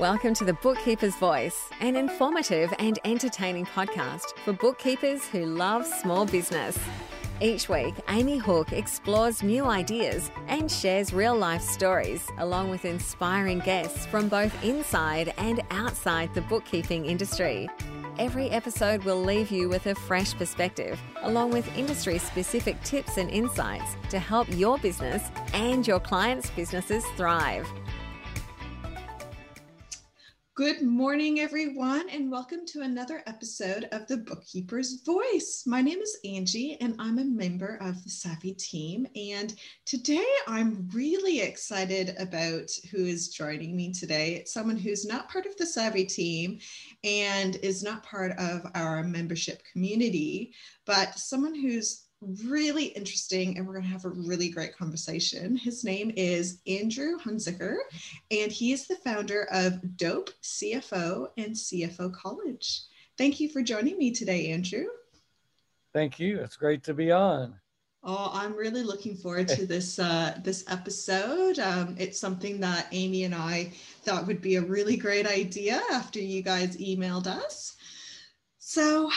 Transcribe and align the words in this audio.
Welcome 0.00 0.34
to 0.34 0.44
the 0.44 0.54
Bookkeeper's 0.54 1.14
Voice, 1.14 1.70
an 1.78 1.94
informative 1.94 2.74
and 2.80 2.98
entertaining 3.04 3.64
podcast 3.64 4.36
for 4.44 4.52
bookkeepers 4.52 5.24
who 5.28 5.46
love 5.46 5.86
small 5.86 6.26
business. 6.26 6.76
Each 7.40 7.68
week, 7.68 7.94
Amy 8.08 8.38
Hooke 8.38 8.72
explores 8.72 9.44
new 9.44 9.66
ideas 9.66 10.32
and 10.48 10.68
shares 10.68 11.12
real 11.12 11.36
life 11.36 11.62
stories, 11.62 12.26
along 12.38 12.70
with 12.70 12.84
inspiring 12.84 13.60
guests 13.60 14.04
from 14.06 14.28
both 14.28 14.64
inside 14.64 15.32
and 15.38 15.62
outside 15.70 16.34
the 16.34 16.40
bookkeeping 16.40 17.06
industry. 17.06 17.68
Every 18.18 18.50
episode 18.50 19.04
will 19.04 19.22
leave 19.22 19.52
you 19.52 19.68
with 19.68 19.86
a 19.86 19.94
fresh 19.94 20.34
perspective, 20.34 21.00
along 21.22 21.52
with 21.52 21.78
industry 21.78 22.18
specific 22.18 22.82
tips 22.82 23.16
and 23.16 23.30
insights 23.30 23.96
to 24.10 24.18
help 24.18 24.48
your 24.50 24.76
business 24.78 25.30
and 25.52 25.86
your 25.86 26.00
clients' 26.00 26.50
businesses 26.50 27.04
thrive. 27.16 27.68
Good 30.56 30.82
morning, 30.82 31.40
everyone, 31.40 32.08
and 32.10 32.30
welcome 32.30 32.64
to 32.66 32.82
another 32.82 33.24
episode 33.26 33.88
of 33.90 34.06
The 34.06 34.18
Bookkeeper's 34.18 35.02
Voice. 35.04 35.64
My 35.66 35.82
name 35.82 35.98
is 35.98 36.16
Angie, 36.24 36.76
and 36.80 36.94
I'm 37.00 37.18
a 37.18 37.24
member 37.24 37.76
of 37.80 38.04
the 38.04 38.10
Savvy 38.10 38.52
team. 38.52 39.04
And 39.16 39.52
today 39.84 40.24
I'm 40.46 40.88
really 40.94 41.40
excited 41.40 42.14
about 42.20 42.70
who 42.92 42.98
is 42.98 43.30
joining 43.30 43.74
me 43.74 43.92
today. 43.92 44.36
It's 44.36 44.52
someone 44.52 44.76
who's 44.76 45.04
not 45.04 45.28
part 45.28 45.46
of 45.46 45.56
the 45.56 45.66
Savvy 45.66 46.04
team 46.04 46.60
and 47.02 47.56
is 47.56 47.82
not 47.82 48.04
part 48.04 48.30
of 48.38 48.64
our 48.76 49.02
membership 49.02 49.60
community, 49.72 50.54
but 50.86 51.18
someone 51.18 51.56
who's 51.56 52.03
really 52.46 52.86
interesting 52.86 53.56
and 53.56 53.66
we're 53.66 53.74
going 53.74 53.84
to 53.84 53.90
have 53.90 54.04
a 54.04 54.10
really 54.10 54.48
great 54.48 54.76
conversation. 54.76 55.56
His 55.56 55.84
name 55.84 56.12
is 56.16 56.58
Andrew 56.66 57.18
Hunzicker 57.18 57.76
and 58.30 58.50
he 58.50 58.72
is 58.72 58.86
the 58.86 58.96
founder 58.96 59.46
of 59.50 59.96
Dope 59.96 60.30
CFO 60.42 61.28
and 61.36 61.54
CFO 61.54 62.12
College. 62.12 62.82
Thank 63.16 63.40
you 63.40 63.48
for 63.48 63.62
joining 63.62 63.98
me 63.98 64.10
today, 64.10 64.48
Andrew. 64.48 64.86
Thank 65.92 66.18
you. 66.18 66.40
It's 66.40 66.56
great 66.56 66.82
to 66.84 66.94
be 66.94 67.12
on. 67.12 67.54
Oh, 68.06 68.30
I'm 68.34 68.54
really 68.54 68.82
looking 68.82 69.16
forward 69.16 69.48
to 69.48 69.66
this 69.66 69.98
uh, 69.98 70.38
this 70.44 70.64
episode. 70.68 71.58
Um, 71.58 71.96
it's 71.98 72.20
something 72.20 72.60
that 72.60 72.88
Amy 72.92 73.24
and 73.24 73.34
I 73.34 73.72
thought 74.02 74.26
would 74.26 74.42
be 74.42 74.56
a 74.56 74.60
really 74.60 74.98
great 74.98 75.26
idea 75.26 75.80
after 75.90 76.18
you 76.18 76.42
guys 76.42 76.76
emailed 76.76 77.26
us. 77.26 77.76
So, 78.58 79.10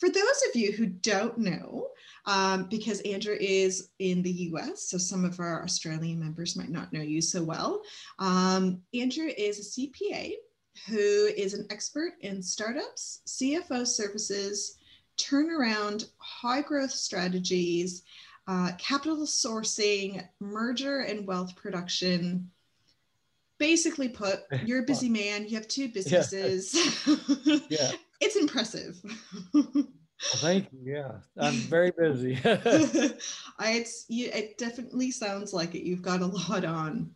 for 0.00 0.08
those 0.08 0.42
of 0.48 0.56
you 0.56 0.72
who 0.72 0.86
don't 0.86 1.38
know, 1.38 1.90
um, 2.24 2.68
because 2.68 3.00
Andrew 3.00 3.36
is 3.38 3.90
in 3.98 4.22
the 4.22 4.30
US, 4.52 4.84
so 4.84 4.98
some 4.98 5.24
of 5.24 5.40
our 5.40 5.62
Australian 5.64 6.20
members 6.20 6.56
might 6.56 6.70
not 6.70 6.92
know 6.92 7.00
you 7.00 7.20
so 7.20 7.42
well. 7.42 7.82
Um, 8.18 8.82
Andrew 8.94 9.28
is 9.36 9.58
a 9.58 9.80
CPA 9.80 10.34
who 10.88 11.30
is 11.36 11.54
an 11.54 11.66
expert 11.70 12.12
in 12.20 12.42
startups, 12.42 13.20
CFO 13.26 13.86
services, 13.86 14.78
turnaround, 15.18 16.06
high 16.18 16.62
growth 16.62 16.90
strategies, 16.90 18.02
uh, 18.48 18.72
capital 18.78 19.18
sourcing, 19.18 20.26
merger 20.40 21.00
and 21.00 21.26
wealth 21.26 21.54
protection. 21.56 22.50
Basically 23.58 24.08
put, 24.08 24.40
you're 24.64 24.82
a 24.82 24.86
busy 24.86 25.08
man, 25.08 25.46
you 25.46 25.56
have 25.56 25.68
two 25.68 25.88
businesses. 25.88 26.74
Yeah. 27.44 27.58
yeah. 27.68 27.90
it's 28.20 28.36
impressive. 28.36 29.00
Thank 30.22 30.68
you. 30.72 30.94
Yeah, 30.94 31.12
I'm 31.38 31.54
very 31.54 31.92
busy. 31.96 32.38
It's 33.60 34.04
you, 34.08 34.30
it 34.32 34.58
definitely 34.58 35.10
sounds 35.10 35.52
like 35.52 35.74
it. 35.74 35.84
You've 35.84 36.02
got 36.02 36.22
a 36.22 36.26
lot 36.50 36.64
on. 36.64 37.10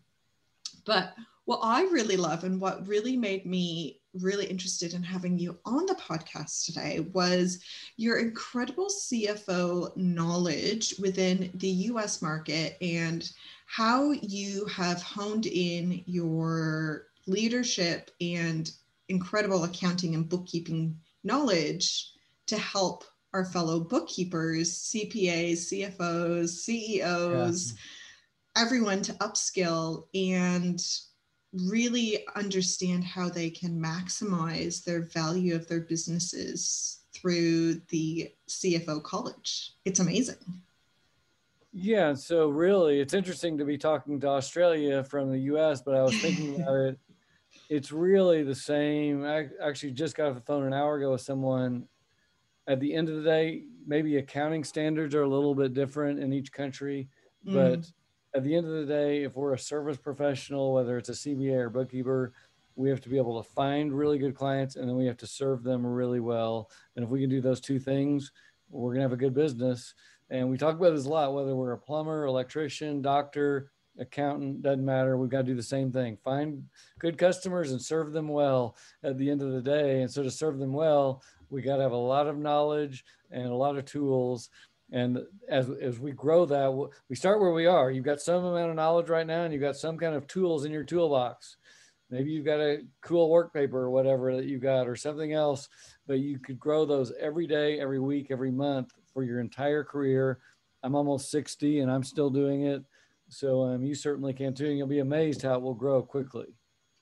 But 0.84 1.14
what 1.44 1.60
I 1.62 1.82
really 1.84 2.16
love 2.16 2.44
and 2.44 2.60
what 2.60 2.86
really 2.86 3.16
made 3.16 3.46
me 3.46 4.00
really 4.14 4.46
interested 4.46 4.94
in 4.94 5.02
having 5.02 5.38
you 5.38 5.58
on 5.64 5.86
the 5.86 5.94
podcast 5.94 6.64
today 6.64 7.00
was 7.12 7.60
your 7.96 8.18
incredible 8.18 8.88
CFO 8.88 9.96
knowledge 9.96 10.94
within 10.98 11.50
the 11.54 11.68
US 11.68 12.22
market 12.22 12.76
and 12.80 13.30
how 13.66 14.12
you 14.12 14.66
have 14.66 15.02
honed 15.02 15.46
in 15.46 16.02
your 16.06 17.06
leadership 17.26 18.10
and 18.20 18.72
incredible 19.08 19.64
accounting 19.64 20.14
and 20.14 20.28
bookkeeping 20.28 20.98
knowledge 21.22 22.12
to 22.46 22.56
help 22.58 23.04
our 23.32 23.44
fellow 23.44 23.80
bookkeepers, 23.80 24.72
CPAs, 24.72 25.70
CFOs, 25.70 26.48
CEOs, 26.48 27.72
yeah. 27.72 28.62
everyone 28.62 29.02
to 29.02 29.12
upskill 29.14 30.06
and 30.14 30.80
really 31.52 32.26
understand 32.34 33.04
how 33.04 33.28
they 33.28 33.50
can 33.50 33.80
maximize 33.80 34.84
their 34.84 35.02
value 35.02 35.54
of 35.54 35.68
their 35.68 35.80
businesses 35.80 37.00
through 37.14 37.74
the 37.88 38.32
CFO 38.48 39.02
college. 39.02 39.74
It's 39.84 40.00
amazing. 40.00 40.36
Yeah, 41.72 42.14
so 42.14 42.48
really, 42.48 43.00
it's 43.00 43.14
interesting 43.14 43.58
to 43.58 43.64
be 43.64 43.76
talking 43.76 44.18
to 44.20 44.28
Australia 44.28 45.04
from 45.04 45.30
the 45.30 45.40
US, 45.40 45.82
but 45.82 45.94
I 45.94 46.02
was 46.02 46.18
thinking 46.20 46.54
about 46.62 46.74
it. 46.74 46.98
It's 47.68 47.92
really 47.92 48.42
the 48.42 48.54
same. 48.54 49.24
I 49.24 49.48
actually 49.62 49.92
just 49.92 50.16
got 50.16 50.28
off 50.28 50.34
the 50.36 50.40
phone 50.40 50.64
an 50.64 50.72
hour 50.72 50.96
ago 50.96 51.12
with 51.12 51.20
someone 51.20 51.86
at 52.66 52.80
the 52.80 52.94
end 52.94 53.08
of 53.08 53.16
the 53.16 53.22
day, 53.22 53.64
maybe 53.86 54.16
accounting 54.16 54.64
standards 54.64 55.14
are 55.14 55.22
a 55.22 55.28
little 55.28 55.54
bit 55.54 55.74
different 55.74 56.18
in 56.18 56.32
each 56.32 56.52
country, 56.52 57.08
mm. 57.46 57.54
but 57.54 57.90
at 58.36 58.44
the 58.44 58.54
end 58.54 58.66
of 58.66 58.72
the 58.72 58.84
day, 58.84 59.22
if 59.22 59.36
we're 59.36 59.54
a 59.54 59.58
service 59.58 59.96
professional, 59.96 60.74
whether 60.74 60.98
it's 60.98 61.08
a 61.08 61.12
CPA 61.12 61.54
or 61.54 61.70
bookkeeper, 61.70 62.32
we 62.74 62.90
have 62.90 63.00
to 63.00 63.08
be 63.08 63.16
able 63.16 63.42
to 63.42 63.48
find 63.48 63.92
really 63.92 64.18
good 64.18 64.34
clients 64.34 64.76
and 64.76 64.86
then 64.86 64.96
we 64.96 65.06
have 65.06 65.16
to 65.16 65.26
serve 65.26 65.62
them 65.62 65.86
really 65.86 66.20
well. 66.20 66.70
And 66.94 67.04
if 67.04 67.10
we 67.10 67.20
can 67.20 67.30
do 67.30 67.40
those 67.40 67.60
two 67.60 67.78
things, 67.78 68.32
we're 68.68 68.90
going 68.90 69.00
to 69.00 69.04
have 69.04 69.12
a 69.12 69.16
good 69.16 69.32
business. 69.32 69.94
And 70.28 70.50
we 70.50 70.58
talk 70.58 70.76
about 70.76 70.94
this 70.94 71.06
a 71.06 71.08
lot, 71.08 71.32
whether 71.32 71.54
we're 71.54 71.72
a 71.72 71.78
plumber, 71.78 72.26
electrician, 72.26 73.00
doctor, 73.00 73.70
accountant, 73.98 74.62
doesn't 74.62 74.84
matter. 74.84 75.16
We've 75.16 75.30
got 75.30 75.38
to 75.38 75.44
do 75.44 75.54
the 75.54 75.62
same 75.62 75.90
thing 75.90 76.18
find 76.22 76.64
good 76.98 77.16
customers 77.16 77.70
and 77.70 77.80
serve 77.80 78.12
them 78.12 78.28
well 78.28 78.76
at 79.02 79.16
the 79.16 79.30
end 79.30 79.42
of 79.42 79.52
the 79.52 79.62
day. 79.62 80.02
And 80.02 80.10
so 80.10 80.22
to 80.22 80.30
serve 80.30 80.58
them 80.58 80.72
well, 80.72 81.22
we 81.50 81.62
got 81.62 81.76
to 81.76 81.82
have 81.82 81.92
a 81.92 81.96
lot 81.96 82.26
of 82.26 82.38
knowledge 82.38 83.04
and 83.30 83.46
a 83.46 83.54
lot 83.54 83.76
of 83.76 83.84
tools. 83.84 84.50
And 84.92 85.18
as, 85.48 85.68
as 85.68 85.98
we 85.98 86.12
grow 86.12 86.46
that 86.46 86.90
we 87.08 87.16
start 87.16 87.40
where 87.40 87.52
we 87.52 87.66
are. 87.66 87.90
You've 87.90 88.04
got 88.04 88.20
some 88.20 88.44
amount 88.44 88.70
of 88.70 88.76
knowledge 88.76 89.08
right 89.08 89.26
now 89.26 89.42
and 89.42 89.52
you've 89.52 89.62
got 89.62 89.76
some 89.76 89.98
kind 89.98 90.14
of 90.14 90.26
tools 90.26 90.64
in 90.64 90.72
your 90.72 90.84
toolbox. 90.84 91.56
Maybe 92.08 92.30
you've 92.30 92.44
got 92.44 92.60
a 92.60 92.82
cool 93.00 93.30
work 93.30 93.52
paper 93.52 93.78
or 93.78 93.90
whatever 93.90 94.36
that 94.36 94.44
you 94.44 94.58
got 94.58 94.86
or 94.86 94.94
something 94.94 95.32
else 95.32 95.68
but 96.06 96.20
you 96.20 96.38
could 96.38 96.58
grow 96.58 96.84
those 96.84 97.12
every 97.20 97.48
day 97.48 97.80
every 97.80 97.98
week 97.98 98.28
every 98.30 98.52
month 98.52 98.92
for 99.12 99.24
your 99.24 99.40
entire 99.40 99.82
career. 99.82 100.38
I'm 100.84 100.94
almost 100.94 101.32
60 101.32 101.80
and 101.80 101.90
i'm 101.90 102.04
still 102.04 102.30
doing 102.30 102.66
it. 102.66 102.84
So 103.28 103.62
um, 103.62 103.82
you 103.82 103.96
certainly 103.96 104.32
can 104.34 104.54
too 104.54 104.66
and 104.66 104.78
you'll 104.78 104.86
be 104.86 105.00
amazed 105.00 105.42
how 105.42 105.54
it 105.54 105.62
will 105.62 105.74
grow 105.74 106.00
quickly 106.00 106.46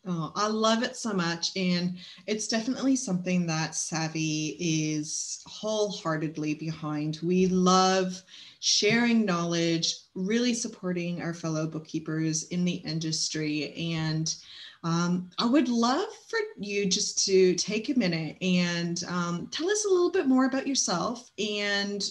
Oh, 0.06 0.32
I 0.34 0.48
love 0.48 0.82
it 0.82 0.97
so 0.97 1.15
much. 1.15 1.56
And 1.56 1.97
it's 2.26 2.47
definitely 2.47 2.94
something 2.94 3.47
that 3.47 3.75
Savvy 3.75 4.56
is 4.60 5.42
wholeheartedly 5.47 6.54
behind. 6.54 7.20
We 7.22 7.47
love 7.47 8.22
sharing 8.60 9.25
knowledge, 9.25 9.94
really 10.15 10.53
supporting 10.53 11.22
our 11.22 11.32
fellow 11.32 11.66
bookkeepers 11.66 12.44
in 12.44 12.66
the 12.66 12.75
industry. 12.75 13.72
And 13.94 14.34
um, 14.82 15.31
I 15.38 15.47
would 15.47 15.69
love 15.69 16.09
for 16.28 16.38
you 16.59 16.84
just 16.84 17.25
to 17.25 17.54
take 17.54 17.88
a 17.88 17.98
minute 17.98 18.36
and 18.42 19.03
um, 19.09 19.48
tell 19.50 19.71
us 19.71 19.86
a 19.86 19.91
little 19.91 20.10
bit 20.10 20.26
more 20.26 20.44
about 20.44 20.66
yourself 20.66 21.31
and 21.38 22.04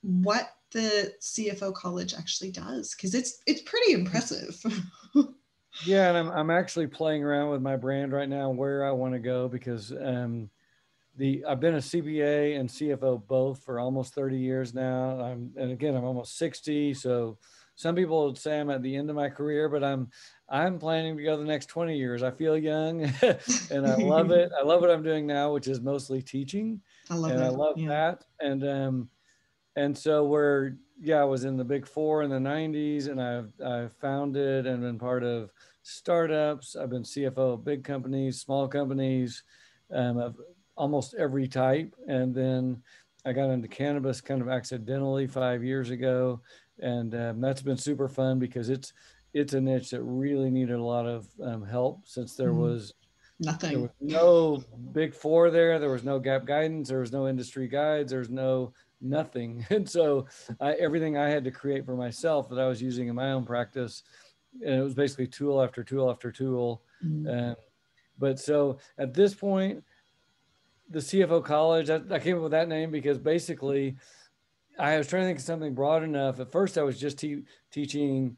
what 0.00 0.56
the 0.72 1.14
CFO 1.20 1.72
college 1.72 2.14
actually 2.14 2.50
does, 2.50 2.96
because 2.96 3.14
it's 3.14 3.42
it's 3.46 3.62
pretty 3.62 3.92
impressive. 3.92 4.60
yeah, 5.84 6.08
and 6.08 6.18
I'm 6.18 6.30
I'm 6.30 6.50
actually 6.50 6.86
playing 6.86 7.24
around 7.24 7.50
with 7.50 7.62
my 7.62 7.76
brand 7.76 8.12
right 8.12 8.28
now 8.28 8.50
where 8.50 8.84
I 8.84 8.90
want 8.90 9.14
to 9.14 9.18
go 9.18 9.48
because 9.48 9.92
um, 9.92 10.50
the 11.16 11.44
I've 11.46 11.60
been 11.60 11.74
a 11.74 11.78
CPA 11.78 12.58
and 12.58 12.68
CFO 12.68 13.26
both 13.26 13.62
for 13.62 13.78
almost 13.80 14.14
30 14.14 14.38
years 14.38 14.74
now. 14.74 15.20
I'm 15.20 15.52
and 15.56 15.72
again 15.72 15.94
I'm 15.94 16.04
almost 16.04 16.38
60, 16.38 16.94
so 16.94 17.38
some 17.74 17.94
people 17.94 18.26
would 18.26 18.38
say 18.38 18.60
I'm 18.60 18.70
at 18.70 18.82
the 18.82 18.94
end 18.94 19.10
of 19.10 19.16
my 19.16 19.28
career, 19.28 19.68
but 19.68 19.82
I'm 19.82 20.10
I'm 20.48 20.78
planning 20.78 21.16
to 21.16 21.22
go 21.22 21.36
the 21.36 21.44
next 21.44 21.66
20 21.66 21.96
years. 21.96 22.22
I 22.22 22.30
feel 22.30 22.56
young 22.56 23.02
and 23.70 23.86
I 23.86 23.94
love 23.96 24.30
it. 24.30 24.52
I 24.58 24.62
love 24.62 24.80
what 24.80 24.90
I'm 24.90 25.02
doing 25.02 25.26
now, 25.26 25.52
which 25.52 25.68
is 25.68 25.80
mostly 25.80 26.22
teaching. 26.22 26.80
I 27.10 27.14
love 27.14 27.30
and 27.32 27.40
that. 27.40 27.46
I 27.46 27.48
love 27.48 27.78
yeah. 27.78 27.88
that. 27.88 28.24
And 28.40 28.64
um 28.68 29.08
and 29.76 29.96
so 29.96 30.26
we're 30.26 30.72
yeah, 31.02 31.20
I 31.20 31.24
was 31.24 31.44
in 31.44 31.56
the 31.56 31.64
big 31.64 31.86
four 31.86 32.22
in 32.22 32.30
the 32.30 32.38
90s 32.38 33.08
and 33.08 33.20
I've 33.20 33.52
I've 33.64 33.92
founded 33.94 34.66
and 34.66 34.80
been 34.82 34.98
part 34.98 35.24
of 35.24 35.50
startups. 35.82 36.76
I've 36.76 36.90
been 36.90 37.02
CFO 37.02 37.54
of 37.54 37.64
big 37.64 37.82
companies, 37.82 38.40
small 38.40 38.68
companies, 38.68 39.42
um, 39.92 40.16
of 40.18 40.36
almost 40.76 41.14
every 41.18 41.48
type. 41.48 41.94
And 42.06 42.32
then 42.32 42.82
I 43.26 43.32
got 43.32 43.50
into 43.50 43.66
cannabis 43.66 44.20
kind 44.20 44.40
of 44.40 44.48
accidentally 44.48 45.26
five 45.26 45.64
years 45.64 45.90
ago. 45.90 46.40
And 46.78 47.14
um, 47.16 47.40
that's 47.40 47.62
been 47.62 47.76
super 47.76 48.08
fun 48.08 48.38
because 48.38 48.68
it's 48.68 48.92
it's 49.34 49.54
a 49.54 49.60
niche 49.60 49.90
that 49.90 50.02
really 50.02 50.50
needed 50.50 50.76
a 50.76 50.82
lot 50.82 51.06
of 51.06 51.26
um, 51.42 51.64
help 51.64 52.06
since 52.06 52.36
there 52.36 52.50
mm-hmm. 52.50 52.60
was 52.60 52.94
nothing. 53.40 53.70
There 53.70 53.80
was 53.80 53.90
no 54.00 54.62
big 54.92 55.14
four 55.14 55.50
there. 55.50 55.80
There 55.80 55.90
was 55.90 56.04
no 56.04 56.20
GAAP 56.20 56.44
guidance. 56.44 56.90
There 56.90 57.00
was 57.00 57.12
no 57.12 57.26
industry 57.26 57.66
guides. 57.66 58.12
There's 58.12 58.30
no 58.30 58.72
nothing. 59.02 59.66
And 59.70 59.88
so 59.88 60.26
I, 60.60 60.72
everything 60.72 61.16
I 61.16 61.28
had 61.28 61.44
to 61.44 61.50
create 61.50 61.84
for 61.84 61.96
myself 61.96 62.48
that 62.50 62.58
I 62.58 62.66
was 62.66 62.80
using 62.80 63.08
in 63.08 63.14
my 63.14 63.32
own 63.32 63.44
practice, 63.44 64.02
and 64.60 64.74
it 64.74 64.82
was 64.82 64.94
basically 64.94 65.26
tool 65.26 65.62
after 65.62 65.82
tool 65.82 66.10
after 66.10 66.30
tool. 66.30 66.82
Mm-hmm. 67.04 67.28
Um, 67.28 67.56
but 68.18 68.38
so 68.38 68.78
at 68.98 69.14
this 69.14 69.34
point, 69.34 69.82
the 70.90 71.00
CFO 71.00 71.44
college, 71.44 71.90
I, 71.90 72.00
I, 72.10 72.18
came 72.18 72.36
up 72.36 72.42
with 72.42 72.52
that 72.52 72.68
name 72.68 72.90
because 72.90 73.18
basically 73.18 73.96
I 74.78 74.98
was 74.98 75.08
trying 75.08 75.22
to 75.22 75.26
think 75.26 75.38
of 75.38 75.44
something 75.44 75.74
broad 75.74 76.02
enough. 76.02 76.38
At 76.38 76.52
first, 76.52 76.76
I 76.76 76.82
was 76.82 77.00
just 77.00 77.18
te- 77.18 77.44
teaching 77.70 78.36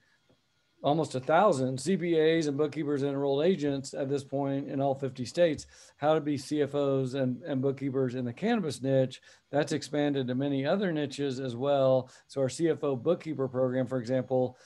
almost 0.85 1.15
a 1.15 1.21
thousand 1.21 1.79
CPAs 1.79 2.47
and 2.47 2.59
bookkeepers 2.59 3.03
and 3.03 3.13
enrolled 3.13 3.43
agents 3.43 3.95
at 3.95 4.11
this 4.11 4.23
point 4.23 4.69
in 4.69 4.83
all 4.83 4.95
50 4.95 5.25
states 5.25 5.67
how 5.97 6.13
to 6.13 6.21
be 6.21 6.37
CFOs 6.37 7.15
and, 7.15 7.43
and 7.43 7.63
bookkeepers 7.63 8.15
in 8.15 8.27
the 8.27 8.33
cannabis 8.35 8.83
niche. 8.83 9.23
That's 9.51 9.73
expanded 9.73 10.29
to 10.29 10.35
many 10.35 10.67
other 10.67 10.93
niches 10.93 11.41
as 11.41 11.57
well. 11.57 12.11
So, 12.27 12.43
our 12.43 12.49
CFO 12.49 13.03
bookkeeper 13.03 13.49
program, 13.49 13.87
for 13.87 13.99
example, 13.99 14.59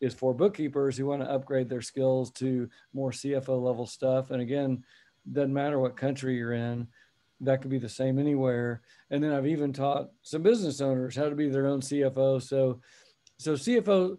is 0.00 0.12
for 0.12 0.34
bookkeepers 0.34 0.96
who 0.96 1.06
want 1.06 1.22
to 1.22 1.30
upgrade 1.30 1.68
their 1.68 1.80
skills 1.80 2.32
to 2.32 2.68
more 2.92 3.12
CFO 3.12 3.62
level 3.62 3.86
stuff. 3.86 4.32
And 4.32 4.42
again, 4.42 4.82
doesn't 5.30 5.54
matter 5.54 5.78
what 5.78 5.96
country 5.96 6.36
you're 6.36 6.54
in, 6.54 6.88
that 7.40 7.62
could 7.62 7.70
be 7.70 7.78
the 7.78 7.88
same 7.88 8.18
anywhere. 8.18 8.82
And 9.10 9.22
then 9.22 9.32
I've 9.32 9.46
even 9.46 9.72
taught 9.72 10.08
some 10.22 10.42
business 10.42 10.80
owners 10.80 11.14
how 11.14 11.28
to 11.28 11.36
be 11.36 11.48
their 11.48 11.68
own 11.68 11.82
CFO. 11.82 12.42
So, 12.42 12.80
so 13.38 13.52
CFO 13.52 14.18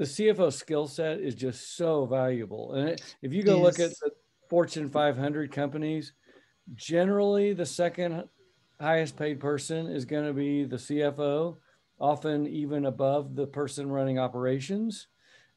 the 0.00 0.06
CFO 0.06 0.50
skill 0.50 0.86
set 0.86 1.20
is 1.20 1.34
just 1.34 1.76
so 1.76 2.06
valuable. 2.06 2.72
And 2.72 2.98
if 3.20 3.34
you 3.34 3.42
go 3.42 3.56
yes. 3.56 3.62
look 3.62 3.80
at 3.80 3.90
the 4.00 4.10
Fortune 4.48 4.88
500 4.88 5.52
companies, 5.52 6.14
generally 6.74 7.52
the 7.52 7.66
second 7.66 8.24
highest 8.80 9.18
paid 9.18 9.40
person 9.40 9.88
is 9.88 10.06
going 10.06 10.24
to 10.24 10.32
be 10.32 10.64
the 10.64 10.78
CFO, 10.78 11.58
often 11.98 12.46
even 12.46 12.86
above 12.86 13.36
the 13.36 13.46
person 13.46 13.90
running 13.90 14.18
operations. 14.18 15.06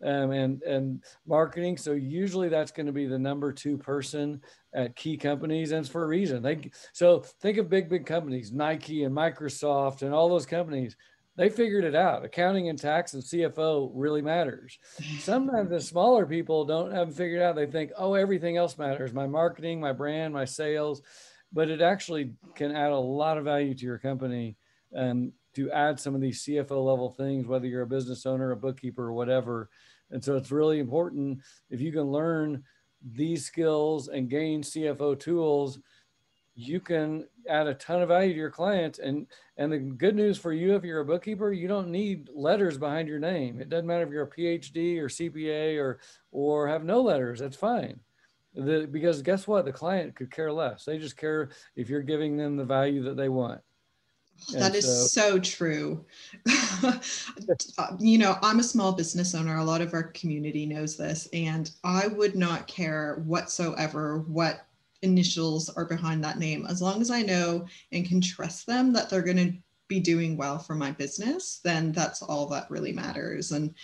Um, 0.03 0.31
and 0.31 0.61
and 0.63 1.01
marketing. 1.25 1.77
So 1.77 1.93
usually 1.93 2.49
that's 2.49 2.73
going 2.73 2.87
to 2.87 2.91
be 2.91 3.05
the 3.05 3.17
number 3.17 3.53
two 3.53 3.77
person 3.77 4.41
at 4.73 4.97
key 4.97 5.15
companies, 5.15 5.71
and 5.71 5.79
it's 5.79 5.87
for 5.87 6.03
a 6.03 6.07
reason. 6.07 6.43
They 6.43 6.71
so 6.91 7.21
think 7.39 7.57
of 7.57 7.69
big 7.69 7.87
big 7.87 8.05
companies, 8.05 8.51
Nike 8.51 9.05
and 9.05 9.15
Microsoft 9.15 10.01
and 10.01 10.13
all 10.13 10.27
those 10.27 10.45
companies 10.45 10.97
they 11.35 11.49
figured 11.49 11.83
it 11.83 11.95
out. 11.95 12.23
Accounting 12.23 12.69
and 12.69 12.77
tax 12.77 13.13
and 13.13 13.23
CFO 13.23 13.91
really 13.93 14.21
matters. 14.21 14.77
Sometimes 15.19 15.69
the 15.69 15.81
smaller 15.81 16.25
people 16.25 16.65
don't 16.65 16.91
have 16.91 17.07
them 17.07 17.15
figured 17.15 17.41
out. 17.41 17.55
They 17.55 17.65
think, 17.65 17.91
oh, 17.97 18.13
everything 18.13 18.57
else 18.57 18.77
matters 18.77 19.13
my 19.13 19.27
marketing, 19.27 19.79
my 19.79 19.93
brand, 19.93 20.33
my 20.33 20.45
sales. 20.45 21.01
But 21.51 21.69
it 21.69 21.81
actually 21.81 22.33
can 22.55 22.75
add 22.75 22.91
a 22.91 22.97
lot 22.97 23.37
of 23.37 23.45
value 23.45 23.73
to 23.75 23.85
your 23.85 23.99
company 23.99 24.57
and 24.91 25.31
to 25.55 25.71
add 25.71 25.99
some 25.99 26.15
of 26.15 26.21
these 26.21 26.43
CFO 26.43 26.83
level 26.83 27.11
things, 27.11 27.45
whether 27.45 27.67
you're 27.67 27.83
a 27.83 27.87
business 27.87 28.25
owner, 28.25 28.51
a 28.51 28.57
bookkeeper, 28.57 29.03
or 29.03 29.13
whatever. 29.13 29.69
And 30.11 30.23
so 30.23 30.35
it's 30.35 30.51
really 30.51 30.79
important 30.79 31.39
if 31.69 31.81
you 31.81 31.91
can 31.91 32.11
learn 32.11 32.63
these 33.03 33.45
skills 33.45 34.07
and 34.07 34.29
gain 34.29 34.61
CFO 34.61 35.19
tools 35.19 35.79
you 36.55 36.79
can 36.79 37.27
add 37.49 37.67
a 37.67 37.73
ton 37.75 38.01
of 38.01 38.09
value 38.09 38.33
to 38.33 38.39
your 38.39 38.51
clients. 38.51 38.99
And 38.99 39.27
and 39.57 39.71
the 39.71 39.79
good 39.79 40.15
news 40.15 40.37
for 40.37 40.53
you 40.53 40.75
if 40.75 40.83
you're 40.83 41.01
a 41.01 41.05
bookkeeper 41.05 41.51
you 41.51 41.67
don't 41.67 41.89
need 41.89 42.29
letters 42.33 42.77
behind 42.77 43.07
your 43.07 43.19
name. 43.19 43.59
It 43.59 43.69
doesn't 43.69 43.87
matter 43.87 44.03
if 44.03 44.09
you're 44.09 44.23
a 44.23 44.29
phd 44.29 44.97
or 44.99 45.07
cpa 45.07 45.79
or 45.79 45.99
or 46.31 46.67
have 46.67 46.83
no 46.83 47.01
letters 47.01 47.39
that's 47.39 47.57
fine. 47.57 47.99
The, 48.55 48.87
because 48.91 49.23
guess 49.23 49.47
what? 49.47 49.65
The 49.65 49.71
client 49.71 50.15
could 50.15 50.29
care 50.29 50.51
less. 50.51 50.85
They 50.85 50.99
just 50.99 51.17
care 51.17 51.49
if 51.75 51.89
you're 51.89 52.03
giving 52.03 52.37
them 52.37 52.55
the 52.55 52.63
value 52.65 53.01
that 53.03 53.17
they 53.17 53.29
want. 53.29 53.61
That 54.51 54.75
is 54.75 55.11
so, 55.11 55.31
so 55.31 55.39
true. 55.39 56.05
you 57.99 58.17
know, 58.17 58.37
I'm 58.41 58.59
a 58.59 58.63
small 58.63 58.91
business 58.91 59.33
owner. 59.33 59.57
A 59.57 59.63
lot 59.63 59.81
of 59.81 59.93
our 59.93 60.03
community 60.03 60.65
knows 60.65 60.97
this, 60.97 61.27
and 61.33 61.71
I 61.83 62.07
would 62.07 62.35
not 62.35 62.67
care 62.67 63.23
whatsoever 63.25 64.19
what 64.27 64.67
initials 65.03 65.69
are 65.69 65.85
behind 65.85 66.23
that 66.23 66.39
name. 66.39 66.65
As 66.65 66.81
long 66.81 67.01
as 67.01 67.11
I 67.11 67.21
know 67.21 67.67
and 67.91 68.07
can 68.07 68.21
trust 68.21 68.65
them 68.65 68.93
that 68.93 69.09
they're 69.09 69.21
going 69.21 69.37
to 69.37 69.53
be 69.87 69.99
doing 69.99 70.37
well 70.37 70.57
for 70.57 70.73
my 70.73 70.91
business, 70.91 71.59
then 71.63 71.91
that's 71.91 72.21
all 72.21 72.47
that 72.47 72.71
really 72.71 72.93
matters. 72.93 73.51
And 73.51 73.75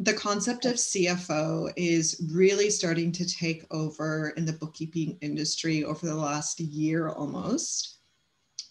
the 0.00 0.12
concept 0.12 0.64
of 0.64 0.74
CFO 0.74 1.72
is 1.76 2.22
really 2.32 2.70
starting 2.70 3.12
to 3.12 3.26
take 3.26 3.64
over 3.70 4.30
in 4.30 4.44
the 4.44 4.52
bookkeeping 4.52 5.16
industry 5.20 5.84
over 5.84 6.06
the 6.06 6.14
last 6.14 6.60
year 6.60 7.08
almost. 7.08 7.98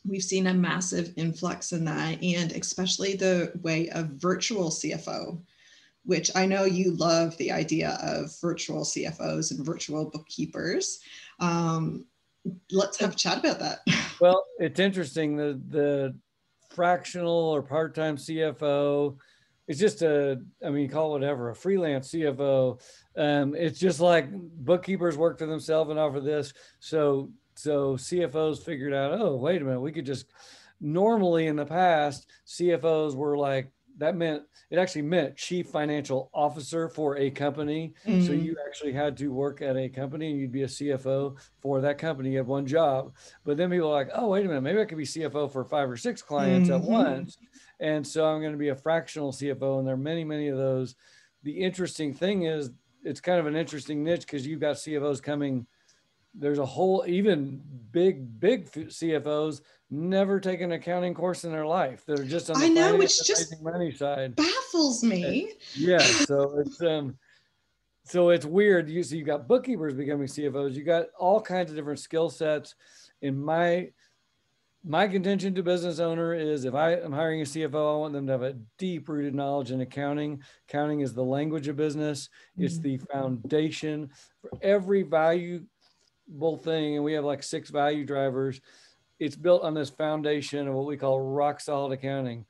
We've 0.08 0.24
seen 0.24 0.48
a 0.48 0.54
massive 0.54 1.14
influx 1.16 1.72
in 1.72 1.86
that, 1.86 2.22
and 2.22 2.52
especially 2.52 3.16
the 3.16 3.52
way 3.64 3.90
of 3.90 4.10
virtual 4.10 4.70
CFO 4.70 5.42
which 6.06 6.32
I 6.36 6.46
know 6.46 6.66
you 6.66 6.92
love 6.92 7.36
the 7.38 7.52
idea 7.52 7.98
of 8.02 8.32
virtual 8.42 8.84
CFOs 8.84 9.52
and 9.52 9.66
virtual 9.66 10.10
bookkeepers. 10.10 11.00
Um, 11.40 12.06
let's 12.72 13.00
have 13.00 13.14
a 13.14 13.16
chat 13.16 13.40
about 13.40 13.60
that. 13.60 13.80
Well, 14.22 14.46
it's 14.60 14.80
interesting. 14.80 15.36
The 15.36 15.62
the 15.68 16.16
fractional 16.70 17.30
or 17.30 17.62
part-time 17.62 18.16
CFO 18.16 19.18
it's 19.68 19.80
just 19.80 20.02
a 20.02 20.40
i 20.64 20.70
mean 20.70 20.90
call 20.90 21.10
it 21.10 21.20
whatever 21.20 21.50
a 21.50 21.56
freelance 21.56 22.10
cfo 22.12 22.80
um, 23.18 23.56
it's 23.56 23.80
just 23.80 24.00
like 24.00 24.30
bookkeepers 24.32 25.18
work 25.18 25.40
for 25.40 25.46
themselves 25.46 25.90
and 25.90 26.00
offer 26.00 26.20
this 26.20 26.54
so 26.80 27.32
so 27.56 27.96
cfos 27.96 28.64
figured 28.64 28.94
out 28.94 29.20
oh 29.20 29.36
wait 29.36 29.62
a 29.62 29.66
minute 29.66 29.80
we 29.80 29.92
could 29.92 30.06
just 30.06 30.28
normally 30.82 31.48
in 31.48 31.56
the 31.56 31.66
past 31.66 32.28
cfos 32.48 33.16
were 33.16 33.38
like 33.38 33.72
that 33.98 34.16
meant 34.16 34.44
it 34.70 34.78
actually 34.78 35.04
meant 35.04 35.38
chief 35.38 35.68
financial 35.68 36.30
officer 36.34 36.90
for 36.90 37.18
a 37.18 37.30
company. 37.30 37.94
Mm-hmm. 38.06 38.26
So 38.26 38.34
you 38.34 38.56
actually 38.68 38.94
had 38.94 39.16
to 39.18 39.30
work 39.30 39.62
at 39.62 39.78
a 39.78 39.90
company 39.90 40.32
and 40.32 40.40
you'd 40.40 40.52
be 40.52 40.64
a 40.64 40.68
CFO 40.68 41.38
for 41.62 41.82
that 41.82 41.98
company. 41.98 42.32
You 42.32 42.38
had 42.38 42.48
one 42.48 42.66
job. 42.66 43.14
But 43.44 43.58
then 43.58 43.70
people 43.70 43.90
are 43.90 43.94
like, 43.94 44.10
oh, 44.14 44.30
wait 44.30 44.46
a 44.46 44.48
minute, 44.48 44.62
maybe 44.62 44.82
I 44.82 44.86
could 44.86 44.98
be 44.98 45.06
CFO 45.06 45.52
for 45.52 45.64
five 45.64 45.90
or 45.90 45.98
six 45.98 46.22
clients 46.22 46.70
mm-hmm. 46.70 46.84
at 46.84 46.90
once. 46.90 47.38
And 47.80 48.06
so 48.06 48.26
I'm 48.26 48.42
going 48.42 48.54
to 48.54 48.58
be 48.58 48.70
a 48.70 48.76
fractional 48.76 49.32
CFO. 49.32 49.80
And 49.80 49.88
there 49.88 49.96
are 49.96 49.98
many, 49.98 50.24
many 50.24 50.48
of 50.48 50.58
those. 50.58 50.96
The 51.44 51.64
interesting 51.64 52.14
thing 52.14 52.44
is 52.44 52.72
it's 53.04 53.22
kind 53.22 53.40
of 53.40 53.46
an 53.46 53.56
interesting 53.56 54.04
niche 54.04 54.22
because 54.22 54.48
you've 54.48 54.62
got 54.62 54.78
CFOs 54.78 55.22
coming. 55.22 55.68
There's 56.34 56.60
a 56.60 56.66
whole, 56.66 57.06
even 57.08 57.62
big, 57.92 58.40
big 58.40 58.70
CFOs 58.72 59.62
never 59.90 60.40
taken 60.40 60.72
an 60.72 60.80
accounting 60.80 61.14
course 61.14 61.44
in 61.44 61.52
their 61.52 61.66
life. 61.66 62.04
They're 62.06 62.24
just 62.24 62.50
on 62.50 62.60
the 62.60 62.66
I 62.66 62.70
know 62.70 63.02
it's 63.02 63.26
just 63.26 63.62
money 63.62 63.92
side. 63.92 64.36
Baffles 64.36 65.04
me. 65.04 65.54
Yeah, 65.76 66.00
so 66.00 66.60
it's 66.60 66.82
um 66.82 67.18
so 68.04 68.30
it's 68.30 68.46
weird. 68.46 68.90
You 68.90 69.04
see, 69.04 69.18
you 69.18 69.24
got 69.24 69.48
bookkeepers 69.48 69.94
becoming 69.94 70.28
CFOs. 70.28 70.76
You 70.76 70.84
got 70.84 71.08
all 71.18 71.42
kinds 71.42 71.72
of 71.72 71.78
different 71.78 72.00
skill 72.00 72.30
sets. 72.30 72.76
In 73.22 73.44
my 73.44 73.90
my 74.88 75.08
contention 75.08 75.56
to 75.56 75.64
business 75.64 76.00
owner 76.00 76.36
is 76.36 76.64
if 76.64 76.76
I 76.76 76.94
am 76.94 77.12
hiring 77.12 77.42
a 77.42 77.46
CFO, 77.46 77.96
I 77.96 77.98
want 77.98 78.14
them 78.14 78.28
to 78.28 78.32
have 78.34 78.44
a 78.44 78.56
deep 78.78 79.10
rooted 79.10 79.34
knowledge 79.34 79.72
in 79.72 79.82
accounting. 79.82 80.44
Accounting 80.70 81.00
is 81.00 81.14
the 81.14 81.24
language 81.24 81.68
of 81.68 81.76
business. 81.76 82.30
It's 82.56 82.76
mm-hmm. 82.76 82.84
the 82.84 82.98
foundation 83.12 84.12
for 84.42 84.52
every 84.62 85.02
valuable 85.02 85.66
thing. 86.58 86.96
And 86.96 87.04
we 87.04 87.14
have 87.14 87.26
like 87.26 87.42
six 87.42 87.72
value 87.72 88.06
drivers 88.06 88.62
it's 89.20 89.36
built 89.36 89.64
on 89.64 89.74
this 89.74 89.90
foundation 89.90 90.68
of 90.68 90.74
what 90.74 90.86
we 90.86 90.98
call 90.98 91.20
rock 91.22 91.60
solid 91.60 91.94
accounting. 91.94 92.46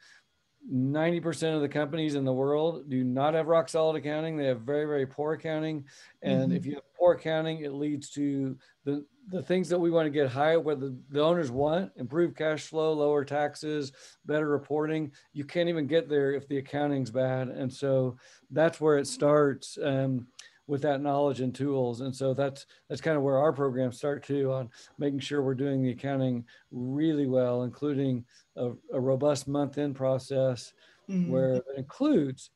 90% 0.72 1.55
of 1.55 1.62
the 1.62 1.69
companies 1.69 2.15
in 2.15 2.25
the 2.25 2.34
world 2.34 2.89
do 2.89 3.03
not 3.03 3.36
have 3.36 3.48
rock 3.48 3.69
solid 3.69 3.98
accounting. 3.98 4.36
They 4.36 4.45
have 4.45 4.62
very, 4.62 4.86
very 4.86 5.05
poor 5.05 5.34
accounting. 5.34 5.86
And 6.24 6.45
mm-hmm. 6.45 6.55
if 6.55 6.65
you 6.65 6.75
have 6.75 6.84
poor 6.98 7.13
accounting, 7.13 7.60
it 7.60 7.74
leads 7.74 8.10
to 8.12 8.57
the, 8.84 9.05
the 9.27 9.43
things 9.43 9.69
that 9.69 9.79
we 9.79 9.91
want 9.91 10.07
to 10.07 10.10
get 10.10 10.31
high, 10.31 10.57
where 10.57 10.75
the, 10.75 10.98
the 11.10 11.22
owners 11.22 11.51
want 11.51 11.91
improved 11.98 12.36
cash 12.36 12.63
flow, 12.63 12.93
lower 12.93 13.24
taxes, 13.24 13.91
better 14.25 14.48
reporting. 14.48 15.12
You 15.34 15.43
can't 15.43 15.69
even 15.69 15.86
get 15.86 16.10
there 16.10 16.34
if 16.34 16.48
the 16.48 16.57
accounting's 16.57 17.12
bad. 17.12 17.50
And 17.50 17.72
so 17.72 18.17
that's 18.50 18.81
where 18.81 18.98
it 18.98 19.07
starts. 19.07 19.77
Um, 19.81 20.27
with 20.67 20.81
that 20.81 21.01
knowledge 21.01 21.41
and 21.41 21.53
tools. 21.53 22.01
And 22.01 22.15
so 22.15 22.34
that's 22.34 22.65
that's 22.89 23.01
kind 23.01 23.17
of 23.17 23.24
where 23.24 23.38
our 23.38 23.53
programs 23.53 23.98
start 23.98 24.24
too 24.24 24.51
on 24.51 24.69
making 24.98 25.19
sure 25.19 25.41
we're 25.41 25.53
doing 25.53 25.81
the 25.81 25.91
accounting 25.91 26.45
really 26.72 27.27
well, 27.27 27.63
including 27.63 28.25
a, 28.55 28.72
a 28.91 29.00
robust 29.00 29.48
month-end 29.48 29.95
process 29.95 30.74
mm-hmm. 31.10 31.31
where 31.31 31.55
it 31.55 31.63
includes 31.77 32.50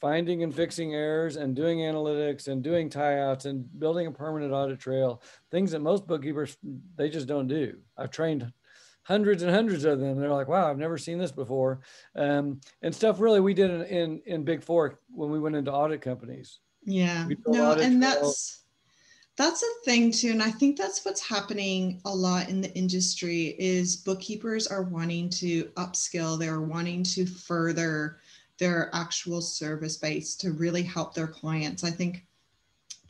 finding 0.00 0.42
and 0.42 0.52
fixing 0.52 0.94
errors 0.94 1.36
and 1.36 1.54
doing 1.54 1.78
analytics 1.78 2.48
and 2.48 2.64
doing 2.64 2.90
tie-outs 2.90 3.44
and 3.44 3.64
building 3.78 4.08
a 4.08 4.10
permanent 4.10 4.52
audit 4.52 4.80
trail, 4.80 5.22
things 5.52 5.70
that 5.70 5.80
most 5.80 6.08
bookkeepers 6.08 6.56
they 6.96 7.08
just 7.08 7.28
don't 7.28 7.46
do. 7.46 7.78
I've 7.96 8.10
trained 8.10 8.52
hundreds 9.04 9.42
and 9.42 9.52
hundreds 9.52 9.84
of 9.84 10.00
them. 10.00 10.18
They're 10.18 10.32
like, 10.32 10.48
wow, 10.48 10.68
I've 10.68 10.78
never 10.78 10.98
seen 10.98 11.18
this 11.18 11.32
before. 11.32 11.80
Um, 12.16 12.60
and 12.82 12.94
stuff 12.94 13.20
really 13.20 13.40
we 13.40 13.54
did 13.54 13.70
in, 13.70 13.82
in, 13.82 14.22
in 14.26 14.44
Big 14.44 14.62
Four 14.64 14.98
when 15.08 15.30
we 15.30 15.38
went 15.38 15.56
into 15.56 15.72
audit 15.72 16.00
companies. 16.00 16.58
Yeah. 16.84 17.28
No, 17.46 17.72
and 17.72 18.02
that's 18.02 18.60
that's 19.36 19.62
a 19.62 19.84
thing 19.86 20.10
too 20.10 20.30
and 20.30 20.42
i 20.42 20.50
think 20.50 20.76
that's 20.76 21.06
what's 21.06 21.26
happening 21.26 22.02
a 22.04 22.14
lot 22.14 22.50
in 22.50 22.60
the 22.60 22.70
industry 22.74 23.56
is 23.58 23.96
bookkeepers 23.96 24.66
are 24.66 24.82
wanting 24.82 25.30
to 25.30 25.64
upskill 25.76 26.38
they're 26.38 26.60
wanting 26.60 27.02
to 27.02 27.24
further 27.24 28.18
their 28.62 28.90
actual 28.92 29.40
service 29.40 29.96
base 29.96 30.36
to 30.36 30.52
really 30.52 30.84
help 30.84 31.14
their 31.14 31.26
clients. 31.26 31.82
I 31.82 31.90
think 31.90 32.24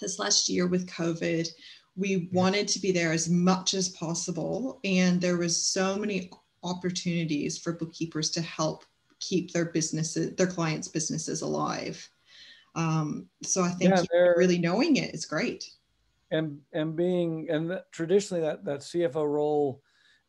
this 0.01 0.19
last 0.19 0.49
year 0.49 0.67
with 0.67 0.89
covid 0.89 1.47
we 1.95 2.31
wanted 2.33 2.67
to 2.67 2.81
be 2.81 2.91
there 2.91 3.13
as 3.13 3.29
much 3.29 3.75
as 3.75 3.91
possible 3.91 4.81
and 4.83 5.21
there 5.21 5.37
was 5.37 5.63
so 5.63 5.97
many 5.97 6.31
opportunities 6.65 7.59
for 7.59 7.75
bookkeepers 7.75 8.31
to 8.31 8.41
help 8.41 8.85
keep 9.21 9.53
their 9.53 9.67
businesses 9.67 10.35
their 10.37 10.47
clients 10.47 10.89
businesses 10.89 11.43
alive 11.43 12.09
um, 12.75 13.27
so 13.43 13.63
i 13.63 13.71
think 13.71 13.95
yeah, 13.95 14.19
really 14.37 14.59
knowing 14.59 14.97
it 14.97 15.15
is 15.15 15.27
great 15.27 15.65
and 16.31 16.59
and 16.73 16.97
being 16.97 17.49
and 17.51 17.81
traditionally 17.93 18.43
that 18.43 18.65
that 18.65 18.81
cfo 18.81 19.27
role 19.27 19.83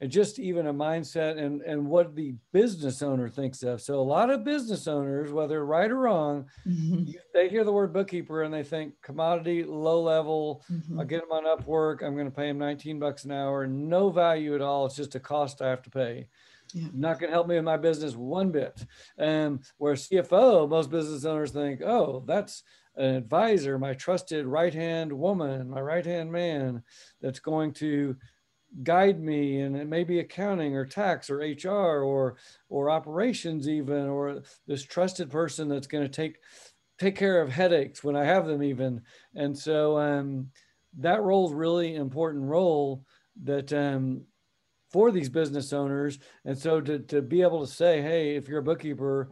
and 0.04 0.12
just 0.12 0.38
even 0.38 0.68
a 0.68 0.74
mindset 0.74 1.38
and 1.38 1.62
and 1.62 1.86
what 1.86 2.14
the 2.14 2.36
business 2.52 3.02
owner 3.02 3.30
thinks 3.30 3.64
of 3.64 3.80
so 3.80 3.96
a 3.96 4.02
lot 4.02 4.30
of 4.30 4.44
business 4.44 4.86
owners 4.86 5.32
whether 5.32 5.66
right 5.66 5.90
or 5.90 6.00
wrong 6.00 6.46
mm-hmm. 6.68 7.10
they 7.34 7.48
hear 7.48 7.64
the 7.64 7.72
word 7.72 7.94
bookkeeper 7.94 8.44
and 8.44 8.54
they 8.54 8.64
think 8.64 8.94
commodity 9.02 9.64
low 9.64 10.02
level 10.02 10.62
mm-hmm. 10.70 11.00
i'll 11.00 11.06
get 11.06 11.22
them 11.22 11.32
on 11.32 11.46
upwork 11.46 12.04
i'm 12.04 12.16
going 12.16 12.30
to 12.30 12.36
pay 12.36 12.48
them 12.48 12.58
19 12.58 13.00
bucks 13.00 13.24
an 13.24 13.32
hour 13.32 13.66
no 13.66 14.10
value 14.10 14.54
at 14.54 14.62
all 14.62 14.86
it's 14.86 14.98
just 14.98 15.16
a 15.16 15.20
cost 15.22 15.62
i 15.62 15.70
have 15.70 15.82
to 15.82 15.90
pay 15.90 16.28
yeah. 16.74 16.88
not 16.94 17.20
going 17.20 17.30
to 17.30 17.36
help 17.36 17.48
me 17.48 17.58
in 17.58 17.64
my 17.64 17.78
business 17.78 18.16
one 18.16 18.52
bit 18.52 18.86
and 19.18 19.64
where 19.78 19.94
cfo 19.94 20.68
most 20.68 20.90
business 20.90 21.26
owners 21.26 21.52
think 21.52 21.82
oh 21.82 22.24
that's 22.28 22.64
an 22.96 23.16
advisor, 23.16 23.80
my 23.80 23.94
trusted 23.94 24.46
right 24.46 24.74
hand 24.74 25.12
woman, 25.12 25.70
my 25.70 25.82
right 25.82 26.06
hand 26.06 26.32
man 26.32 26.84
that's 27.22 27.40
going 27.40 27.74
to 27.74 28.16
guide 28.84 29.20
me 29.20 29.62
and 29.62 29.76
it 29.76 29.88
may 29.88 30.04
be 30.04 30.20
accounting 30.20 30.76
or 30.76 30.86
tax 30.86 31.30
or 31.30 31.38
HR 31.38 32.04
or 32.04 32.38
or 32.70 32.90
operations 32.90 33.70
even 33.70 34.08
or 34.08 34.42
this 34.66 34.84
trusted 34.84 35.30
person 35.30 35.68
that's 35.68 35.86
going 35.86 36.04
to 36.04 36.10
take 36.10 36.38
take 37.00 37.16
care 37.16 37.40
of 37.40 37.50
headaches 37.50 38.04
when 38.04 38.16
I 38.16 38.26
have 38.26 38.48
them 38.48 38.64
even 38.64 39.04
and 39.36 39.56
so 39.56 40.00
um, 40.00 40.50
that 40.98 41.22
role 41.22 41.48
is 41.48 41.54
really 41.54 41.96
important 41.96 42.46
role 42.46 43.06
that 43.44 43.72
um, 43.74 44.24
for 44.94 45.12
these 45.12 45.30
business 45.30 45.74
owners 45.74 46.20
and 46.46 46.58
so 46.58 46.80
to, 46.80 47.00
to 47.00 47.22
be 47.22 47.42
able 47.42 47.66
to 47.66 47.72
say 47.72 48.02
hey 48.02 48.36
if 48.36 48.48
you're 48.48 48.60
a 48.60 48.64
bookkeeper 48.64 49.32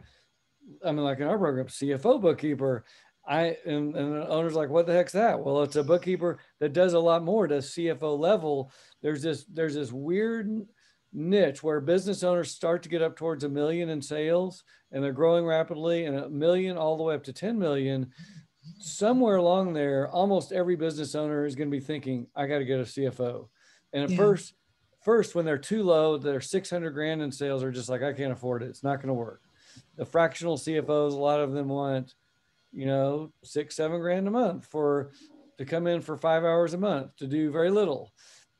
I 0.84 0.92
mean 0.92 1.04
like 1.04 1.20
in 1.20 1.28
our 1.28 1.38
program 1.38 1.66
CFO 1.66 2.20
bookkeeper 2.20 2.84
I 3.26 3.56
and, 3.64 3.94
and 3.94 4.14
the 4.14 4.28
owner's 4.28 4.54
like, 4.54 4.68
what 4.68 4.86
the 4.86 4.92
heck's 4.92 5.12
that? 5.12 5.38
Well, 5.38 5.62
it's 5.62 5.76
a 5.76 5.84
bookkeeper 5.84 6.38
that 6.58 6.72
does 6.72 6.94
a 6.94 6.98
lot 6.98 7.22
more 7.22 7.46
to 7.46 7.58
CFO 7.58 8.18
level. 8.18 8.72
There's 9.00 9.22
this 9.22 9.44
there's 9.44 9.74
this 9.74 9.92
weird 9.92 10.66
niche 11.12 11.62
where 11.62 11.80
business 11.80 12.22
owners 12.22 12.50
start 12.50 12.82
to 12.82 12.88
get 12.88 13.02
up 13.02 13.16
towards 13.16 13.44
a 13.44 13.48
million 13.48 13.90
in 13.90 14.00
sales 14.00 14.64
and 14.90 15.04
they're 15.04 15.12
growing 15.12 15.44
rapidly 15.44 16.06
and 16.06 16.16
a 16.16 16.28
million 16.28 16.76
all 16.76 16.96
the 16.96 17.02
way 17.02 17.14
up 17.14 17.24
to 17.24 17.32
10 17.32 17.58
million. 17.58 18.10
Somewhere 18.78 19.36
along 19.36 19.72
there, 19.72 20.08
almost 20.08 20.52
every 20.52 20.76
business 20.76 21.14
owner 21.14 21.44
is 21.44 21.54
going 21.54 21.70
to 21.70 21.76
be 21.76 21.84
thinking, 21.84 22.26
I 22.34 22.46
got 22.46 22.58
to 22.58 22.64
get 22.64 22.80
a 22.80 22.84
CFO. 22.84 23.48
And 23.92 24.04
at 24.04 24.10
yeah. 24.10 24.16
first, 24.16 24.54
first 25.04 25.34
when 25.34 25.44
they're 25.44 25.58
too 25.58 25.82
low, 25.82 26.16
they're 26.18 26.40
600 26.40 26.90
grand 26.90 27.22
in 27.22 27.32
sales 27.32 27.62
are 27.62 27.72
just 27.72 27.88
like, 27.88 28.02
I 28.02 28.12
can't 28.12 28.32
afford 28.32 28.62
it. 28.62 28.68
It's 28.68 28.84
not 28.84 28.96
going 28.96 29.08
to 29.08 29.14
work. 29.14 29.42
The 29.96 30.04
fractional 30.04 30.58
CFOs, 30.58 31.12
a 31.12 31.16
lot 31.16 31.40
of 31.40 31.52
them 31.52 31.68
want 31.68 32.14
you 32.72 32.86
know, 32.86 33.32
six, 33.44 33.76
seven 33.76 34.00
grand 34.00 34.26
a 34.26 34.30
month 34.30 34.66
for 34.66 35.12
to 35.58 35.64
come 35.64 35.86
in 35.86 36.00
for 36.00 36.16
five 36.16 36.44
hours 36.44 36.74
a 36.74 36.78
month 36.78 37.14
to 37.16 37.26
do 37.26 37.50
very 37.50 37.70
little. 37.70 38.10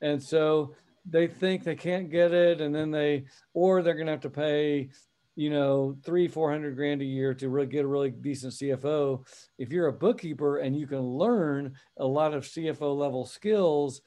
And 0.01 0.21
so 0.21 0.75
they 1.05 1.27
think 1.27 1.63
they 1.63 1.75
can't 1.75 2.11
get 2.11 2.31
it. 2.31 2.61
And 2.61 2.73
then 2.73 2.91
they, 2.91 3.25
or 3.53 3.81
they're 3.81 3.95
going 3.95 4.05
to 4.05 4.11
have 4.11 4.21
to 4.21 4.29
pay, 4.29 4.89
you 5.35 5.49
know, 5.49 5.97
three, 6.05 6.27
400 6.27 6.75
grand 6.75 7.01
a 7.01 7.05
year 7.05 7.33
to 7.33 7.49
really 7.49 7.67
get 7.67 7.85
a 7.85 7.87
really 7.87 8.11
decent 8.11 8.53
CFO. 8.53 9.25
If 9.57 9.71
you're 9.71 9.87
a 9.87 9.93
bookkeeper 9.93 10.57
and 10.57 10.77
you 10.77 10.85
can 10.85 11.01
learn 11.01 11.73
a 11.97 12.05
lot 12.05 12.33
of 12.33 12.43
CFO 12.43 12.95
level 12.95 13.25
skills, 13.25 14.01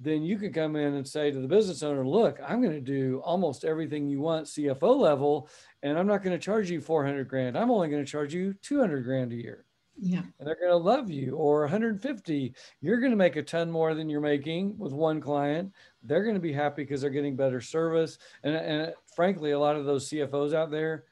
then 0.00 0.22
you 0.22 0.38
can 0.38 0.52
come 0.52 0.76
in 0.76 0.94
and 0.94 1.06
say 1.06 1.30
to 1.30 1.40
the 1.40 1.46
business 1.46 1.82
owner, 1.82 2.06
look, 2.06 2.40
I'm 2.46 2.62
going 2.62 2.74
to 2.74 2.80
do 2.80 3.20
almost 3.22 3.64
everything 3.64 4.08
you 4.08 4.20
want 4.20 4.46
CFO 4.46 4.96
level, 4.96 5.48
and 5.82 5.98
I'm 5.98 6.06
not 6.06 6.22
going 6.22 6.36
to 6.36 6.42
charge 6.42 6.70
you 6.70 6.80
400 6.80 7.28
grand. 7.28 7.56
I'm 7.56 7.70
only 7.70 7.88
going 7.88 8.04
to 8.04 8.10
charge 8.10 8.32
you 8.32 8.54
200 8.62 9.04
grand 9.04 9.32
a 9.32 9.36
year. 9.36 9.66
Yeah. 10.02 10.22
And 10.38 10.48
they're 10.48 10.56
going 10.56 10.70
to 10.70 10.76
love 10.76 11.10
you 11.10 11.36
or 11.36 11.60
150. 11.60 12.54
You're 12.80 13.00
going 13.00 13.10
to 13.10 13.16
make 13.16 13.36
a 13.36 13.42
ton 13.42 13.70
more 13.70 13.94
than 13.94 14.08
you're 14.08 14.22
making 14.22 14.78
with 14.78 14.94
one 14.94 15.20
client. 15.20 15.74
They're 16.02 16.22
going 16.22 16.34
to 16.34 16.40
be 16.40 16.54
happy 16.54 16.84
because 16.84 17.02
they're 17.02 17.10
getting 17.10 17.36
better 17.36 17.60
service. 17.60 18.16
And, 18.42 18.56
and 18.56 18.94
frankly, 19.14 19.50
a 19.50 19.58
lot 19.58 19.76
of 19.76 19.84
those 19.84 20.08
CFOs 20.08 20.54
out 20.54 20.70
there 20.70 21.04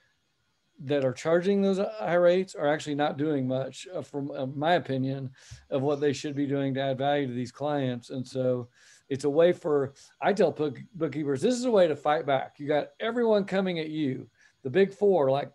that 0.84 1.04
are 1.04 1.12
charging 1.12 1.60
those 1.60 1.78
high 1.78 2.14
rates 2.14 2.54
are 2.54 2.68
actually 2.68 2.94
not 2.94 3.16
doing 3.16 3.48
much, 3.48 3.88
uh, 3.94 4.02
from 4.02 4.30
uh, 4.30 4.46
my 4.46 4.74
opinion, 4.74 5.30
of 5.70 5.82
what 5.82 6.00
they 6.00 6.12
should 6.12 6.36
be 6.36 6.46
doing 6.46 6.74
to 6.74 6.80
add 6.80 6.98
value 6.98 7.26
to 7.26 7.32
these 7.32 7.52
clients. 7.52 8.10
And 8.10 8.26
so 8.26 8.68
it's 9.08 9.24
a 9.24 9.30
way 9.30 9.52
for, 9.52 9.94
I 10.20 10.32
tell 10.32 10.52
book, 10.52 10.78
bookkeepers, 10.94 11.42
this 11.42 11.54
is 11.54 11.64
a 11.64 11.70
way 11.70 11.88
to 11.88 11.96
fight 11.96 12.26
back. 12.26 12.56
You 12.58 12.68
got 12.68 12.88
everyone 13.00 13.44
coming 13.44 13.78
at 13.78 13.88
you 13.88 14.28
the 14.62 14.70
big 14.70 14.92
four, 14.92 15.30
like 15.30 15.50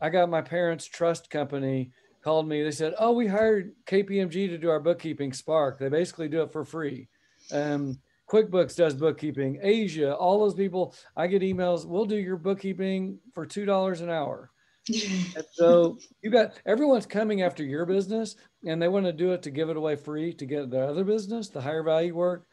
I 0.00 0.10
got 0.10 0.28
my 0.28 0.42
parents' 0.42 0.86
trust 0.86 1.30
company 1.30 1.92
called 2.22 2.48
me. 2.48 2.62
They 2.62 2.70
said, 2.70 2.94
"Oh, 2.98 3.12
we 3.12 3.26
hired 3.26 3.74
KPMG 3.86 4.48
to 4.48 4.58
do 4.58 4.70
our 4.70 4.80
bookkeeping. 4.80 5.32
Spark. 5.32 5.78
They 5.78 5.88
basically 5.88 6.28
do 6.28 6.42
it 6.42 6.52
for 6.52 6.64
free." 6.64 7.08
Um, 7.52 7.98
QuickBooks 8.30 8.76
does 8.76 8.94
bookkeeping. 8.94 9.58
Asia, 9.62 10.14
all 10.14 10.40
those 10.40 10.54
people. 10.54 10.94
I 11.16 11.26
get 11.26 11.42
emails. 11.42 11.84
We'll 11.84 12.06
do 12.06 12.16
your 12.16 12.36
bookkeeping 12.36 13.18
for 13.32 13.46
two 13.46 13.64
dollars 13.64 14.00
an 14.00 14.10
hour. 14.10 14.50
so 15.52 15.98
you 16.22 16.30
got 16.30 16.54
everyone's 16.64 17.06
coming 17.06 17.42
after 17.42 17.64
your 17.64 17.86
business, 17.86 18.36
and 18.64 18.80
they 18.80 18.88
want 18.88 19.06
to 19.06 19.12
do 19.12 19.32
it 19.32 19.42
to 19.42 19.50
give 19.50 19.70
it 19.70 19.76
away 19.76 19.96
free 19.96 20.32
to 20.34 20.46
get 20.46 20.70
the 20.70 20.80
other 20.80 21.04
business, 21.04 21.48
the 21.48 21.60
higher 21.60 21.82
value 21.82 22.14
work. 22.14 22.46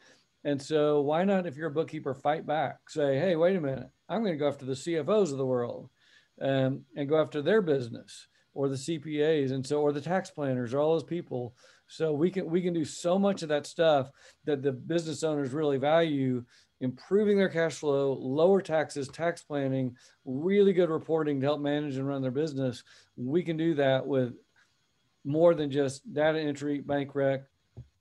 And 0.44 0.60
so 0.60 1.00
why 1.00 1.24
not, 1.24 1.46
if 1.46 1.56
you're 1.56 1.68
a 1.68 1.74
bookkeeper, 1.74 2.14
fight 2.14 2.46
back? 2.46 2.78
Say, 2.88 3.18
hey, 3.18 3.34
wait 3.34 3.56
a 3.56 3.60
minute. 3.60 3.88
I'm 4.08 4.20
going 4.22 4.34
to 4.34 4.38
go 4.38 4.48
after 4.48 4.66
the 4.66 4.74
CFOs 4.74 5.32
of 5.32 5.38
the 5.38 5.46
world 5.46 5.88
um, 6.40 6.84
and 6.96 7.08
go 7.08 7.20
after 7.20 7.40
their 7.40 7.62
business 7.62 8.26
or 8.52 8.68
the 8.68 8.76
CPAs 8.76 9.52
and 9.52 9.66
so 9.66 9.80
or 9.80 9.92
the 9.92 10.00
tax 10.00 10.30
planners 10.30 10.74
or 10.74 10.80
all 10.80 10.92
those 10.92 11.02
people. 11.02 11.56
So 11.86 12.12
we 12.12 12.30
can 12.30 12.46
we 12.46 12.62
can 12.62 12.72
do 12.72 12.84
so 12.84 13.18
much 13.18 13.42
of 13.42 13.48
that 13.50 13.66
stuff 13.66 14.10
that 14.44 14.62
the 14.62 14.72
business 14.72 15.22
owners 15.22 15.52
really 15.52 15.78
value 15.78 16.44
improving 16.80 17.38
their 17.38 17.48
cash 17.48 17.74
flow, 17.74 18.12
lower 18.14 18.60
taxes, 18.60 19.08
tax 19.08 19.42
planning, 19.42 19.96
really 20.24 20.72
good 20.72 20.90
reporting 20.90 21.40
to 21.40 21.46
help 21.46 21.60
manage 21.60 21.96
and 21.96 22.06
run 22.06 22.20
their 22.20 22.30
business. 22.30 22.82
We 23.16 23.42
can 23.42 23.56
do 23.56 23.74
that 23.74 24.06
with 24.06 24.34
more 25.24 25.54
than 25.54 25.70
just 25.70 26.12
data 26.12 26.38
entry, 26.38 26.80
bank 26.80 27.14
rec, 27.14 27.44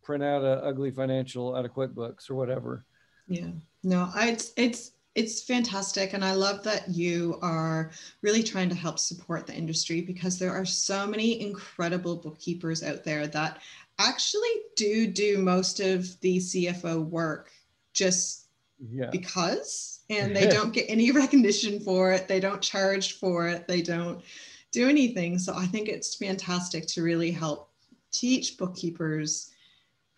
print 0.03 0.23
out 0.23 0.43
a 0.43 0.63
ugly 0.63 0.91
financial 0.91 1.55
out 1.55 1.65
of 1.65 1.71
QuickBooks 1.71 2.29
or 2.29 2.35
whatever. 2.35 2.85
Yeah. 3.27 3.51
No, 3.83 4.09
I, 4.13 4.29
it's 4.29 4.53
it's 4.57 4.91
it's 5.15 5.41
fantastic 5.41 6.13
and 6.13 6.23
i 6.23 6.33
love 6.33 6.63
that 6.63 6.89
you 6.89 7.37
are 7.41 7.91
really 8.21 8.43
trying 8.43 8.69
to 8.69 8.75
help 8.75 8.97
support 8.97 9.45
the 9.45 9.53
industry 9.53 10.01
because 10.01 10.39
there 10.39 10.51
are 10.51 10.65
so 10.65 11.05
many 11.05 11.41
incredible 11.41 12.15
bookkeepers 12.15 12.83
out 12.83 13.03
there 13.03 13.27
that 13.27 13.61
actually 13.99 14.49
do 14.75 15.07
do 15.07 15.37
most 15.37 15.79
of 15.79 16.19
the 16.21 16.37
cfo 16.37 17.03
work 17.05 17.51
just 17.93 18.47
yeah. 18.91 19.09
because 19.11 20.01
and 20.09 20.35
they 20.35 20.47
don't 20.47 20.73
get 20.73 20.85
any 20.89 21.11
recognition 21.23 21.79
for 21.79 22.11
it 22.11 22.27
they 22.27 22.39
don't 22.39 22.61
charge 22.61 23.13
for 23.19 23.47
it 23.47 23.67
they 23.67 23.81
don't 23.81 24.23
do 24.71 24.89
anything 24.89 25.37
so 25.37 25.53
i 25.55 25.65
think 25.65 25.87
it's 25.87 26.15
fantastic 26.15 26.87
to 26.87 27.03
really 27.03 27.31
help 27.31 27.69
teach 28.11 28.57
bookkeepers 28.57 29.51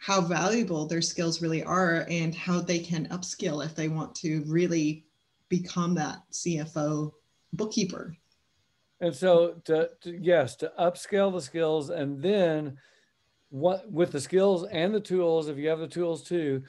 how 0.05 0.21
valuable 0.21 0.85
their 0.85 1.01
skills 1.01 1.41
really 1.41 1.63
are 1.63 2.05
and 2.12 2.35
how 2.35 2.62
they 2.62 2.77
can 2.77 3.07
upskill 3.07 3.65
if 3.65 3.74
they 3.74 3.88
want 3.88 4.13
to 4.13 4.43
really 4.45 5.03
become 5.50 5.95
that 5.95 6.19
CFO 6.31 7.12
bookkeeper. 7.53 8.15
And 9.01 9.15
so 9.15 9.55
to, 9.65 9.89
to 10.01 10.15
yes, 10.21 10.57
to 10.57 10.71
upscale 10.79 11.33
the 11.33 11.41
skills 11.41 11.89
and 11.89 12.21
then 12.21 12.77
what 13.50 13.91
with 13.91 14.12
the 14.12 14.21
skills 14.21 14.67
and 14.71 14.93
the 14.93 15.00
tools, 15.00 15.47
if 15.47 15.57
you 15.57 15.69
have 15.69 15.79
the 15.79 15.88
tools 15.88 16.21
too, 16.21 16.62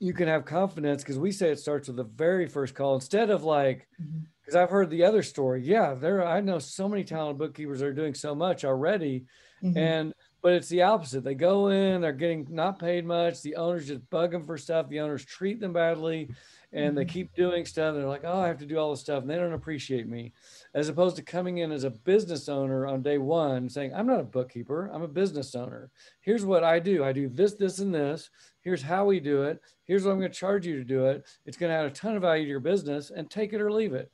you 0.00 0.12
can 0.12 0.26
have 0.26 0.44
confidence 0.44 1.04
because 1.04 1.20
we 1.20 1.30
say 1.30 1.50
it 1.50 1.60
starts 1.60 1.86
with 1.86 1.96
the 1.96 2.02
very 2.02 2.48
first 2.48 2.74
call 2.74 2.96
instead 2.96 3.30
of 3.30 3.44
like 3.44 3.86
because 3.98 4.56
mm-hmm. 4.56 4.58
I've 4.58 4.70
heard 4.70 4.90
the 4.90 5.04
other 5.04 5.22
story. 5.22 5.62
Yeah, 5.64 5.94
there 5.94 6.26
I 6.26 6.40
know 6.40 6.58
so 6.58 6.88
many 6.88 7.04
talented 7.04 7.38
bookkeepers 7.38 7.82
are 7.82 7.94
doing 7.94 8.14
so 8.14 8.34
much 8.34 8.64
already. 8.64 9.26
Mm-hmm. 9.62 9.78
And 9.78 10.14
but 10.42 10.52
it's 10.52 10.68
the 10.68 10.82
opposite. 10.82 11.22
They 11.22 11.34
go 11.34 11.68
in, 11.68 12.00
they're 12.00 12.12
getting 12.12 12.46
not 12.50 12.78
paid 12.78 13.04
much. 13.06 13.40
The 13.42 13.54
owners 13.56 13.86
just 13.86 14.08
bug 14.10 14.32
them 14.32 14.44
for 14.44 14.58
stuff. 14.58 14.88
The 14.88 15.00
owners 15.00 15.24
treat 15.24 15.60
them 15.60 15.72
badly. 15.72 16.28
and 16.74 16.96
they 16.96 17.04
Mhm. 17.04 17.08
keep 17.10 17.34
doing 17.34 17.66
stuff. 17.66 17.94
They're 17.94 18.06
like, 18.08 18.24
oh, 18.24 18.40
I 18.40 18.46
have 18.48 18.56
to 18.60 18.64
do 18.64 18.78
all 18.78 18.92
this 18.92 19.00
stuff, 19.00 19.20
and 19.20 19.30
they 19.30 19.36
don't 19.36 19.52
appreciate 19.52 20.08
me. 20.08 20.32
As 20.72 20.88
opposed 20.88 21.16
to 21.16 21.22
coming 21.22 21.58
in 21.58 21.70
as 21.70 21.84
a 21.84 21.90
business 21.90 22.48
owner 22.48 22.86
on 22.86 23.02
day 23.02 23.18
one, 23.18 23.68
saying, 23.68 23.92
I'm 23.94 24.06
not 24.06 24.20
a 24.20 24.24
bookkeeper, 24.24 24.86
I'm 24.90 25.02
a 25.02 25.06
business 25.06 25.54
owner. 25.54 25.90
Here's 26.22 26.46
what 26.46 26.64
I 26.64 26.78
do. 26.78 27.04
I 27.04 27.12
do 27.12 27.28
this, 27.28 27.52
this, 27.52 27.80
and 27.80 27.94
this. 27.94 28.30
Here's 28.62 28.80
how 28.80 29.04
we 29.04 29.20
do 29.20 29.42
it. 29.42 29.60
Here's 29.84 30.06
what 30.06 30.12
I'm 30.12 30.18
going 30.18 30.32
to 30.32 30.38
charge 30.38 30.66
you 30.66 30.78
to 30.78 30.84
do 30.84 31.04
it. 31.08 31.26
It's 31.44 31.58
going 31.58 31.68
to 31.70 31.76
add 31.76 31.84
a 31.84 31.90
ton 31.90 32.16
of 32.16 32.22
value 32.22 32.44
to 32.44 32.48
your 32.48 32.58
business, 32.60 33.10
and 33.10 33.30
take 33.30 33.52
it 33.52 33.60
or 33.60 33.70
leave 33.70 33.92
it, 33.92 34.10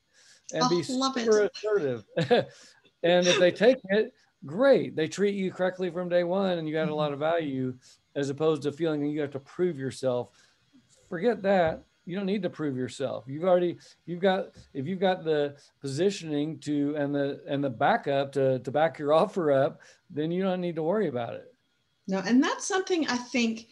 and 0.53 0.65
Oh, 0.65 0.69
be 0.69 0.83
love 0.89 1.17
it. 1.17 1.21
super 1.21 1.43
assertive. 1.55 2.05
and 3.05 3.29
if 3.29 3.39
they 3.39 3.53
take 3.53 3.79
it, 3.91 4.13
great. 4.47 4.97
They 4.97 5.09
treat 5.09 5.35
you 5.35 5.53
correctly 5.53 5.91
from 5.91 6.09
day 6.09 6.25
one, 6.25 6.59
and 6.59 6.69
you 6.69 6.75
got 6.75 6.83
a 6.83 6.87
mm-hmm. 6.87 6.95
lot 6.95 7.13
of 7.13 7.19
value, 7.19 7.75
as 8.15 8.31
opposed 8.31 8.63
to 8.63 8.73
feeling 8.73 9.05
you 9.07 9.21
have 9.21 9.31
to 9.33 9.41
prove 9.41 9.79
yourself. 9.79 10.31
Forget 11.09 11.43
that. 11.43 11.85
You 12.05 12.17
don't 12.17 12.27
need 12.27 12.43
to 12.43 12.51
prove 12.51 12.77
yourself. 12.77 13.25
You've 13.27 13.45
already 13.45 13.77
you've 14.07 14.21
got 14.21 14.57
if 14.73 14.87
you've 14.87 14.99
got 14.99 15.25
the 15.25 15.57
positioning 15.83 16.59
to 16.61 16.95
and 16.97 17.15
the 17.15 17.43
and 17.47 17.63
the 17.63 17.69
backup 17.69 18.33
to 18.33 18.61
to 18.61 18.71
back 18.71 18.99
your 18.99 19.13
offer 19.23 19.53
up, 19.53 19.81
then 20.09 20.31
you 20.31 20.43
don't 20.43 20.63
need 20.63 20.77
to 20.77 20.83
worry 20.83 21.09
about 21.09 21.35
it. 21.35 21.55
No, 22.07 22.23
and 22.25 22.43
that's 22.43 22.67
something 22.67 23.07
I 23.09 23.19
think 23.19 23.69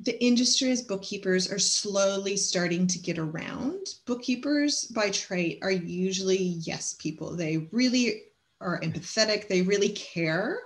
the 0.00 0.20
industry 0.24 0.70
as 0.70 0.82
bookkeepers 0.82 1.50
are 1.52 1.58
slowly 1.58 2.36
starting 2.36 2.86
to 2.88 2.98
get 2.98 3.18
around. 3.18 3.86
Bookkeepers 4.06 4.86
by 4.86 5.10
trade 5.10 5.58
are 5.62 5.70
usually 5.70 6.38
yes 6.38 6.94
people. 6.94 7.36
They 7.36 7.68
really 7.70 8.22
are 8.62 8.80
empathetic, 8.80 9.48
they 9.48 9.62
really 9.62 9.90
care. 9.90 10.58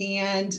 And 0.00 0.58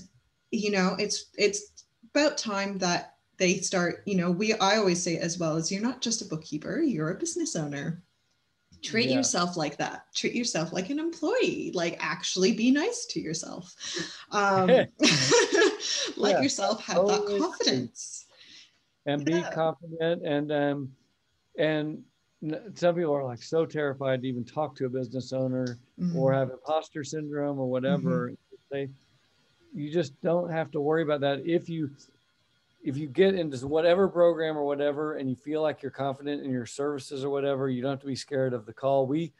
you 0.51 0.71
know, 0.71 0.95
it's 0.99 1.27
it's 1.37 1.85
about 2.13 2.37
time 2.37 2.77
that 2.79 3.15
they 3.37 3.55
start, 3.57 4.03
you 4.05 4.15
know, 4.15 4.29
we 4.29 4.53
I 4.53 4.77
always 4.77 5.01
say 5.01 5.17
as 5.17 5.39
well 5.39 5.55
as 5.55 5.71
you're 5.71 5.81
not 5.81 6.01
just 6.01 6.21
a 6.21 6.25
bookkeeper, 6.25 6.81
you're 6.81 7.11
a 7.11 7.15
business 7.19 7.55
owner. 7.55 8.03
Treat 8.83 9.09
Yeah. 9.09 9.17
yourself 9.17 9.57
like 9.57 9.77
that. 9.77 10.05
Treat 10.15 10.33
yourself 10.33 10.73
like 10.73 10.89
an 10.89 10.99
employee. 10.99 11.71
Like 11.73 11.97
actually 11.99 12.53
be 12.53 12.71
nice 12.71 13.05
to 13.11 13.19
yourself. 13.19 13.75
Um, 14.31 14.67
let 16.17 16.31
Yeah, 16.31 16.41
yourself 16.41 16.83
have 16.85 16.97
totally 16.97 17.39
that 17.39 17.49
confidence. 17.49 18.25
and 19.05 19.25
be 19.25 19.43
confident 19.43 20.25
and 20.25 20.51
um 20.51 20.91
and 21.57 22.03
some 22.73 22.95
people 22.95 23.13
are 23.15 23.23
like 23.23 23.41
so 23.41 23.65
terrified 23.65 24.21
to 24.21 24.27
even 24.27 24.43
talk 24.43 24.75
to 24.75 24.85
a 24.85 24.89
business 24.89 25.31
owner 25.33 25.77
or 26.15 26.31
Mhm. 26.31 26.35
have 26.35 26.49
imposter 26.49 27.03
syndrome 27.03 27.59
or 27.59 27.69
whatever. 27.69 28.33
They 28.71 28.89
you 29.73 29.89
just 29.91 30.19
don't 30.21 30.49
have 30.49 30.71
to 30.71 30.81
worry 30.81 31.03
about 31.03 31.21
that. 31.21 31.45
If 31.45 31.69
you 31.69 31.91
if 32.83 32.97
you 32.97 33.07
get 33.07 33.35
into 33.35 33.67
whatever 33.67 34.07
program 34.07 34.57
or 34.57 34.65
whatever 34.65 35.15
and 35.17 35.29
you 35.29 35.35
feel 35.35 35.61
like 35.61 35.83
you're 35.83 35.91
confident 35.91 36.43
in 36.43 36.49
your 36.51 36.65
services 36.65 37.23
or 37.23 37.29
whatever 37.29 37.69
you 37.69 37.79
don't 37.81 37.91
have 37.91 37.99
to 38.01 38.07
be 38.07 38.15
scared 38.15 38.53
of 38.53 38.65
the 38.65 38.73
call. 38.73 39.05
We 39.05 39.33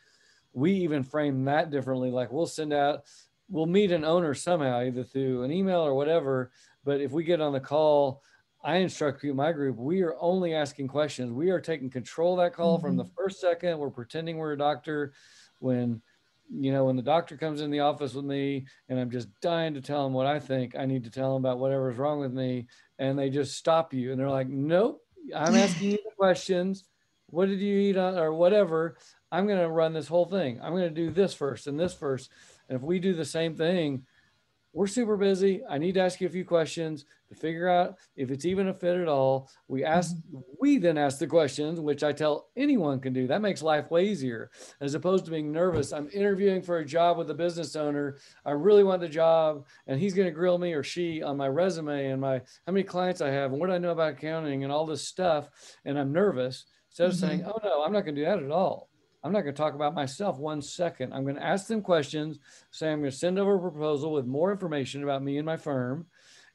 we 0.54 0.74
even 0.74 1.02
frame 1.04 1.44
that 1.46 1.72
differently. 1.72 2.12
Like 2.12 2.32
we'll 2.32 2.46
send 2.46 2.72
out 2.72 3.06
we'll 3.50 3.66
meet 3.66 3.92
an 3.92 4.06
owner 4.06 4.34
somehow 4.34 4.82
either 4.82 5.04
through 5.04 5.44
an 5.44 5.52
email 5.52 5.82
or 5.82 5.96
whatever 5.96 6.52
but 6.86 7.02
if 7.02 7.12
we 7.12 7.24
get 7.24 7.42
on 7.42 7.52
the 7.54 7.60
call 7.60 8.22
i 8.64 8.78
instruct 8.78 9.24
you 9.24 9.34
my 9.34 9.52
group 9.52 9.78
we 9.78 10.02
are 10.02 10.16
only 10.20 10.54
asking 10.54 10.88
questions. 10.88 11.32
We 11.32 11.50
are 11.50 11.60
taking 11.60 11.90
control 11.90 12.40
of 12.40 12.44
that 12.44 12.54
call 12.54 12.80
from 12.80 12.96
the 12.98 13.04
mm-hmm. 13.04 13.14
first 13.16 13.42
second. 13.42 13.78
We're 13.78 13.90
pretending 13.90 14.38
we're 14.38 14.54
a 14.54 14.58
doctor 14.58 15.14
when 15.60 16.02
you 16.50 16.72
know 16.72 16.86
when 16.86 16.96
the 16.96 17.02
doctor 17.02 17.38
comes 17.38 17.62
in 17.62 17.72
the 17.72 17.80
office 17.80 18.14
with 18.14 18.26
me 18.26 18.66
and 18.90 19.00
i'm 19.00 19.10
just 19.10 19.30
dying 19.40 19.74
to 19.74 19.82
tell 19.82 20.06
him 20.06 20.14
what 20.14 20.26
i 20.26 20.40
think. 20.40 20.76
I 20.78 20.86
need 20.86 21.04
to 21.06 21.10
tell 21.10 21.36
him 21.36 21.46
about 21.46 21.60
whatever's 21.60 21.98
wrong 21.98 22.20
with 22.20 22.34
me. 22.34 22.68
And 23.00 23.18
they 23.18 23.30
just 23.30 23.58
stop 23.58 23.94
you. 23.94 24.12
And 24.12 24.20
they're 24.20 24.30
like 24.30 24.50
nope 24.50 25.02
i'm 25.36 25.56
asking 25.56 25.92
you 25.92 25.98
the 26.04 26.16
questions. 26.18 26.84
What 27.28 27.48
did 27.48 27.60
you 27.60 27.78
eat 27.78 27.98
on 27.98 28.18
or 28.18 28.34
whatever. 28.34 28.98
I'm 29.32 29.48
going 29.48 29.60
to 29.60 29.70
run 29.70 29.94
this 29.94 30.10
whole 30.10 30.26
thing. 30.26 30.60
I'm 30.62 30.74
going 30.74 30.90
to 30.90 30.90
do 30.90 31.10
this 31.10 31.34
first 31.34 31.68
and 31.68 31.80
this 31.80 31.94
first. 31.94 32.30
And 32.68 32.76
if 32.76 32.82
we 32.82 33.00
do 33.00 33.14
the 33.14 33.24
same 33.24 33.56
thing 33.56 34.06
we're 34.74 34.88
super 34.88 35.18
busy. 35.18 35.62
I 35.70 35.78
need 35.78 35.94
to 35.96 36.02
ask 36.02 36.22
you 36.22 36.28
a 36.28 36.32
few 36.32 36.46
questions 36.46 37.06
to 37.30 37.36
figure 37.36 37.68
out 37.68 37.98
if 38.16 38.32
it's 38.32 38.46
even 38.46 38.70
a 38.70 38.74
fit 38.74 38.98
at 38.98 39.08
all. 39.08 39.50
We 39.68 39.84
ask 39.84 40.16
mm-hmm. 40.16 40.40
we 40.60 40.78
then 40.78 40.98
ask 40.98 41.20
the 41.20 41.28
questions 41.28 41.80
which 41.80 42.04
i 42.04 42.12
tell 42.12 42.50
anyone 42.56 43.00
can 43.00 43.14
do. 43.14 43.28
That 43.28 43.42
makes 43.42 43.62
life 43.62 43.92
way 43.92 44.06
easier. 44.06 44.50
As 44.80 44.94
opposed 44.94 45.26
to 45.26 45.32
being 45.32 45.52
nervous 45.52 45.92
i'm 45.92 46.10
interviewing 46.14 46.62
for 46.62 46.80
a 46.80 46.86
job 46.86 47.18
with 47.18 47.30
a 47.30 47.34
business 47.34 47.76
owner. 47.76 48.18
I 48.46 48.52
really 48.52 48.84
want 48.84 49.02
the 49.02 49.10
job 49.10 49.66
and 49.88 50.00
he's 50.00 50.14
going 50.14 50.28
to 50.28 50.32
grill 50.34 50.58
me 50.58 50.74
or 50.74 50.84
she 50.84 51.22
on 51.22 51.38
my 51.38 51.48
resume 51.48 52.08
and 52.08 52.22
my 52.22 52.42
how 52.66 52.74
many 52.74 52.84
clients 52.84 53.22
i 53.22 53.30
have 53.30 53.52
and 53.52 53.60
what 53.60 53.72
i 53.72 53.78
know 53.78 53.92
about 53.92 54.14
accounting 54.14 54.64
and 54.64 54.72
all 54.72 54.86
this 54.86 55.08
stuff 55.08 55.50
and 55.86 55.98
i'm 56.00 56.14
nervous. 56.14 56.66
Instead 56.90 57.08
of 57.08 57.14
mm-hmm. 57.14 57.28
saying 57.28 57.46
oh 57.46 57.60
no 57.64 57.84
i'm 57.84 57.94
not 57.94 58.06
going 58.06 58.16
to 58.16 58.22
do 58.22 58.26
that 58.26 58.44
at 58.44 58.52
all 58.52 58.91
i'm 59.24 59.32
not 59.32 59.42
going 59.42 59.54
to 59.54 59.62
talk 59.62 59.76
about 59.76 59.94
myself 59.94 60.38
one 60.38 60.62
second. 60.62 61.14
I'm 61.14 61.24
going 61.24 61.36
to 61.36 61.46
ask 61.46 61.68
them 61.68 61.82
questions 61.82 62.40
say 62.72 62.92
i'm 62.92 63.00
going 63.00 63.12
to 63.12 63.18
send 63.18 63.40
over 63.40 63.56
a 63.56 63.72
proposal 63.72 64.12
with 64.12 64.26
more 64.26 64.52
information 64.52 65.04
about 65.04 65.24
me 65.24 65.38
and 65.38 65.46
my 65.46 65.58
firm. 65.58 66.08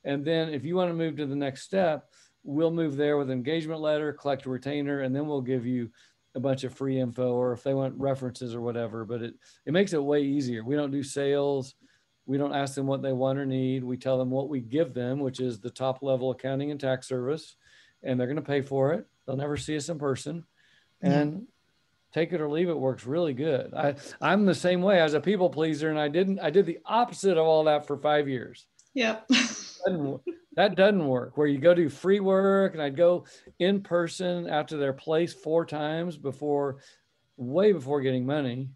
And 0.05 0.25
then 0.25 0.51
if 0.51 0.65
you 0.65 0.77
want 0.77 0.91
to 0.91 0.95
move 0.95 1.17
to 1.17 1.27
the 1.27 1.37
next 1.37 1.63
step 1.63 2.11
we'll 2.47 2.71
move 2.71 2.97
there 2.97 3.17
with 3.17 3.29
an 3.29 3.37
engagement 3.37 3.81
letter 3.81 4.13
collect 4.13 4.47
a 4.47 4.51
retainer 4.51 5.01
and 5.01 5.15
then 5.15 5.27
we'll 5.27 5.41
give 5.43 5.67
you 5.67 5.91
a 6.37 6.41
bunch 6.41 6.65
of 6.65 6.75
free 6.75 7.01
info 7.01 7.33
or 7.33 7.53
if 7.53 7.63
they 7.63 7.75
want 7.75 7.99
references 7.99 8.55
or 8.55 8.61
whatever. 8.61 9.05
But 9.05 9.23
it 9.23 9.35
it 9.65 9.73
makes 9.73 9.93
it 9.93 10.03
way 10.03 10.23
easier. 10.23 10.65
We 10.65 10.77
don't 10.77 10.91
do 10.91 11.03
sales. 11.03 11.75
We 12.27 12.39
don't 12.39 12.55
ask 12.55 12.75
them 12.75 12.87
what 12.87 13.03
they 13.03 13.13
want 13.13 13.39
or 13.39 13.47
need. 13.47 13.83
We 13.85 13.97
tell 13.97 14.19
them 14.19 14.31
what 14.31 14.49
we 14.49 14.61
give 14.61 14.95
them 14.95 15.19
which 15.19 15.41
is 15.41 15.61
the 15.61 15.71
top 15.71 16.03
level 16.03 16.31
accounting 16.31 16.71
and 16.71 16.81
tax 16.81 17.09
service 17.09 17.57
and 18.03 18.19
they're 18.19 18.27
going 18.27 18.37
to 18.37 18.43
pay 18.43 18.61
for 18.61 18.93
it. 18.93 19.07
They'll 19.27 19.37
never 19.37 19.57
see 19.57 19.77
us 19.77 19.89
in 19.89 19.99
person. 19.99 20.45
Mm-hmm. 21.05 21.13
And 21.13 21.47
take 22.17 22.33
it 22.33 22.41
or 22.41 22.49
leave 22.49 22.71
it 22.71 22.79
works 22.79 23.05
really 23.05 23.35
good 23.35 23.75
i 23.75 23.95
i'm 24.23 24.47
the 24.47 24.55
same 24.55 24.81
way 24.81 24.99
as 25.01 25.13
a 25.13 25.21
people 25.21 25.51
pleaser 25.51 25.91
and 25.91 25.99
i 25.99 26.09
didn't 26.09 26.39
i 26.41 26.49
did 26.49 26.65
the 26.65 26.79
opposite 26.87 27.37
of 27.37 27.47
all 27.47 27.65
that 27.65 27.87
for 27.87 27.99
five 27.99 28.27
years 28.27 28.67
Yep. 28.95 29.29
that 30.57 30.75
doesn't 30.75 31.07
work 31.07 31.37
where 31.37 31.47
you 31.47 31.59
go 31.59 31.75
do 31.75 31.91
free 31.91 32.21
work 32.21 32.73
and 32.73 32.83
i'd 32.83 32.97
go 32.97 33.27
in 33.59 33.83
person 33.83 34.49
out 34.49 34.69
to 34.69 34.79
their 34.79 34.95
place 34.95 35.35
four 35.35 35.67
times 35.67 36.17
before 36.17 36.79
way 37.37 37.73
before 37.73 38.01
getting 38.01 38.25
money 38.25 38.71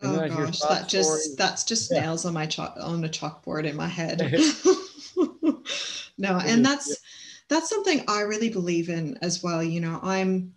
And 0.00 0.16
Oh 0.16 0.28
gosh, 0.28 0.60
that 0.60 0.88
just 0.88 1.36
that's 1.36 1.62
just 1.64 1.92
Yeah. 1.92 2.00
nails 2.00 2.24
on 2.24 2.34
my 2.34 2.46
chalk 2.46 2.76
on 2.80 3.00
the 3.00 3.08
chalkboard 3.08 3.64
in 3.64 3.76
my 3.76 3.88
head. 3.88 4.20
no, 6.18 6.38
and 6.38 6.64
that's 6.64 6.96
that's 7.48 7.68
something 7.68 8.04
I 8.08 8.20
really 8.22 8.48
believe 8.48 8.90
in 8.90 9.18
as 9.22 9.42
well. 9.42 9.62
You 9.62 9.80
know, 9.80 9.98
I'm 10.02 10.54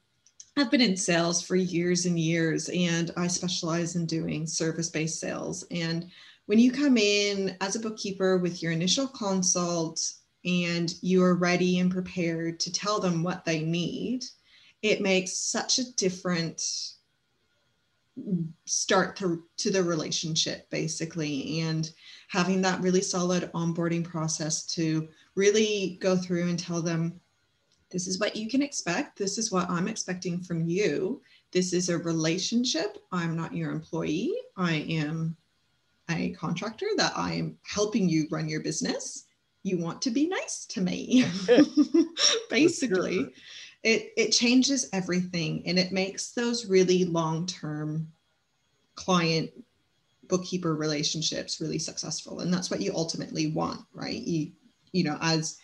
I've 0.62 0.70
been 0.70 0.80
in 0.80 0.96
sales 0.96 1.42
for 1.42 1.56
years 1.56 2.06
and 2.06 2.20
years, 2.20 2.70
and 2.70 3.10
I 3.18 3.26
specialize 3.26 3.96
in 3.96 4.06
doing 4.06 4.46
service-based 4.46 5.20
sales. 5.20 5.66
And 5.72 6.12
when 6.46 6.60
you 6.60 6.72
come 6.72 6.98
in 6.98 7.58
as 7.62 7.76
a 7.76 7.80
bookkeeper 7.80 8.38
with 8.38 8.62
your 8.62 8.72
initial 8.72 9.08
consult 9.08 10.00
and 10.46 10.94
you 11.02 11.24
are 11.24 11.34
ready 11.34 11.80
and 11.80 11.92
prepared 11.92 12.60
to 12.60 12.72
tell 12.72 13.00
them 13.00 13.24
what 13.24 13.44
they 13.44 13.62
need, 13.62 14.24
it 14.84 15.02
makes 15.02 15.36
such 15.36 15.80
a 15.80 15.92
different 15.94 16.62
start 18.66 19.16
to, 19.16 19.44
to 19.58 19.72
the 19.72 19.82
relationship 19.82 20.70
basically 20.70 21.62
and 21.62 21.92
having 22.28 22.62
that 22.62 22.82
really 22.82 23.02
solid 23.02 23.52
onboarding 23.54 24.04
process 24.04 24.68
to 24.68 25.08
really 25.34 25.98
go 26.02 26.16
through 26.16 26.50
and 26.50 26.60
tell 26.60 26.84
them 26.84 27.20
this 27.92 28.08
is 28.08 28.20
what 28.20 28.36
you 28.36 28.50
can 28.50 28.62
expect. 28.62 29.18
This 29.18 29.38
is 29.38 29.52
what 29.52 29.70
i'm 29.70 29.88
expecting 29.88 30.42
from 30.42 30.66
you. 30.68 31.22
This 31.52 31.74
is 31.74 31.90
a 31.90 31.98
relationship. 31.98 32.98
I'm 33.12 33.36
not 33.36 33.54
your 33.54 33.72
employee. 33.72 34.34
I 34.56 34.86
am 34.90 35.36
a 36.10 36.32
contractor 36.32 36.88
that 36.98 37.14
i 37.16 37.34
am 37.34 37.58
helping 37.64 38.10
you 38.10 38.28
run 38.32 38.50
your 38.50 38.62
business. 38.62 39.26
You 39.64 39.78
want 39.78 40.02
to 40.02 40.12
be 40.12 40.28
nice 40.28 40.66
to 40.68 40.82
me 40.82 41.26
basically. 42.50 43.18
Sure. 43.20 43.30
it 43.84 44.12
it 44.18 44.32
changes 44.32 44.90
everything 44.94 45.64
and 45.66 45.78
it 45.78 45.92
makes 45.92 46.32
those 46.32 46.66
really 46.66 47.06
long-term 47.06 48.08
client 48.96 49.52
bookkeeper 50.28 50.76
relationships 50.76 51.60
really 51.60 51.80
successful 51.80 52.40
and 52.40 52.54
that's 52.54 52.72
what 52.72 52.82
you 52.82 52.94
ultimately 52.96 53.52
want 53.52 53.82
right? 53.94 54.22
You 54.22 54.52
you 54.94 55.04
know 55.04 55.18
as 55.22 55.58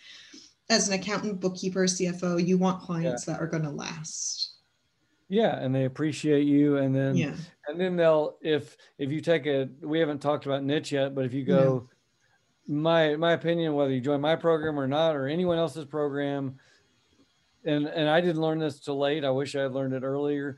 as 0.70 0.88
an 0.88 0.94
accountant 0.94 1.40
bookkeeper 1.40 1.86
cfo 1.86 2.46
you 2.46 2.58
want 2.58 2.82
clients 2.82 3.26
that 3.26 3.40
are 3.40 3.48
going 3.48 3.64
to 3.64 3.70
last. 3.70 4.56
Yeah 5.30 5.60
and 5.60 5.74
they 5.74 5.86
appreciate 5.86 6.44
you 6.44 6.78
and 6.78 6.96
then 6.96 7.16
yeah. 7.16 7.34
and 7.68 7.80
then 7.80 7.96
they'll 7.96 8.38
if 8.42 8.78
if 8.98 9.12
you 9.12 9.20
take 9.20 9.46
a 9.46 9.70
we 9.82 10.00
haven't 10.00 10.20
talked 10.20 10.46
about 10.46 10.64
niche 10.64 10.94
yet 10.94 11.14
but 11.14 11.26
if 11.26 11.34
you 11.34 11.44
go 11.44 11.90
my 12.68 13.16
my 13.16 13.34
opinion 13.34 13.74
whether 13.74 13.92
you 13.92 14.02
join 14.02 14.22
my 14.22 14.36
program 14.36 14.80
or 14.80 14.88
not 14.88 15.16
or 15.16 15.28
anyone 15.28 15.58
else's 15.58 15.86
program 15.86 16.56
and 17.66 17.88
and 17.88 18.10
i 18.10 18.22
didn't 18.22 18.42
learn 18.42 18.60
this 18.60 18.80
till 18.80 18.98
late 18.98 19.26
i 19.26 19.30
wish 19.30 19.56
i 19.56 19.62
had 19.62 19.74
learned 19.74 19.94
it 19.94 20.04
earlier. 20.04 20.58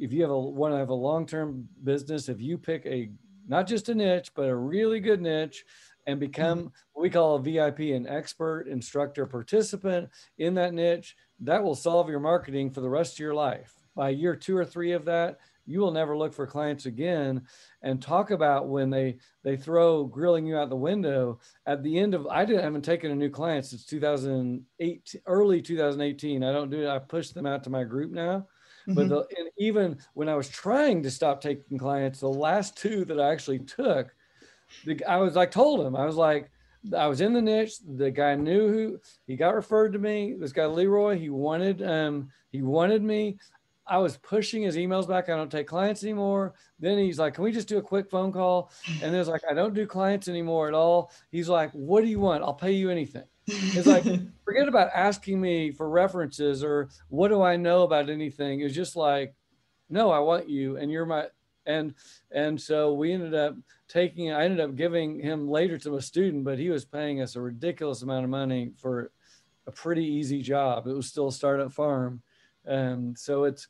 If 0.00 0.12
you 0.12 0.22
have 0.22 0.30
a 0.30 0.38
want 0.38 0.72
to 0.74 0.78
have 0.78 0.90
a 0.90 0.94
long-term 0.94 1.68
business 1.82 2.28
if 2.28 2.40
you 2.40 2.58
pick 2.58 2.86
a 2.86 3.10
not 3.48 3.66
just 3.66 3.88
a 3.88 3.94
niche 3.94 4.30
but 4.34 4.48
a 4.48 4.54
really 4.54 5.00
good 5.00 5.20
niche 5.20 5.64
and 6.08 6.18
become 6.18 6.72
what 6.94 7.02
we 7.02 7.10
call 7.10 7.36
a 7.36 7.42
VIP, 7.42 7.80
an 7.94 8.08
expert, 8.08 8.66
instructor, 8.66 9.26
participant 9.26 10.08
in 10.38 10.54
that 10.54 10.74
niche. 10.74 11.14
That 11.40 11.62
will 11.62 11.76
solve 11.76 12.08
your 12.08 12.18
marketing 12.18 12.70
for 12.70 12.80
the 12.80 12.88
rest 12.88 13.12
of 13.12 13.18
your 13.20 13.34
life. 13.34 13.74
By 13.94 14.08
year 14.08 14.34
two 14.34 14.56
or 14.56 14.64
three 14.64 14.92
of 14.92 15.04
that, 15.04 15.38
you 15.66 15.80
will 15.80 15.90
never 15.90 16.16
look 16.16 16.32
for 16.32 16.46
clients 16.46 16.86
again 16.86 17.42
and 17.82 18.00
talk 18.00 18.30
about 18.30 18.68
when 18.68 18.88
they 18.88 19.18
they 19.44 19.54
throw 19.54 20.04
grilling 20.04 20.46
you 20.46 20.56
out 20.56 20.70
the 20.70 20.76
window 20.76 21.38
at 21.66 21.82
the 21.82 21.98
end 21.98 22.14
of 22.14 22.26
i 22.28 22.42
didn't 22.42 22.64
haven't 22.64 22.80
taken 22.80 23.10
a 23.10 23.14
new 23.14 23.28
client 23.28 23.66
since 23.66 23.84
2008 23.84 25.16
early 25.26 25.60
2018 25.60 26.42
i 26.42 26.50
don't 26.50 26.70
do 26.70 26.84
it 26.84 26.88
i 26.88 26.98
push 26.98 27.30
them 27.30 27.44
out 27.44 27.62
to 27.62 27.68
my 27.68 27.84
group 27.84 28.10
now 28.10 28.46
mm-hmm. 28.88 28.94
but 28.94 29.10
the, 29.10 29.18
and 29.38 29.50
even 29.58 29.98
when 30.14 30.26
i 30.28 30.34
was 30.34 30.48
trying 30.48 31.02
to 31.02 31.10
stop 31.10 31.38
taking 31.38 31.76
clients 31.76 32.20
the 32.20 32.26
last 32.26 32.74
two 32.74 33.04
that 33.04 33.20
i 33.20 33.30
actually 33.30 33.58
took 33.58 34.14
the, 34.84 35.02
i 35.04 35.16
was 35.16 35.34
like 35.34 35.50
told 35.50 35.84
him 35.84 35.96
i 35.96 36.04
was 36.04 36.16
like 36.16 36.50
I 36.96 37.06
was 37.06 37.20
in 37.20 37.32
the 37.32 37.42
niche. 37.42 37.74
The 37.96 38.10
guy 38.10 38.34
knew 38.36 38.72
who 38.72 39.00
he 39.26 39.36
got 39.36 39.54
referred 39.54 39.92
to 39.94 39.98
me. 39.98 40.36
This 40.38 40.52
guy 40.52 40.66
Leroy, 40.66 41.18
he 41.18 41.28
wanted 41.28 41.82
um 41.82 42.30
he 42.50 42.62
wanted 42.62 43.02
me. 43.02 43.38
I 43.88 43.98
was 43.98 44.18
pushing 44.18 44.62
his 44.62 44.76
emails 44.76 45.08
back. 45.08 45.28
I 45.28 45.36
don't 45.36 45.50
take 45.50 45.66
clients 45.66 46.04
anymore. 46.04 46.54
Then 46.78 46.98
he's 46.98 47.18
like, 47.18 47.34
Can 47.34 47.44
we 47.44 47.52
just 47.52 47.68
do 47.68 47.78
a 47.78 47.82
quick 47.82 48.10
phone 48.10 48.32
call? 48.32 48.70
And 49.02 49.14
there's 49.14 49.28
like, 49.28 49.42
I 49.50 49.54
don't 49.54 49.74
do 49.74 49.86
clients 49.86 50.28
anymore 50.28 50.68
at 50.68 50.74
all. 50.74 51.10
He's 51.30 51.48
like, 51.48 51.70
What 51.72 52.02
do 52.02 52.08
you 52.08 52.20
want? 52.20 52.44
I'll 52.44 52.54
pay 52.54 52.72
you 52.72 52.90
anything. 52.90 53.24
It's 53.46 53.86
like, 53.86 54.04
forget 54.44 54.68
about 54.68 54.90
asking 54.94 55.40
me 55.40 55.72
for 55.72 55.88
references 55.88 56.62
or 56.62 56.90
what 57.08 57.28
do 57.28 57.42
I 57.42 57.56
know 57.56 57.82
about 57.82 58.10
anything. 58.10 58.60
It's 58.60 58.74
just 58.74 58.94
like, 58.94 59.34
No, 59.88 60.10
I 60.10 60.18
want 60.18 60.48
you. 60.48 60.76
And 60.76 60.92
you're 60.92 61.06
my, 61.06 61.26
and, 61.68 61.94
and 62.32 62.60
so 62.60 62.94
we 62.94 63.12
ended 63.12 63.34
up 63.34 63.54
taking, 63.88 64.32
I 64.32 64.44
ended 64.44 64.60
up 64.60 64.74
giving 64.74 65.20
him 65.20 65.48
later 65.48 65.78
to 65.78 65.96
a 65.96 66.02
student, 66.02 66.44
but 66.44 66.58
he 66.58 66.70
was 66.70 66.84
paying 66.84 67.20
us 67.20 67.36
a 67.36 67.40
ridiculous 67.40 68.02
amount 68.02 68.24
of 68.24 68.30
money 68.30 68.72
for 68.78 69.12
a 69.66 69.70
pretty 69.70 70.04
easy 70.04 70.42
job. 70.42 70.86
It 70.86 70.94
was 70.94 71.06
still 71.06 71.28
a 71.28 71.32
startup 71.32 71.72
farm. 71.72 72.22
And 72.64 73.16
so 73.16 73.44
it's, 73.44 73.68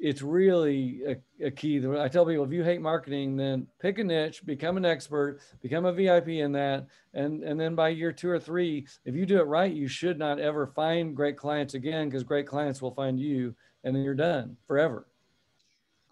it's 0.00 0.22
really 0.22 1.00
a, 1.06 1.46
a, 1.46 1.50
key. 1.50 1.84
I 1.86 2.08
tell 2.08 2.24
people 2.24 2.44
if 2.44 2.52
you 2.52 2.62
hate 2.62 2.80
marketing, 2.80 3.36
then 3.36 3.66
pick 3.80 3.98
a 3.98 4.04
niche, 4.04 4.44
become 4.46 4.76
an 4.76 4.84
expert, 4.84 5.40
become 5.60 5.86
a 5.86 5.92
VIP 5.92 6.28
in 6.28 6.52
that, 6.52 6.86
and 7.14 7.42
and 7.42 7.58
then 7.58 7.74
by 7.74 7.88
year 7.88 8.12
two 8.12 8.28
or 8.28 8.38
three, 8.38 8.86
if 9.04 9.16
you 9.16 9.26
do 9.26 9.40
it 9.40 9.48
right, 9.48 9.72
you 9.72 9.88
should 9.88 10.16
not 10.16 10.38
ever 10.38 10.68
find 10.68 11.16
great 11.16 11.36
clients 11.36 11.74
again 11.74 12.08
because 12.08 12.22
great 12.22 12.46
clients 12.46 12.80
will 12.80 12.94
find 12.94 13.18
you, 13.18 13.56
and 13.82 13.94
then 13.94 14.04
you're 14.04 14.14
done 14.14 14.56
forever. 14.68 15.07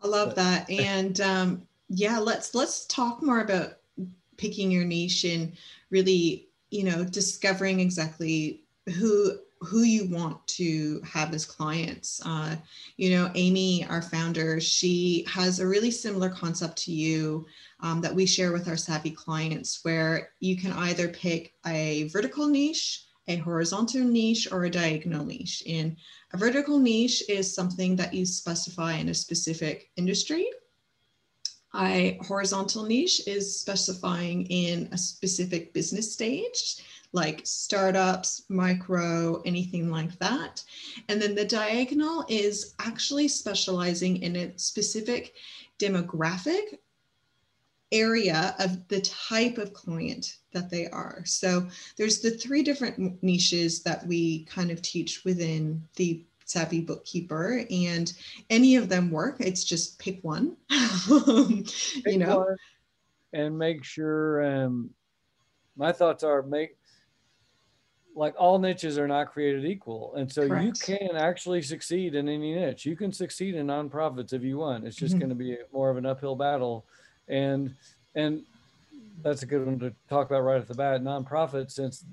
I 0.02 0.09
love 0.09 0.28
but, 0.30 0.37
that, 0.37 0.70
and 0.70 1.20
um, 1.20 1.62
yeah, 1.88 2.18
let's 2.18 2.54
let's 2.54 2.87
talk 2.87 3.22
more 3.22 3.40
about 3.40 3.78
picking 4.37 4.70
your 4.70 4.85
niche 4.85 5.24
and 5.24 5.52
really, 5.90 6.48
you 6.70 6.85
know, 6.85 7.04
discovering 7.04 7.80
exactly 7.80 8.62
who 8.98 9.38
who 9.61 9.82
you 9.82 10.09
want 10.11 10.46
to 10.46 11.00
have 11.00 11.32
as 11.32 11.46
clients. 11.46 12.20
Uh, 12.24 12.56
you 12.96 13.11
know, 13.11 13.30
Amy, 13.35 13.87
our 13.88 14.02
founder, 14.02 14.61
she 14.61 15.24
has 15.28 15.61
a 15.61 15.66
really 15.66 15.90
similar 15.90 16.28
concept 16.28 16.76
to 16.76 16.92
you 16.92 17.46
um, 17.80 18.00
that 18.02 18.14
we 18.14 18.26
share 18.26 18.52
with 18.52 18.68
our 18.68 18.76
savvy 18.76 19.11
clients, 19.11 19.80
where 19.82 20.30
you 20.40 20.56
can 20.56 20.72
either 20.72 21.09
pick 21.09 21.54
a 21.66 22.09
vertical 22.09 22.46
niche, 22.46 23.05
a 23.28 23.36
horizontal 23.36 24.04
niche, 24.04 24.48
or 24.50 24.64
a 24.64 24.70
diagonal 24.70 25.24
niche. 25.24 25.62
And 25.68 25.96
a 26.32 26.36
vertical 26.36 26.78
niche 26.78 27.22
is 27.28 27.54
something 27.54 27.96
that 27.96 28.14
you 28.14 28.24
specify 28.26 28.94
in 28.94 29.08
a 29.08 29.14
specific 29.14 29.90
industry. 29.96 30.48
A 31.74 32.18
horizontal 32.22 32.84
niche 32.84 33.26
is 33.26 33.60
specifying 33.60 34.46
in 34.46 34.88
a 34.92 34.98
specific 34.98 35.74
business 35.74 36.12
stage 36.12 36.82
like 37.12 37.40
startups, 37.44 38.42
micro, 38.48 39.40
anything 39.46 39.90
like 39.90 40.16
that. 40.18 40.62
And 41.08 41.20
then 41.20 41.34
the 41.34 41.44
diagonal 41.44 42.24
is 42.28 42.74
actually 42.78 43.28
specializing 43.28 44.22
in 44.22 44.36
a 44.36 44.58
specific 44.58 45.34
demographic 45.78 46.78
area 47.92 48.54
of 48.58 48.86
the 48.88 49.00
type 49.00 49.58
of 49.58 49.72
client 49.72 50.36
that 50.56 50.70
they 50.70 50.88
are. 50.88 51.22
So 51.24 51.68
there's 51.96 52.20
the 52.20 52.32
three 52.32 52.62
different 52.62 53.22
niches 53.22 53.82
that 53.82 54.06
we 54.06 54.44
kind 54.44 54.70
of 54.70 54.82
teach 54.82 55.24
within 55.24 55.82
the 55.96 56.24
savvy 56.44 56.80
bookkeeper 56.80 57.64
and 57.70 58.12
any 58.50 58.76
of 58.76 58.88
them 58.88 59.10
work 59.10 59.38
it's 59.40 59.64
just 59.64 59.98
pick 59.98 60.22
one 60.22 60.56
pick 60.70 62.06
you 62.06 62.18
know 62.18 62.38
one 62.38 62.56
and 63.32 63.58
make 63.58 63.82
sure 63.82 64.44
um 64.44 64.88
my 65.76 65.90
thoughts 65.90 66.22
are 66.22 66.44
make 66.44 66.76
like 68.16 68.34
all 68.38 68.58
niches 68.58 68.98
are 68.98 69.06
not 69.06 69.30
created 69.30 69.66
equal. 69.66 70.14
And 70.16 70.32
so 70.32 70.48
Correct. 70.48 70.64
you 70.64 70.72
can 70.96 71.16
actually 71.16 71.60
succeed 71.60 72.14
in 72.14 72.28
any 72.28 72.54
niche. 72.54 72.86
You 72.86 72.96
can 72.96 73.12
succeed 73.12 73.54
in 73.54 73.66
nonprofits 73.66 74.32
if 74.32 74.42
you 74.42 74.56
want. 74.56 74.86
It's 74.86 74.96
just 74.96 75.12
mm-hmm. 75.12 75.20
going 75.20 75.28
to 75.28 75.34
be 75.34 75.58
more 75.70 75.90
of 75.90 75.98
an 75.98 76.06
uphill 76.06 76.34
battle. 76.34 76.86
And 77.28 77.74
and 78.14 78.42
that's 79.22 79.42
a 79.42 79.46
good 79.46 79.64
one 79.64 79.79
to 79.81 79.94
talk 80.09 80.26
about 80.26 80.40
right 80.40 80.61
at 80.61 80.68
the 80.68 80.74
bat. 80.74 81.02
Nonprofit, 81.02 81.70
since 81.70 82.05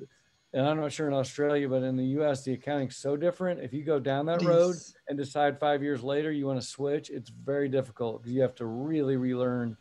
and 0.53 0.67
I'm 0.67 0.79
not 0.79 0.91
sure 0.91 1.07
in 1.07 1.13
Australia, 1.13 1.67
but 1.67 1.81
in 1.81 1.97
the 1.97 2.05
US, 2.19 2.43
the 2.43 2.53
accounting's 2.53 2.95
so 2.95 3.17
different. 3.17 3.59
If 3.59 3.73
you 3.73 3.83
go 3.83 3.99
down 3.99 4.27
that 4.27 4.43
road 4.43 4.75
and 5.07 5.17
decide 5.17 5.59
five 5.59 5.81
years 5.81 6.03
later 6.03 6.31
you 6.31 6.45
want 6.45 6.61
to 6.61 6.65
switch, 6.65 7.09
it's 7.09 7.29
very 7.29 7.67
difficult 7.67 8.21
because 8.21 8.33
you 8.33 8.41
have 8.41 8.55
to 8.55 8.65
really 8.65 9.17
relearn 9.17 9.75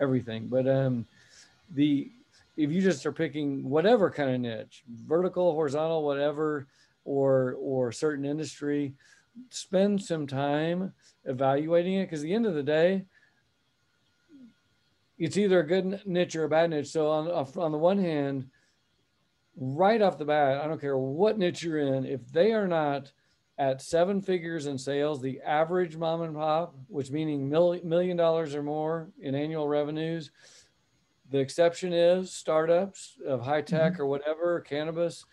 everything. 0.00 0.48
But 0.48 0.68
um 0.68 1.06
the 1.74 2.10
if 2.56 2.70
you 2.70 2.80
just 2.80 3.04
are 3.06 3.12
picking 3.12 3.68
whatever 3.68 4.10
kind 4.10 4.30
of 4.30 4.40
niche, 4.40 4.82
vertical, 5.06 5.52
horizontal, 5.52 6.04
whatever, 6.04 6.66
or 7.04 7.56
or 7.60 7.92
certain 7.92 8.24
industry, 8.24 8.94
spend 9.50 10.02
some 10.02 10.26
time 10.26 10.92
evaluating 11.24 11.94
it 11.94 12.06
because 12.06 12.20
at 12.20 12.24
the 12.24 12.34
end 12.34 12.46
of 12.46 12.54
the 12.54 12.62
day, 12.62 13.04
it's 15.18 15.36
either 15.36 15.60
a 15.60 15.66
good 15.66 16.02
niche 16.06 16.36
or 16.36 16.44
a 16.44 16.48
bad 16.48 16.70
niche. 16.70 16.88
So 16.88 17.08
on 17.08 17.28
on 17.28 17.72
the 17.72 17.78
one 17.78 17.98
hand, 17.98 18.48
right 19.56 20.02
off 20.02 20.18
the 20.18 20.24
bat, 20.24 20.60
I 20.60 20.66
don't 20.66 20.80
care 20.80 20.98
what 20.98 21.38
niche 21.38 21.62
you're 21.62 21.78
in, 21.78 22.04
if 22.04 22.30
they 22.30 22.52
are 22.52 22.68
not 22.68 23.12
at 23.58 23.80
seven 23.80 24.20
figures 24.20 24.66
in 24.66 24.76
sales, 24.76 25.22
the 25.22 25.40
average 25.40 25.96
mom 25.96 26.22
and 26.22 26.34
pop, 26.34 26.74
which 26.88 27.10
meaning 27.10 27.48
million 27.48 28.16
dollars 28.16 28.54
or 28.54 28.62
more 28.62 29.10
in 29.20 29.34
annual 29.34 29.66
revenues, 29.66 30.30
the 31.30 31.38
exception 31.38 31.92
is 31.92 32.30
startups 32.32 33.16
of 33.26 33.40
high 33.40 33.62
tech 33.62 33.94
mm-hmm. 33.94 34.02
or 34.02 34.06
whatever, 34.06 34.60
cannabis. 34.60 35.24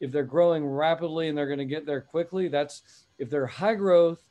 If 0.00 0.10
they're 0.10 0.24
growing 0.24 0.66
rapidly 0.66 1.28
and 1.28 1.36
they're 1.36 1.46
going 1.46 1.58
to 1.58 1.64
get 1.64 1.86
there 1.86 2.00
quickly, 2.00 2.48
that's 2.48 2.82
if 3.18 3.30
they're 3.30 3.46
high 3.46 3.74
growth. 3.74 4.25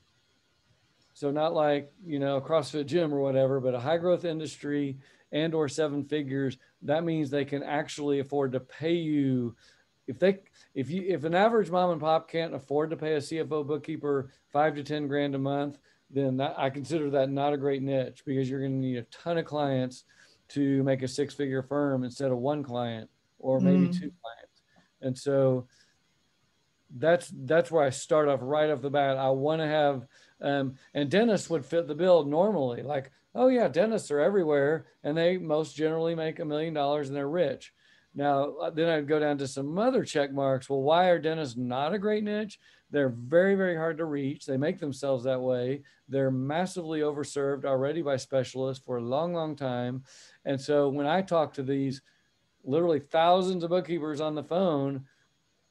So 1.16 1.32
not 1.32 1.54
like, 1.54 1.92
you 2.06 2.20
know, 2.20 2.38
a 2.38 2.42
CrossFit 2.42 2.86
gym 2.86 3.14
or 3.14 3.22
whatever, 3.22 3.62
but 3.62 3.74
a 3.74 3.80
high 3.80 3.98
growth 3.98 4.26
industry 4.26 4.98
and 5.32 5.54
or 5.54 5.68
seven 5.70 6.04
figures, 6.04 6.58
that 6.84 7.06
means 7.06 7.30
they 7.30 7.46
can 7.46 7.64
actually 7.64 8.20
afford 8.20 8.52
to 8.52 8.60
pay 8.60 8.94
you 8.94 9.56
if 10.08 10.20
they 10.20 10.40
if 10.76 10.92
you 10.92 11.04
if 11.08 11.24
an 11.24 11.34
average 11.34 11.72
mom 11.72 11.90
and 11.92 12.02
pop 12.02 12.30
can't 12.30 12.54
afford 12.54 12.92
to 12.92 12.98
pay 12.98 13.14
a 13.16 13.20
CFO 13.20 13.66
bookkeeper 13.66 14.30
5 14.52 14.76
to 14.76 14.84
10 14.84 15.08
grand 15.08 15.34
a 15.34 15.40
month, 15.40 15.80
then 16.12 16.38
that, 16.38 16.54
I 16.58 16.70
consider 16.70 17.10
that 17.12 17.32
not 17.32 17.54
a 17.54 17.58
great 17.58 17.82
niche 17.82 18.24
because 18.26 18.50
you're 18.50 18.60
going 18.60 18.74
to 18.74 18.88
need 18.88 18.98
a 18.98 19.04
ton 19.04 19.38
of 19.38 19.46
clients 19.46 20.04
to 20.50 20.84
make 20.84 21.02
a 21.02 21.08
six 21.08 21.34
figure 21.34 21.64
firm 21.64 22.04
instead 22.04 22.32
of 22.32 22.38
one 22.38 22.62
client 22.62 23.10
or 23.40 23.60
maybe 23.60 23.88
mm. 23.88 23.94
two 23.94 24.12
clients. 24.22 24.62
And 25.02 25.18
so 25.18 25.68
that's 26.98 27.32
that's 27.34 27.72
where 27.72 27.84
I 27.84 27.90
start 27.90 28.28
off 28.28 28.40
right 28.42 28.70
off 28.70 28.82
the 28.82 28.90
bat. 28.90 29.18
I 29.18 29.30
want 29.30 29.62
to 29.62 29.68
have 29.68 30.06
um, 30.46 30.76
and 30.94 31.10
dentists 31.10 31.50
would 31.50 31.66
fit 31.66 31.88
the 31.88 31.96
bill 31.96 32.24
normally. 32.24 32.84
Like, 32.84 33.12
oh 33.34 33.48
yeah, 33.48 33.68
dentists 33.68 34.12
are 34.12 34.20
everywhere, 34.20 34.86
and 35.04 35.18
they 35.18 35.38
most 35.38 35.76
generally 35.76 36.16
make 36.16 36.40
a 36.40 36.46
million 36.46 36.74
dollars 36.74 37.08
and 37.08 37.18
they're 37.18 37.28
rich. 37.28 37.74
Now, 38.14 38.56
uh, 38.62 38.70
then 38.70 38.88
I'd 38.88 39.08
go 39.08 39.20
down 39.20 39.38
to 39.40 39.48
some 39.48 39.78
other 39.78 40.06
check 40.06 40.32
marks. 40.32 40.70
Well, 40.70 40.82
why 40.82 41.08
are 41.10 41.20
dentists 41.20 41.58
not 41.58 41.94
a 41.94 42.00
great 42.00 42.24
niche? 42.24 42.60
They're 42.92 43.10
very, 43.10 43.56
very 43.56 43.76
hard 43.76 43.98
to 43.98 44.06
reach. 44.06 44.46
They 44.46 44.56
make 44.56 44.80
themselves 44.80 45.26
that 45.26 45.42
way. 45.42 45.82
They're 46.08 46.32
massively 46.32 47.02
overserved 47.02 47.66
already 47.66 48.02
by 48.02 48.16
specialists 48.16 48.86
for 48.86 48.98
a 48.98 49.04
long, 49.04 49.34
long 49.34 49.56
time. 49.56 50.04
And 50.46 50.62
so 50.62 50.88
when 50.88 51.08
I 51.08 51.24
talk 51.24 51.54
to 51.56 51.64
these 51.64 52.02
literally 52.64 53.00
thousands 53.00 53.64
of 53.64 53.72
bookkeepers 53.72 54.22
on 54.22 54.36
the 54.36 54.44
phone, 54.44 55.06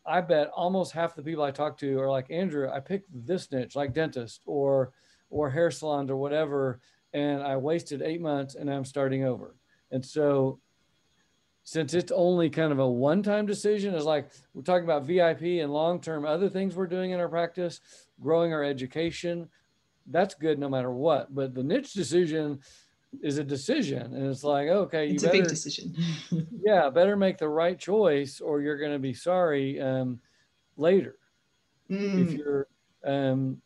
I 0.06 0.20
bet 0.20 0.50
almost 0.54 0.92
half 0.92 1.14
the 1.14 1.22
people 1.22 1.44
I 1.44 1.50
talk 1.50 1.78
to 1.78 1.98
are 1.98 2.10
like, 2.10 2.30
Andrew, 2.30 2.68
I 2.68 2.80
picked 2.80 3.08
this 3.12 3.50
niche, 3.50 3.74
like 3.74 3.94
dentist 3.94 4.42
or 4.46 4.92
or 5.30 5.50
hair 5.50 5.70
salons 5.70 6.10
or 6.10 6.16
whatever, 6.16 6.80
and 7.12 7.42
I 7.42 7.56
wasted 7.56 8.02
eight 8.02 8.20
months 8.20 8.54
and 8.54 8.70
I'm 8.70 8.84
starting 8.84 9.24
over. 9.24 9.56
And 9.90 10.04
so 10.04 10.60
since 11.64 11.94
it's 11.94 12.12
only 12.12 12.50
kind 12.50 12.72
of 12.72 12.78
a 12.78 12.88
one-time 12.88 13.46
decision, 13.46 13.94
is 13.94 14.04
like 14.04 14.30
we're 14.52 14.62
talking 14.62 14.84
about 14.84 15.04
VIP 15.04 15.62
and 15.62 15.72
long-term 15.72 16.26
other 16.26 16.48
things 16.48 16.76
we're 16.76 16.86
doing 16.86 17.12
in 17.12 17.20
our 17.20 17.28
practice, 17.28 17.80
growing 18.20 18.52
our 18.52 18.62
education. 18.62 19.48
That's 20.06 20.34
good 20.34 20.58
no 20.58 20.68
matter 20.68 20.90
what. 20.92 21.34
But 21.34 21.54
the 21.54 21.62
niche 21.62 21.94
decision, 21.94 22.60
is 23.22 23.38
a 23.38 23.44
decision 23.44 24.14
and 24.14 24.26
it's 24.26 24.44
like 24.44 24.68
okay 24.68 25.06
you 25.06 25.14
it's 25.14 25.22
better, 25.22 25.38
a 25.38 25.40
big 25.40 25.48
decision 25.48 25.96
yeah 26.64 26.88
better 26.90 27.16
make 27.16 27.38
the 27.38 27.48
right 27.48 27.78
choice 27.78 28.40
or 28.40 28.60
you're 28.60 28.78
going 28.78 28.92
to 28.92 28.98
be 28.98 29.14
sorry 29.14 29.80
um, 29.80 30.20
later 30.76 31.16
Mm. 31.90 32.18
if 32.18 32.32
you're 32.32 32.66
um, 33.04 33.60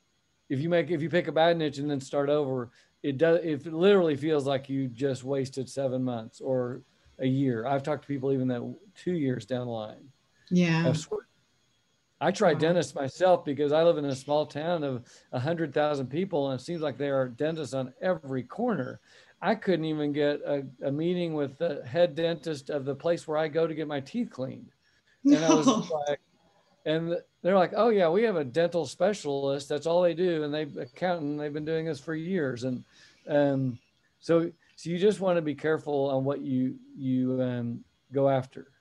if 0.48 0.58
you 0.60 0.68
make 0.68 0.90
if 0.90 1.00
you 1.00 1.08
pick 1.08 1.28
a 1.28 1.32
bad 1.32 1.56
niche 1.56 1.78
and 1.78 1.88
then 1.88 2.00
start 2.00 2.28
over 2.28 2.70
it 3.04 3.16
does 3.16 3.38
if 3.44 3.64
it 3.64 3.72
literally 3.72 4.16
feels 4.16 4.44
like 4.44 4.68
you 4.68 4.88
just 4.88 5.22
wasted 5.22 5.68
seven 5.68 6.02
months 6.02 6.40
or 6.40 6.82
a 7.20 7.26
year 7.26 7.64
i've 7.64 7.84
talked 7.84 8.02
to 8.02 8.08
people 8.08 8.32
even 8.32 8.48
that 8.48 8.74
two 8.96 9.12
years 9.12 9.46
down 9.46 9.66
the 9.66 9.72
line 9.72 10.08
yeah. 10.50 10.92
I 12.20 12.32
tried 12.32 12.54
Wow. 12.54 12.60
dentists 12.60 12.94
myself 12.94 13.44
because 13.44 13.70
I 13.70 13.84
live 13.84 13.98
in 13.98 14.06
a 14.06 14.14
small 14.14 14.44
town 14.46 14.82
of 14.82 15.04
100,000 15.30 16.08
people 16.08 16.50
and 16.50 16.60
it 16.60 16.64
seems 16.64 16.80
like 16.82 16.98
there 16.98 17.16
are 17.20 17.28
dentists 17.28 17.74
on 17.74 17.92
every 18.00 18.42
corner. 18.42 19.00
I 19.40 19.54
couldn't 19.54 19.84
even 19.84 20.12
get 20.12 20.40
a, 20.44 20.64
a 20.82 20.90
meeting 20.90 21.34
with 21.34 21.58
the 21.58 21.82
head 21.86 22.14
dentist 22.14 22.70
of 22.70 22.84
the 22.84 22.94
place 22.94 23.28
where 23.28 23.38
I 23.38 23.48
go 23.48 23.66
to 23.66 23.74
get 23.74 23.86
my 23.86 24.00
teeth 24.00 24.30
cleaned. 24.30 24.72
And 25.24 25.44
I 25.44 25.54
was 25.54 25.66
like, 25.66 26.20
and 26.86 27.16
they're 27.42 27.56
like, 27.56 27.72
oh 27.76 27.90
yeah, 27.90 28.08
we 28.08 28.22
have 28.24 28.36
a 28.36 28.44
dental 28.44 28.86
specialist. 28.86 29.68
That's 29.68 29.86
all 29.86 30.02
they 30.02 30.14
do. 30.14 30.42
And 30.42 30.52
they 30.52 30.62
accountant, 30.80 31.38
they've 31.38 31.52
been 31.52 31.64
doing 31.64 31.86
this 31.86 32.00
for 32.00 32.14
years. 32.14 32.64
And 32.64 32.84
um, 33.28 33.78
so, 34.18 34.50
so 34.74 34.90
you 34.90 34.98
just 34.98 35.20
want 35.20 35.36
to 35.36 35.42
be 35.42 35.54
careful 35.54 36.10
on 36.10 36.24
what 36.24 36.40
you, 36.40 36.76
you 36.96 37.40
um, 37.40 37.84
go 38.12 38.28
after. 38.28 38.72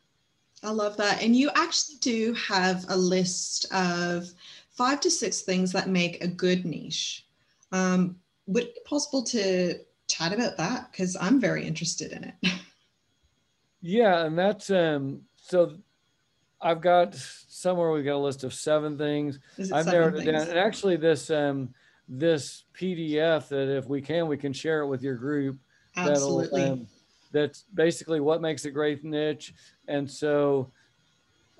I 0.63 0.71
love 0.71 0.97
that. 0.97 1.21
And 1.21 1.35
you 1.35 1.51
actually 1.55 1.97
do 1.99 2.33
have 2.33 2.85
a 2.89 2.97
list 2.97 3.71
of 3.71 4.27
five 4.71 4.99
to 5.01 5.11
six 5.11 5.41
things 5.41 5.71
that 5.73 5.89
make 5.89 6.23
a 6.23 6.27
good 6.27 6.65
niche. 6.65 7.25
Um, 7.71 8.15
would 8.47 8.63
it 8.63 8.75
be 8.75 8.81
possible 8.85 9.21
to 9.23 9.79
chat 10.07 10.33
about 10.33 10.57
that? 10.57 10.91
Because 10.91 11.15
I'm 11.19 11.39
very 11.39 11.65
interested 11.65 12.11
in 12.11 12.23
it. 12.23 12.53
Yeah, 13.81 14.25
and 14.25 14.37
that's 14.37 14.69
um 14.71 15.21
so 15.35 15.77
I've 16.59 16.81
got 16.81 17.15
somewhere 17.15 17.91
we 17.91 18.03
got 18.03 18.15
a 18.15 18.17
list 18.17 18.43
of 18.43 18.53
seven 18.53 18.97
things. 18.97 19.39
I've 19.59 19.85
seven 19.85 19.91
narrowed 19.91 20.15
it 20.15 20.31
down. 20.31 20.47
And 20.47 20.57
actually 20.57 20.95
this 20.97 21.29
um 21.29 21.69
this 22.07 22.63
PDF 22.73 23.49
that 23.49 23.75
if 23.75 23.87
we 23.87 24.01
can 24.01 24.27
we 24.27 24.37
can 24.37 24.53
share 24.53 24.81
it 24.81 24.87
with 24.87 25.03
your 25.03 25.15
group. 25.15 25.57
that'll, 25.95 26.11
Absolutely. 26.11 26.63
um, 26.63 26.87
that's 27.31 27.65
basically 27.73 28.19
what 28.19 28.41
makes 28.41 28.65
a 28.65 28.71
great 28.71 29.03
niche. 29.03 29.53
And 29.87 30.09
so 30.09 30.71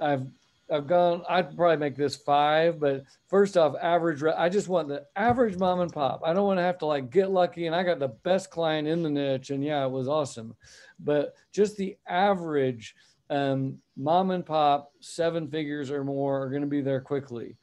I've 0.02 0.26
I've 0.70 0.88
gone, 0.88 1.24
I'd 1.30 1.56
probably 1.56 1.78
make 1.78 1.96
this 1.96 2.16
five, 2.16 2.80
but 2.80 3.04
first 3.28 3.56
off, 3.56 3.76
average, 3.82 4.22
I 4.24 4.50
just 4.50 4.68
want 4.68 4.90
the 4.90 5.06
average 5.16 5.58
mom 5.58 5.80
and 5.80 5.92
pop. 5.92 6.22
I 6.26 6.34
don't 6.34 6.46
want 6.46 6.60
to 6.60 6.64
have 6.64 6.78
to 6.80 6.86
like 6.86 7.10
get 7.10 7.32
lucky 7.32 7.68
and 7.68 7.76
I 7.76 7.84
got 7.84 8.00
the 8.00 8.10
best 8.10 8.52
client 8.52 8.88
in 8.88 9.02
the 9.02 9.10
niche 9.10 9.50
and 9.50 9.64
yeah, 9.64 9.86
it 9.86 9.92
was 9.92 10.10
awesome. 10.10 10.56
But 11.00 11.36
just 11.54 11.78
the 11.78 11.98
average 12.06 12.96
um, 13.30 13.78
mom 13.96 14.32
and 14.32 14.46
pop, 14.46 14.92
seven 15.00 15.48
figures 15.48 15.90
or 15.90 16.04
more 16.04 16.42
are 16.42 16.50
going 16.50 16.62
to 16.62 16.68
be 16.68 16.82
there 16.82 17.02
quickly. 17.02 17.56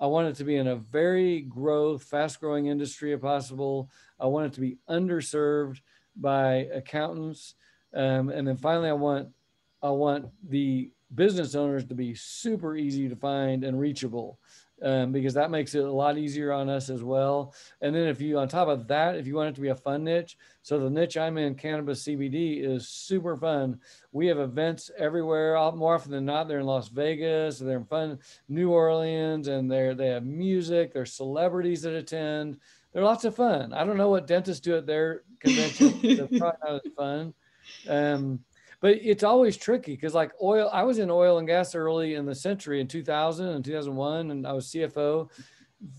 I 0.00 0.06
want 0.06 0.28
it 0.28 0.36
to 0.36 0.44
be 0.44 0.56
in 0.56 0.68
a 0.68 0.76
very 0.76 1.40
growth, 1.40 2.04
fast 2.04 2.40
growing 2.40 2.66
industry 2.66 3.12
if 3.12 3.20
possible. 3.20 3.90
I 4.18 4.26
want 4.26 4.46
it 4.46 4.52
to 4.54 4.60
be 4.60 4.78
underserved 4.88 5.80
by 6.16 6.68
accountants. 6.72 7.54
Um, 7.94 8.30
and 8.30 8.46
then 8.46 8.56
finally, 8.56 8.88
I 8.88 8.94
want, 8.94 9.28
I 9.82 9.90
want 9.90 10.26
the 10.48 10.90
business 11.14 11.54
owners 11.54 11.84
to 11.86 11.94
be 11.94 12.14
super 12.14 12.76
easy 12.76 13.08
to 13.08 13.16
find 13.16 13.64
and 13.64 13.78
reachable 13.78 14.38
um, 14.82 15.10
because 15.10 15.34
that 15.34 15.50
makes 15.50 15.74
it 15.74 15.84
a 15.84 15.90
lot 15.90 16.18
easier 16.18 16.52
on 16.52 16.68
us 16.68 16.88
as 16.88 17.02
well. 17.02 17.54
And 17.80 17.94
then 17.94 18.06
if 18.06 18.20
you, 18.20 18.38
on 18.38 18.48
top 18.48 18.68
of 18.68 18.86
that, 18.88 19.16
if 19.16 19.26
you 19.26 19.34
want 19.34 19.48
it 19.48 19.54
to 19.56 19.60
be 19.60 19.68
a 19.68 19.74
fun 19.74 20.04
niche, 20.04 20.36
so 20.62 20.78
the 20.78 20.90
niche 20.90 21.16
I'm 21.16 21.36
in, 21.38 21.54
cannabis 21.56 22.04
CBD, 22.04 22.62
is 22.64 22.86
super 22.88 23.36
fun. 23.36 23.80
We 24.12 24.26
have 24.28 24.38
events 24.38 24.90
everywhere. 24.96 25.56
All- 25.56 25.72
More 25.72 25.94
often 25.94 26.12
than 26.12 26.24
not, 26.24 26.46
they're 26.46 26.60
in 26.60 26.66
Las 26.66 26.88
Vegas, 26.88 27.58
they're 27.58 27.78
in 27.78 27.84
fun 27.86 28.18
New 28.48 28.70
Orleans, 28.70 29.48
and 29.48 29.70
they're 29.70 29.94
they 29.94 30.08
have 30.08 30.24
music. 30.24 30.92
There's 30.92 31.12
celebrities 31.12 31.82
that 31.82 31.94
attend. 31.94 32.58
They're 32.92 33.02
lots 33.04 33.24
of 33.24 33.34
fun. 33.34 33.72
I 33.72 33.84
don't 33.84 33.96
know 33.96 34.10
what 34.10 34.26
dentists 34.26 34.60
do 34.60 34.76
at 34.76 34.86
their 34.86 35.22
convention. 35.40 35.98
they're 36.02 36.38
probably 36.38 36.58
not 36.62 36.84
as 36.86 36.92
fun. 36.96 37.34
Um, 37.88 38.40
but 38.80 38.96
it's 39.02 39.24
always 39.24 39.56
tricky 39.56 39.94
because 39.94 40.14
like 40.14 40.32
oil 40.42 40.70
i 40.72 40.82
was 40.82 40.98
in 40.98 41.10
oil 41.10 41.38
and 41.38 41.46
gas 41.46 41.74
early 41.74 42.14
in 42.14 42.24
the 42.24 42.34
century 42.34 42.80
in 42.80 42.86
2000 42.86 43.48
and 43.48 43.64
2001 43.64 44.30
and 44.30 44.46
i 44.46 44.52
was 44.52 44.70
cfo 44.70 45.28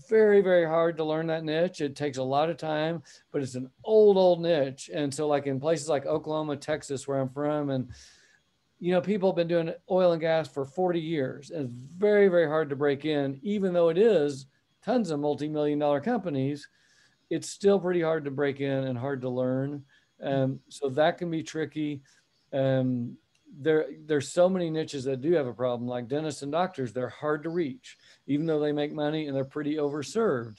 very 0.08 0.40
very 0.40 0.66
hard 0.66 0.96
to 0.96 1.04
learn 1.04 1.26
that 1.28 1.44
niche. 1.44 1.80
It 1.80 1.96
takes 1.96 2.18
a 2.18 2.22
lot 2.22 2.50
of 2.50 2.56
time 2.56 3.02
but 3.32 3.42
it's 3.42 3.54
an 3.54 3.70
old 3.84 4.16
old 4.16 4.42
niche. 4.42 4.90
And 4.92 5.12
so 5.12 5.26
like 5.26 5.46
in 5.46 5.60
places 5.60 5.88
like 5.88 6.06
oklahoma 6.06 6.56
texas 6.56 7.08
where 7.08 7.18
i'm 7.18 7.30
from 7.30 7.70
and 7.70 7.90
you 8.78 8.92
know 8.92 9.00
people 9.00 9.30
have 9.30 9.36
been 9.36 9.48
doing 9.48 9.72
oil 9.90 10.12
and 10.12 10.20
gas 10.20 10.48
for 10.48 10.64
40 10.64 11.00
years 11.00 11.50
and 11.50 11.70
it's 11.70 11.74
very 11.96 12.28
very 12.28 12.46
hard 12.46 12.68
to 12.70 12.76
break 12.76 13.04
in. 13.04 13.40
Even 13.42 13.72
though 13.72 13.88
it 13.88 13.98
is 13.98 14.46
tons 14.84 15.10
of 15.10 15.20
multi-million 15.20 15.78
dollar 15.78 16.00
companies 16.00 16.68
it's 17.30 17.48
still 17.48 17.78
pretty 17.78 18.02
hard 18.02 18.24
to 18.24 18.30
break 18.30 18.60
in 18.60 18.84
and 18.84 18.98
hard 18.98 19.20
to 19.20 19.28
learn. 19.28 19.84
Um, 20.20 20.58
so 20.68 20.88
that 20.90 21.16
can 21.16 21.30
be 21.30 21.42
tricky 21.42 22.02
um, 22.52 23.16
there 23.58 23.86
there's 24.06 24.32
so 24.32 24.48
many 24.48 24.70
niches 24.70 25.04
that 25.04 25.20
do 25.20 25.32
have 25.32 25.46
a 25.46 25.52
problem. 25.52 25.88
Like 25.88 26.08
dentists 26.08 26.42
and 26.42 26.52
doctors 26.52 26.92
they're 26.92 27.08
hard 27.08 27.42
to 27.44 27.50
reach 27.50 27.96
even 28.26 28.46
though 28.46 28.60
they 28.60 28.72
make 28.72 28.92
money 28.92 29.26
and 29.26 29.36
they're 29.36 29.44
pretty 29.44 29.76
overserved. 29.76 30.58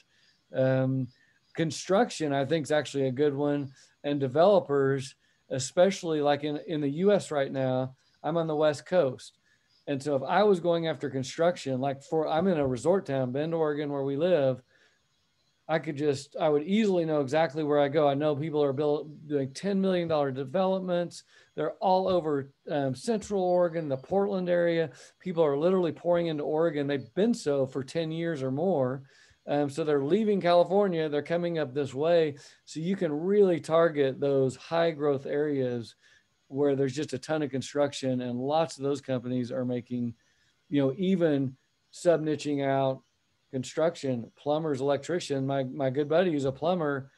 Um, 0.54 1.08
construction 1.54 2.32
i 2.32 2.46
think 2.46 2.64
is 2.64 2.72
actually 2.72 3.06
a 3.06 3.12
good 3.12 3.34
one. 3.34 3.72
And 4.04 4.18
developers 4.18 5.14
especially 5.50 6.20
like 6.20 6.44
in, 6.44 6.58
in 6.66 6.80
the 6.80 6.90
us 6.90 7.30
right 7.30 7.52
now 7.52 7.94
i'm 8.22 8.36
on 8.36 8.46
the 8.46 8.56
west 8.56 8.86
coast. 8.86 9.38
And 9.86 10.02
so 10.02 10.16
if 10.16 10.22
i 10.22 10.42
was 10.42 10.60
going 10.60 10.86
after 10.86 11.10
construction 11.10 11.80
like 11.80 12.02
for 12.02 12.28
i'm 12.28 12.46
in 12.48 12.58
a 12.58 12.66
resort 12.66 13.06
town 13.06 13.32
bend 13.32 13.54
oregon 13.54 13.90
where 13.90 14.04
we 14.04 14.16
live 14.16 14.62
I 15.72 15.78
could 15.78 15.96
just, 15.96 16.36
I 16.38 16.50
would 16.50 16.64
easily 16.64 17.06
know 17.06 17.22
exactly 17.22 17.64
where 17.64 17.80
I 17.80 17.88
go. 17.88 18.06
I 18.06 18.12
know 18.12 18.36
people 18.36 18.62
are 18.62 18.74
build, 18.74 19.26
doing 19.26 19.48
$10 19.48 19.78
million 19.78 20.06
developments. 20.34 21.22
They're 21.56 21.76
all 21.80 22.08
over 22.08 22.52
um, 22.70 22.94
Central 22.94 23.42
Oregon, 23.42 23.88
the 23.88 23.96
Portland 23.96 24.50
area. 24.50 24.90
People 25.18 25.42
are 25.42 25.56
literally 25.56 25.90
pouring 25.90 26.26
into 26.26 26.42
Oregon. 26.42 26.86
They've 26.86 27.14
been 27.14 27.32
so 27.32 27.64
for 27.64 27.82
10 27.82 28.12
years 28.12 28.42
or 28.42 28.50
more. 28.50 29.04
Um, 29.48 29.70
so 29.70 29.82
they're 29.82 30.04
leaving 30.04 30.42
California, 30.42 31.08
they're 31.08 31.22
coming 31.22 31.58
up 31.58 31.72
this 31.72 31.94
way. 31.94 32.34
So 32.66 32.78
you 32.78 32.94
can 32.94 33.10
really 33.10 33.58
target 33.58 34.20
those 34.20 34.56
high 34.56 34.90
growth 34.90 35.24
areas 35.24 35.94
where 36.48 36.76
there's 36.76 36.94
just 36.94 37.14
a 37.14 37.18
ton 37.18 37.40
of 37.40 37.50
construction 37.50 38.20
and 38.20 38.38
lots 38.38 38.76
of 38.76 38.84
those 38.84 39.00
companies 39.00 39.50
are 39.50 39.64
making, 39.64 40.12
you 40.68 40.82
know, 40.82 40.92
even 40.98 41.56
sub 41.92 42.20
niching 42.20 42.62
out 42.62 43.00
construction, 43.52 44.30
plumbers, 44.36 44.80
electrician. 44.80 45.46
My 45.46 45.64
my 45.64 45.90
good 45.90 46.08
buddy 46.08 46.32
who's 46.32 46.46
a 46.46 46.52
plumber, 46.52 47.10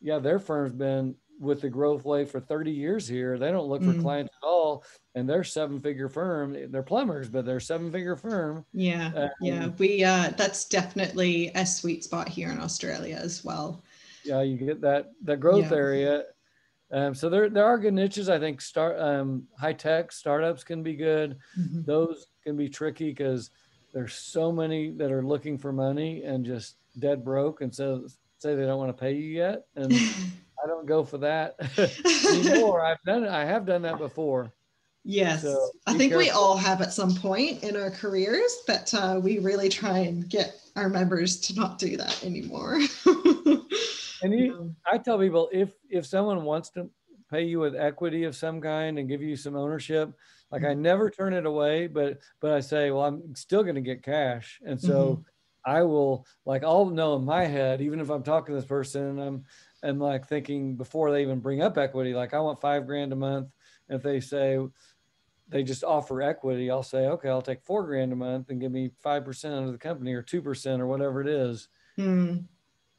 yeah, 0.00 0.18
their 0.18 0.38
firm's 0.38 0.72
been 0.72 1.14
with 1.38 1.60
the 1.60 1.68
growth 1.68 2.04
wave 2.04 2.30
for 2.30 2.40
30 2.40 2.70
years 2.70 3.06
here. 3.06 3.38
They 3.38 3.50
don't 3.50 3.68
look 3.68 3.82
for 3.82 3.92
Mm. 3.94 4.00
clients 4.00 4.32
at 4.42 4.46
all, 4.46 4.84
and 5.14 5.28
they're 5.28 5.44
seven 5.44 5.80
figure 5.80 6.08
firm. 6.08 6.70
They're 6.70 6.82
plumbers, 6.82 7.28
but 7.28 7.44
they're 7.44 7.60
seven 7.60 7.90
figure 7.92 8.16
firm. 8.16 8.64
yeah, 8.72 9.28
yeah. 9.40 9.64
Um, 9.64 9.74
We 9.78 10.02
uh, 10.04 10.30
that's 10.36 10.66
definitely 10.68 11.50
a 11.54 11.66
sweet 11.66 12.04
spot 12.04 12.28
here 12.28 12.50
in 12.50 12.58
Australia 12.58 13.16
as 13.16 13.44
well. 13.44 13.82
Yeah, 14.24 14.42
you 14.42 14.56
get 14.56 14.80
that 14.80 15.10
that 15.24 15.40
growth 15.40 15.70
Yeah. 15.70 15.76
area. 15.76 16.24
Um, 16.90 17.14
so 17.14 17.28
there 17.28 17.48
there 17.50 17.64
are 17.66 17.78
good 17.78 17.94
niches. 17.94 18.28
I 18.28 18.38
think 18.38 18.60
start 18.60 18.98
um, 19.00 19.48
high 19.58 19.72
tech 19.72 20.12
startups 20.12 20.62
can 20.64 20.82
be 20.82 20.94
good. 20.94 21.38
Mhm. 21.58 21.84
Those 21.86 22.26
can 22.44 22.56
be 22.56 22.68
tricky 22.68 23.08
because 23.10 23.50
there's 23.92 24.14
so 24.14 24.50
many 24.50 24.90
that 24.92 25.12
are 25.12 25.22
looking 25.22 25.58
for 25.58 25.72
money 25.72 26.22
and 26.22 26.44
just 26.44 26.76
dead 26.98 27.24
broke, 27.24 27.60
and 27.60 27.74
so 27.74 28.06
say 28.38 28.54
they 28.54 28.66
don't 28.66 28.78
want 28.78 28.94
to 28.94 29.00
pay 29.00 29.12
you 29.12 29.24
yet, 29.24 29.66
and 29.76 29.92
I 30.64 30.66
don't 30.66 30.86
go 30.86 31.04
for 31.04 31.18
that 31.18 31.56
anymore. 32.30 32.84
I've 32.84 33.02
done 33.04 33.24
it. 33.24 33.30
I 33.30 33.44
have 33.44 33.66
done 33.66 33.82
that 33.82 33.98
before. 33.98 34.52
Yes, 35.04 35.42
So, 35.42 35.70
I 35.88 35.98
think 35.98 36.14
we 36.14 36.30
all 36.30 36.56
have 36.56 36.80
at 36.80 36.92
some 36.92 37.12
point 37.16 37.64
in 37.64 37.76
our 37.76 37.90
careers 37.90 38.58
that 38.68 38.94
uh, 38.94 39.18
we 39.20 39.40
really 39.40 39.68
try 39.68 39.98
and 39.98 40.28
get 40.28 40.54
our 40.76 40.88
members 40.88 41.40
to 41.40 41.54
not 41.56 41.78
do 41.80 41.96
that 41.96 42.24
anymore. 42.24 42.80
And 44.22 44.32
you, 44.38 44.74
I 44.90 44.98
tell 44.98 45.18
people 45.18 45.48
if 45.52 45.70
if 45.90 46.06
someone 46.06 46.44
wants 46.44 46.70
to 46.70 46.88
pay 47.30 47.42
you 47.42 47.58
with 47.58 47.74
equity 47.74 48.24
of 48.24 48.36
some 48.36 48.60
kind 48.60 48.98
and 48.98 49.08
give 49.08 49.20
you 49.20 49.36
some 49.36 49.56
ownership, 49.56 50.12
like 50.52 50.64
I 50.64 50.74
never 50.74 51.10
turn 51.10 51.32
it 51.32 51.46
away, 51.46 51.86
but 51.86 52.20
but 52.40 52.52
I 52.52 52.60
say, 52.60 52.90
well, 52.90 53.04
I'm 53.04 53.34
still 53.34 53.62
going 53.62 53.74
to 53.76 53.80
get 53.80 54.02
cash, 54.02 54.60
and 54.64 54.80
so 54.80 55.24
I 55.64 55.82
will 55.82 56.26
like 56.44 56.62
I'll 56.64 56.86
know 56.86 57.16
in 57.16 57.24
my 57.24 57.44
head, 57.46 57.80
even 57.80 58.00
if 58.00 58.10
I'm 58.10 58.22
talking 58.22 58.54
to 58.54 58.60
this 58.60 58.68
person 58.68 59.02
and 59.06 59.20
I'm 59.20 59.44
and 59.82 59.98
like 60.00 60.28
thinking 60.28 60.76
before 60.76 61.10
they 61.10 61.22
even 61.22 61.40
bring 61.40 61.62
up 61.62 61.78
equity, 61.78 62.14
like 62.14 62.34
I 62.34 62.40
want 62.40 62.60
five 62.60 62.86
grand 62.86 63.12
a 63.12 63.16
month. 63.16 63.48
And 63.88 63.96
If 63.96 64.02
they 64.02 64.20
say 64.20 64.58
they 65.48 65.62
just 65.62 65.84
offer 65.84 66.22
equity, 66.22 66.70
I'll 66.70 66.82
say, 66.82 67.06
okay, 67.06 67.28
I'll 67.28 67.42
take 67.42 67.62
four 67.62 67.84
grand 67.84 68.12
a 68.12 68.16
month 68.16 68.50
and 68.50 68.60
give 68.60 68.72
me 68.72 68.90
five 69.02 69.24
percent 69.24 69.64
of 69.66 69.72
the 69.72 69.78
company 69.78 70.14
or 70.14 70.22
two 70.22 70.42
percent 70.42 70.82
or 70.82 70.86
whatever 70.86 71.20
it 71.20 71.28
is 71.28 71.68
Hmm. 71.96 72.36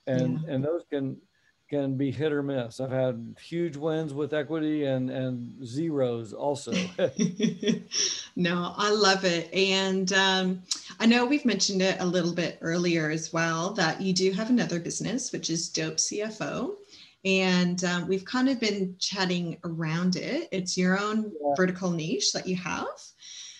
and 0.07 0.43
and 0.47 0.63
those 0.63 0.83
can 0.89 1.21
can 1.73 1.97
be 1.97 2.11
hit 2.11 2.31
or 2.31 2.43
miss. 2.43 2.79
I've 2.79 2.91
had 2.91 3.35
huge 3.41 3.75
wins 3.77 4.13
with 4.13 4.33
equity 4.33 4.85
and 4.85 5.09
and 5.09 5.65
zeros 5.65 6.31
also. 6.33 6.71
no, 8.35 8.73
I 8.77 8.91
love 8.91 9.25
it, 9.25 9.53
and 9.53 10.11
um, 10.13 10.61
I 10.99 11.05
know 11.05 11.25
we've 11.25 11.45
mentioned 11.45 11.81
it 11.81 11.97
a 11.99 12.05
little 12.05 12.33
bit 12.33 12.59
earlier 12.61 13.09
as 13.09 13.33
well 13.33 13.73
that 13.73 13.99
you 13.99 14.13
do 14.13 14.31
have 14.31 14.49
another 14.49 14.79
business, 14.79 15.31
which 15.31 15.49
is 15.49 15.69
Dope 15.69 15.97
CFO. 15.97 16.75
And 17.25 17.81
um, 17.85 18.07
we've 18.07 18.25
kind 18.25 18.49
of 18.49 18.59
been 18.59 18.95
chatting 18.99 19.57
around 19.63 20.17
it. 20.17 20.49
It's 20.51 20.77
your 20.77 20.99
own 20.99 21.23
yeah. 21.23 21.53
vertical 21.55 21.89
niche 21.89 22.33
that 22.33 22.45
you 22.45 22.57
have. 22.57 22.99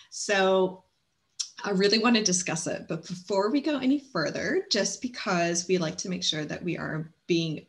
So 0.09 0.83
I 1.63 1.71
really 1.71 1.99
want 1.99 2.17
to 2.17 2.23
discuss 2.23 2.67
it. 2.67 2.87
But 2.89 3.07
before 3.07 3.49
we 3.49 3.61
go 3.61 3.79
any 3.79 3.99
further, 3.99 4.65
just 4.69 5.01
because 5.01 5.65
we 5.67 5.77
like 5.77 5.97
to 5.99 6.09
make 6.09 6.23
sure 6.23 6.43
that 6.43 6.61
we 6.61 6.77
are 6.77 7.09
being 7.25 7.65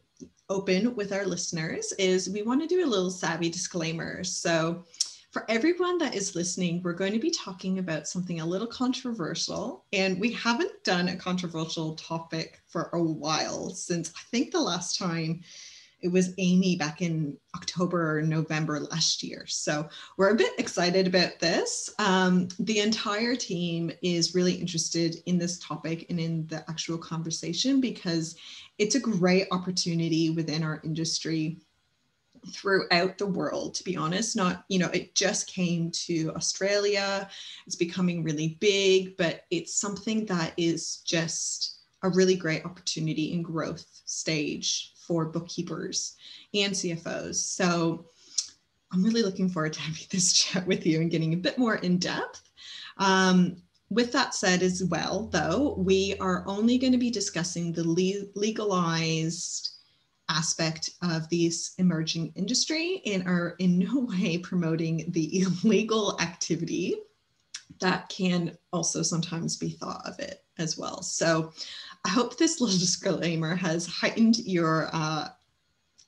open 0.49 0.95
with 0.95 1.13
our 1.13 1.25
listeners 1.25 1.93
is 1.99 2.29
we 2.29 2.43
want 2.43 2.61
to 2.63 2.67
do 2.67 2.85
a 2.85 2.87
little 2.87 3.11
savvy 3.11 3.49
disclaimer. 3.49 4.25
So, 4.25 4.85
for 5.31 5.51
everyone 5.51 5.99
that 5.99 6.15
is 6.15 6.37
listening, 6.37 6.81
we're 6.85 6.93
going 6.93 7.13
to 7.13 7.19
be 7.19 7.31
talking 7.31 7.81
about 7.81 8.07
something 8.07 8.41
a 8.41 8.47
little 8.47 8.69
controversial. 8.69 9.85
And 9.93 10.21
we 10.21 10.31
haven't 10.31 10.85
done 10.85 11.09
a 11.09 11.17
controversial 11.17 11.97
topic 11.97 12.61
for 12.69 12.89
a 12.93 13.03
while 13.03 13.71
since 13.71 14.13
I 14.17 14.21
think 14.31 14.53
the 14.53 14.61
last 14.61 14.97
time 14.97 15.43
it 16.05 16.13
was 16.13 16.35
Amy 16.37 16.77
back 16.77 17.01
in 17.01 17.35
October 17.57 18.19
or 18.19 18.23
November 18.23 18.79
last 18.79 19.23
year. 19.23 19.47
So 19.47 19.89
we're 20.19 20.33
a 20.33 20.37
bit 20.37 20.53
excited 20.59 21.07
about 21.07 21.41
this. 21.41 21.89
Um, 21.99 22.49
the 22.59 22.81
entire 22.81 23.35
team 23.35 23.91
is 24.03 24.35
really 24.35 24.53
interested 24.53 25.17
in 25.25 25.39
this 25.39 25.59
topic 25.59 26.05
and 26.11 26.21
in 26.21 26.47
the 26.49 26.63
actual 26.69 26.99
conversation 26.99 27.81
because 27.81 28.37
it's 28.77 28.97
a 28.97 29.01
great 29.01 29.49
opportunity 29.51 30.29
within 30.29 30.63
our 30.63 30.83
industry 30.85 31.57
throughout 32.53 33.17
the 33.17 33.25
world 33.25 33.75
to 33.75 33.83
be 33.85 33.97
honest 33.97 34.37
not 34.37 34.67
you 34.69 34.79
know 34.79 34.89
it 34.89 35.15
just 35.15 35.47
came 35.47 35.91
to 35.91 36.31
australia 36.37 37.27
it's 37.67 37.77
becoming 37.77 38.23
really 38.23 38.59
big 38.61 39.17
but 39.17 39.47
it's 39.51 39.75
something 39.75 40.27
that 40.27 40.53
is 40.59 40.99
just 41.07 41.79
a 42.03 42.11
really 42.11 42.37
great 42.37 42.63
opportunity 42.67 43.33
in 43.33 43.41
growth 43.41 43.87
stage 44.05 44.94
for 45.07 45.27
bookkeepers 45.27 46.17
and 46.53 46.73
CFOs. 46.73 47.37
So 47.37 48.07
I'm 48.93 49.03
really 49.03 49.23
looking 49.23 49.49
forward 49.49 49.73
to 49.75 49.81
having 49.81 50.03
this 50.11 50.33
chat 50.33 50.67
with 50.67 50.87
you 50.87 51.01
and 51.01 51.11
getting 51.11 51.35
a 51.35 51.39
bit 51.39 51.59
more 51.59 51.77
in 51.77 51.99
depth. 51.99 52.43
Um, 52.99 53.57
with 53.91 54.13
that 54.13 54.35
said, 54.35 54.63
as 54.63 54.83
well, 54.85 55.29
though, 55.31 55.75
we 55.79 56.17
are 56.19 56.45
only 56.47 56.79
going 56.79 56.93
to 56.93 56.99
be 56.99 57.11
discussing 57.11 57.73
the 57.73 57.87
le- 57.87 58.27
legalized 58.35 59.71
aspect 60.29 60.91
of 61.03 61.29
this 61.29 61.75
emerging 61.79 62.33
industry 62.35 63.03
and 63.07 63.27
are 63.27 63.57
in 63.59 63.79
no 63.79 64.01
way 64.11 64.39
promoting 64.39 65.05
the 65.09 65.43
illegal 65.43 66.19
activity 66.21 66.97
that 67.81 68.09
can 68.09 68.57
also 68.73 69.03
sometimes 69.03 69.57
be 69.57 69.71
thought 69.71 70.03
of 70.07 70.19
it 70.21 70.45
as 70.59 70.79
well. 70.79 71.03
So 71.03 71.53
I 72.05 72.11
hope 72.11 72.37
this 72.37 72.61
little 72.61 72.79
disclaimer 72.79 73.55
has 73.55 73.87
heightened 73.87 74.39
your 74.39 74.91
uh, 74.93 75.29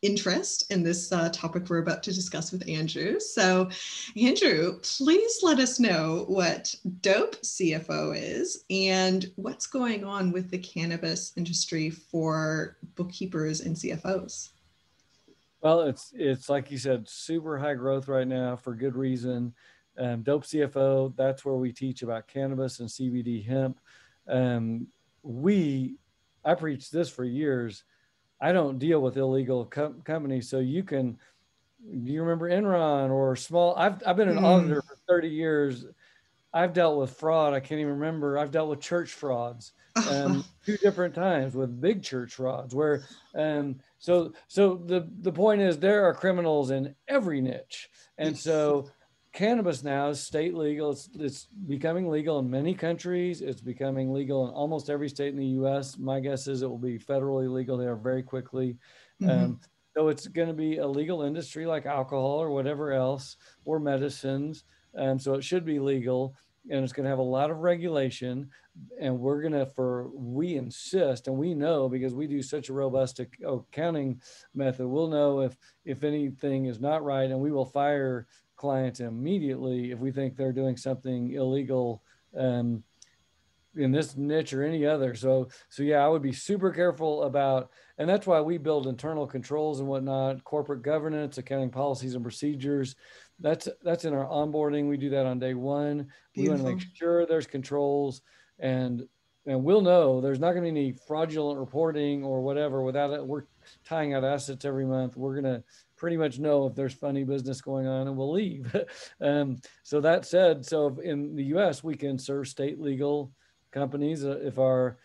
interest 0.02 0.70
in 0.70 0.82
this 0.82 1.10
uh, 1.10 1.28
topic 1.30 1.68
we're 1.68 1.78
about 1.78 2.02
to 2.04 2.12
discuss 2.12 2.52
with 2.52 2.68
Andrew. 2.68 3.18
So, 3.18 3.68
Andrew, 4.16 4.78
please 4.82 5.40
let 5.42 5.58
us 5.58 5.80
know 5.80 6.24
what 6.28 6.74
DOPE 7.00 7.36
CFO 7.42 8.16
is 8.16 8.64
and 8.70 9.30
what's 9.36 9.66
going 9.66 10.04
on 10.04 10.32
with 10.32 10.50
the 10.50 10.58
cannabis 10.58 11.32
industry 11.36 11.90
for 11.90 12.76
bookkeepers 12.94 13.62
and 13.62 13.74
CFOs. 13.74 14.50
Well, 15.62 15.80
it's 15.80 16.12
it's 16.14 16.48
like 16.48 16.70
you 16.70 16.78
said, 16.78 17.08
super 17.08 17.58
high 17.58 17.74
growth 17.74 18.06
right 18.06 18.28
now 18.28 18.54
for 18.56 18.74
good 18.74 18.94
reason. 18.94 19.54
Um, 19.98 20.22
Dope 20.22 20.44
CFO, 20.44 21.14
that's 21.16 21.44
where 21.44 21.54
we 21.54 21.72
teach 21.72 22.02
about 22.02 22.28
cannabis 22.28 22.80
and 22.80 22.88
CBD 22.88 23.46
hemp. 23.46 23.78
Um, 24.28 24.88
we, 25.22 25.96
I 26.44 26.54
preached 26.54 26.92
this 26.92 27.08
for 27.08 27.24
years. 27.24 27.84
I 28.40 28.52
don't 28.52 28.78
deal 28.78 29.00
with 29.00 29.16
illegal 29.16 29.64
com- 29.64 30.02
companies, 30.02 30.48
so 30.48 30.58
you 30.58 30.82
can. 30.82 31.18
Do 32.04 32.12
you 32.12 32.22
remember 32.22 32.50
Enron 32.50 33.10
or 33.10 33.36
small? 33.36 33.74
I've 33.76 34.02
I've 34.06 34.16
been 34.16 34.28
an 34.28 34.38
mm. 34.38 34.44
auditor 34.44 34.82
for 34.82 34.96
30 35.08 35.28
years. 35.28 35.86
I've 36.52 36.72
dealt 36.72 36.98
with 36.98 37.10
fraud. 37.10 37.52
I 37.52 37.60
can't 37.60 37.80
even 37.80 37.94
remember. 37.94 38.38
I've 38.38 38.50
dealt 38.50 38.70
with 38.70 38.80
church 38.80 39.12
frauds 39.12 39.72
um, 40.10 40.44
two 40.64 40.76
different 40.78 41.14
times 41.14 41.54
with 41.54 41.80
big 41.80 42.02
church 42.02 42.34
frauds. 42.34 42.74
Where 42.74 43.04
um, 43.34 43.76
so 43.98 44.32
so 44.48 44.76
the 44.76 45.08
the 45.20 45.32
point 45.32 45.60
is 45.60 45.78
there 45.78 46.04
are 46.06 46.14
criminals 46.14 46.70
in 46.70 46.94
every 47.08 47.40
niche, 47.40 47.90
and 48.18 48.36
so 48.36 48.88
cannabis 49.36 49.84
now 49.84 50.08
is 50.08 50.18
state 50.18 50.54
legal. 50.54 50.90
It's, 50.90 51.10
it's 51.14 51.46
becoming 51.66 52.08
legal 52.08 52.38
in 52.38 52.50
many 52.50 52.72
countries. 52.72 53.42
It's 53.42 53.60
becoming 53.60 54.10
legal 54.10 54.48
in 54.48 54.54
almost 54.54 54.88
every 54.88 55.10
state 55.10 55.28
in 55.28 55.36
the 55.36 55.46
U.S. 55.60 55.98
My 55.98 56.20
guess 56.20 56.46
is 56.46 56.62
it 56.62 56.70
will 56.70 56.78
be 56.78 56.98
federally 56.98 57.52
legal 57.52 57.76
there 57.76 57.96
very 57.96 58.22
quickly. 58.22 58.78
Mm-hmm. 59.22 59.30
Um, 59.30 59.60
so 59.94 60.08
it's 60.08 60.26
going 60.26 60.48
to 60.48 60.54
be 60.54 60.78
a 60.78 60.86
legal 60.86 61.22
industry 61.22 61.66
like 61.66 61.84
alcohol 61.84 62.38
or 62.38 62.50
whatever 62.50 62.92
else 62.92 63.36
or 63.66 63.78
medicines. 63.78 64.64
Um, 64.96 65.18
so 65.18 65.34
it 65.34 65.44
should 65.44 65.66
be 65.66 65.78
legal 65.78 66.34
and 66.70 66.82
it's 66.82 66.92
going 66.92 67.04
to 67.04 67.10
have 67.10 67.18
a 67.18 67.22
lot 67.22 67.50
of 67.50 67.58
regulation 67.58 68.48
and 69.00 69.18
we're 69.18 69.40
going 69.40 69.52
to 69.52 69.66
for 69.66 70.08
we 70.14 70.56
insist 70.56 71.28
and 71.28 71.36
we 71.36 71.54
know 71.54 71.88
because 71.88 72.14
we 72.14 72.26
do 72.26 72.42
such 72.42 72.68
a 72.68 72.72
robust 72.72 73.20
accounting 73.20 74.20
method 74.54 74.86
we'll 74.86 75.08
know 75.08 75.40
if 75.40 75.56
if 75.84 76.04
anything 76.04 76.66
is 76.66 76.80
not 76.80 77.04
right 77.04 77.30
and 77.30 77.38
we 77.38 77.52
will 77.52 77.64
fire 77.64 78.26
client 78.56 79.00
immediately 79.00 79.92
if 79.92 79.98
we 79.98 80.10
think 80.10 80.36
they're 80.36 80.52
doing 80.52 80.76
something 80.76 81.32
illegal 81.32 82.02
um, 82.36 82.82
in 83.76 83.92
this 83.92 84.16
niche 84.16 84.52
or 84.52 84.64
any 84.64 84.86
other. 84.86 85.14
So, 85.14 85.48
so 85.68 85.82
yeah, 85.82 86.04
I 86.04 86.08
would 86.08 86.22
be 86.22 86.32
super 86.32 86.70
careful 86.70 87.24
about, 87.24 87.70
and 87.98 88.08
that's 88.08 88.26
why 88.26 88.40
we 88.40 88.58
build 88.58 88.86
internal 88.86 89.26
controls 89.26 89.80
and 89.80 89.88
whatnot, 89.88 90.42
corporate 90.44 90.82
governance, 90.82 91.38
accounting 91.38 91.70
policies 91.70 92.14
and 92.14 92.24
procedures. 92.24 92.96
That's 93.38 93.68
that's 93.82 94.06
in 94.06 94.14
our 94.14 94.26
onboarding. 94.26 94.88
We 94.88 94.96
do 94.96 95.10
that 95.10 95.26
on 95.26 95.38
day 95.38 95.54
one. 95.54 96.08
Beautiful. 96.32 96.42
We 96.42 96.48
want 96.48 96.80
to 96.80 96.86
make 96.86 96.96
sure 96.96 97.26
there's 97.26 97.46
controls 97.46 98.22
and 98.58 99.06
and 99.46 99.62
we'll 99.62 99.80
know 99.80 100.20
there's 100.20 100.40
not 100.40 100.52
going 100.52 100.64
to 100.64 100.72
be 100.72 100.80
any 100.80 100.92
fraudulent 101.06 101.58
reporting 101.58 102.24
or 102.24 102.42
whatever 102.42 102.82
without 102.82 103.12
it. 103.12 103.24
We're 103.24 103.44
tying 103.84 104.14
out 104.14 104.24
assets 104.24 104.64
every 104.64 104.84
month. 104.84 105.16
We're 105.16 105.40
going 105.40 105.54
to 105.54 105.62
pretty 105.96 106.16
much 106.16 106.38
know 106.38 106.66
if 106.66 106.74
there's 106.74 106.94
funny 106.94 107.24
business 107.24 107.60
going 107.60 107.86
on 107.86 108.06
and 108.06 108.16
we'll 108.16 108.32
leave. 108.32 108.74
um, 109.20 109.56
so 109.82 110.00
that 110.00 110.26
said, 110.26 110.64
so 110.64 110.98
in 111.02 111.34
the 111.34 111.44
US, 111.56 111.82
we 111.82 111.94
can 111.94 112.18
serve 112.18 112.48
state 112.48 112.80
legal 112.80 113.32
companies. 113.72 114.24
Uh, 114.24 114.38
if 114.42 114.58
our 114.58 114.98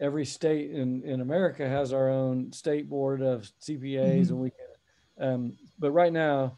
every 0.00 0.24
state 0.24 0.70
in, 0.70 1.02
in 1.02 1.20
America 1.20 1.68
has 1.68 1.92
our 1.92 2.08
own 2.08 2.52
state 2.52 2.88
board 2.88 3.20
of 3.20 3.50
CPAs 3.60 4.26
mm-hmm. 4.26 4.32
and 4.32 4.38
we 4.38 4.50
can, 4.50 5.28
um, 5.28 5.56
but 5.78 5.90
right 5.90 6.12
now 6.12 6.56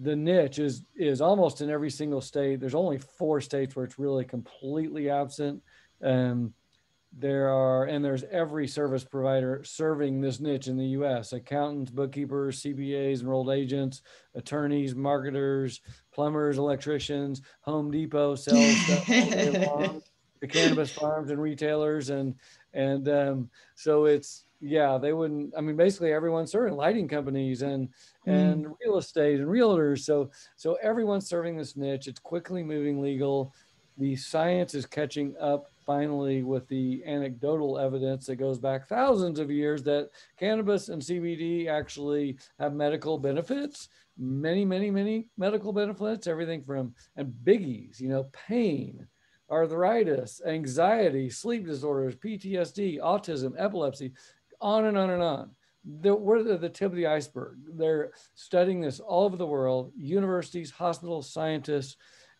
the 0.00 0.16
niche 0.16 0.58
is, 0.58 0.82
is 0.96 1.20
almost 1.20 1.60
in 1.60 1.70
every 1.70 1.90
single 1.90 2.20
state. 2.20 2.60
There's 2.60 2.74
only 2.74 2.98
four 2.98 3.40
states 3.40 3.74
where 3.74 3.84
it's 3.84 3.98
really 3.98 4.24
completely 4.24 5.10
absent. 5.10 5.62
Um, 6.02 6.54
there 7.16 7.48
are 7.48 7.84
and 7.84 8.04
there's 8.04 8.24
every 8.24 8.68
service 8.68 9.04
provider 9.04 9.62
serving 9.64 10.20
this 10.20 10.40
niche 10.40 10.68
in 10.68 10.76
the 10.76 10.88
US 10.88 11.32
accountants 11.32 11.90
bookkeepers 11.90 12.62
CPAs 12.62 13.22
enrolled 13.22 13.50
agents 13.50 14.02
attorneys 14.34 14.94
marketers 14.94 15.80
plumbers 16.12 16.58
electricians 16.58 17.40
Home 17.62 17.90
Depot 17.90 18.34
sells 18.34 18.76
stuff 18.80 20.02
the 20.40 20.46
cannabis 20.46 20.90
farms 20.90 21.30
and 21.30 21.40
retailers 21.40 22.10
and 22.10 22.34
and 22.74 23.08
um, 23.08 23.50
so 23.74 24.04
it's 24.04 24.44
yeah 24.60 24.98
they 24.98 25.12
wouldn't 25.12 25.52
I 25.56 25.60
mean 25.60 25.76
basically 25.76 26.12
everyone's 26.12 26.50
serving 26.50 26.74
lighting 26.74 27.08
companies 27.08 27.62
and 27.62 27.88
mm. 28.26 28.32
and 28.32 28.66
real 28.84 28.98
estate 28.98 29.40
and 29.40 29.48
realtors 29.48 30.00
so 30.00 30.30
so 30.56 30.76
everyone's 30.82 31.28
serving 31.28 31.56
this 31.56 31.76
niche 31.76 32.06
it's 32.06 32.20
quickly 32.20 32.62
moving 32.62 33.00
legal 33.00 33.54
the 33.96 34.16
science 34.16 34.74
is 34.74 34.86
catching 34.86 35.34
up 35.40 35.70
finally 35.88 36.42
with 36.42 36.68
the 36.68 37.02
anecdotal 37.06 37.78
evidence 37.78 38.26
that 38.26 38.36
goes 38.36 38.58
back 38.58 38.86
thousands 38.86 39.38
of 39.38 39.50
years 39.50 39.82
that 39.82 40.10
cannabis 40.38 40.90
and 40.90 41.00
CBD 41.00 41.66
actually 41.66 42.36
have 42.58 42.74
medical 42.74 43.16
benefits, 43.16 43.88
many, 44.18 44.66
many, 44.66 44.90
many 44.90 45.30
medical 45.38 45.72
benefits, 45.72 46.26
everything 46.26 46.62
from 46.62 46.94
and 47.16 47.32
biggies, 47.42 47.98
you 48.00 48.10
know, 48.10 48.24
pain, 48.46 49.08
arthritis, 49.50 50.42
anxiety, 50.46 51.30
sleep 51.30 51.64
disorders, 51.64 52.14
PTSD, 52.16 53.00
autism, 53.00 53.54
epilepsy, 53.56 54.12
on 54.60 54.84
and 54.84 54.98
on 54.98 55.08
and 55.08 55.22
on. 55.22 55.50
They're, 55.86 56.14
we're 56.14 56.42
the 56.42 56.68
tip 56.68 56.90
of 56.90 56.96
the 56.96 57.06
iceberg. 57.06 57.60
They're 57.66 58.10
studying 58.34 58.82
this 58.82 59.00
all 59.00 59.24
over 59.24 59.38
the 59.38 59.46
world, 59.46 59.92
universities, 59.96 60.70
hospitals, 60.70 61.32
scientists, 61.32 61.96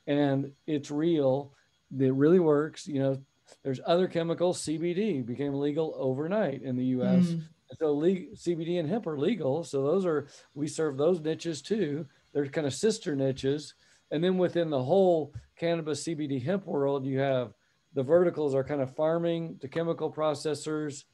and 0.07 0.53
it's 0.66 0.90
real. 0.90 1.55
It 1.99 2.12
really 2.12 2.40
works. 2.40 2.86
You 2.86 3.01
know, 3.01 3.22
there's 3.62 3.80
other 3.86 4.09
chemicals. 4.09 4.62
CBD 4.62 5.24
became 5.24 5.55
legal 5.55 5.94
overnight 5.96 6.62
in 6.62 6.76
the 6.76 6.86
U.S. 6.86 7.26
Mm. 7.26 7.42
So 7.78 7.94
le- 7.94 8.34
CBD 8.34 8.78
and 8.78 8.88
hemp 8.88 9.07
are 9.07 9.18
legal. 9.18 9.64
So 9.64 9.82
those 9.82 10.07
are 10.07 10.28
we 10.55 10.66
serve 10.66 10.96
those 10.96 11.20
niches 11.20 11.62
too. 11.62 12.07
They're 12.32 12.46
kind 12.46 12.66
of 12.66 12.74
sister 12.74 13.14
niches. 13.14 13.74
And 14.11 14.24
then 14.24 14.38
within 14.38 14.70
the 14.70 14.82
whole 14.82 15.34
cannabis 15.57 16.05
CBD 16.05 16.42
hemp 16.42 16.66
world, 16.66 17.05
you 17.05 17.18
have 17.18 17.53
the 17.94 18.03
verticals 18.03 18.55
are 18.55 18.64
kind 18.64 18.80
of 18.80 18.94
farming 18.94 19.59
to 19.61 19.68
chemical 19.68 20.11
processors, 20.11 21.05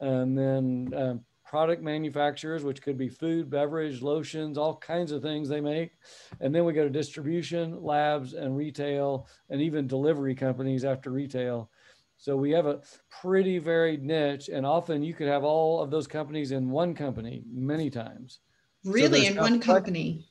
and 0.00 0.36
then 0.36 0.92
um, 0.96 1.20
product 1.44 1.82
manufacturers, 1.82 2.64
which 2.64 2.82
could 2.82 2.98
be 2.98 3.08
food, 3.08 3.48
beverage, 3.48 4.02
lotions, 4.02 4.58
all 4.58 4.76
kinds 4.76 5.12
of 5.12 5.22
things 5.22 5.48
they 5.48 5.60
make. 5.60 5.92
And 6.40 6.54
then 6.54 6.64
we 6.64 6.72
go 6.72 6.84
to 6.84 6.90
distribution, 6.90 7.82
labs, 7.82 8.34
and 8.34 8.56
retail, 8.56 9.28
and 9.50 9.60
even 9.60 9.86
delivery 9.86 10.34
companies 10.34 10.84
after 10.84 11.10
retail. 11.10 11.70
So 12.16 12.36
we 12.36 12.52
have 12.52 12.66
a 12.66 12.80
pretty 13.10 13.58
varied 13.58 14.02
niche, 14.02 14.48
and 14.48 14.64
often 14.64 15.02
you 15.02 15.14
could 15.14 15.28
have 15.28 15.44
all 15.44 15.82
of 15.82 15.90
those 15.90 16.06
companies 16.06 16.52
in 16.52 16.70
one 16.70 16.94
company 16.94 17.42
many 17.52 17.90
times. 17.90 18.40
Really, 18.84 19.26
so 19.26 19.32
in 19.32 19.36
one 19.36 19.60
company? 19.60 20.26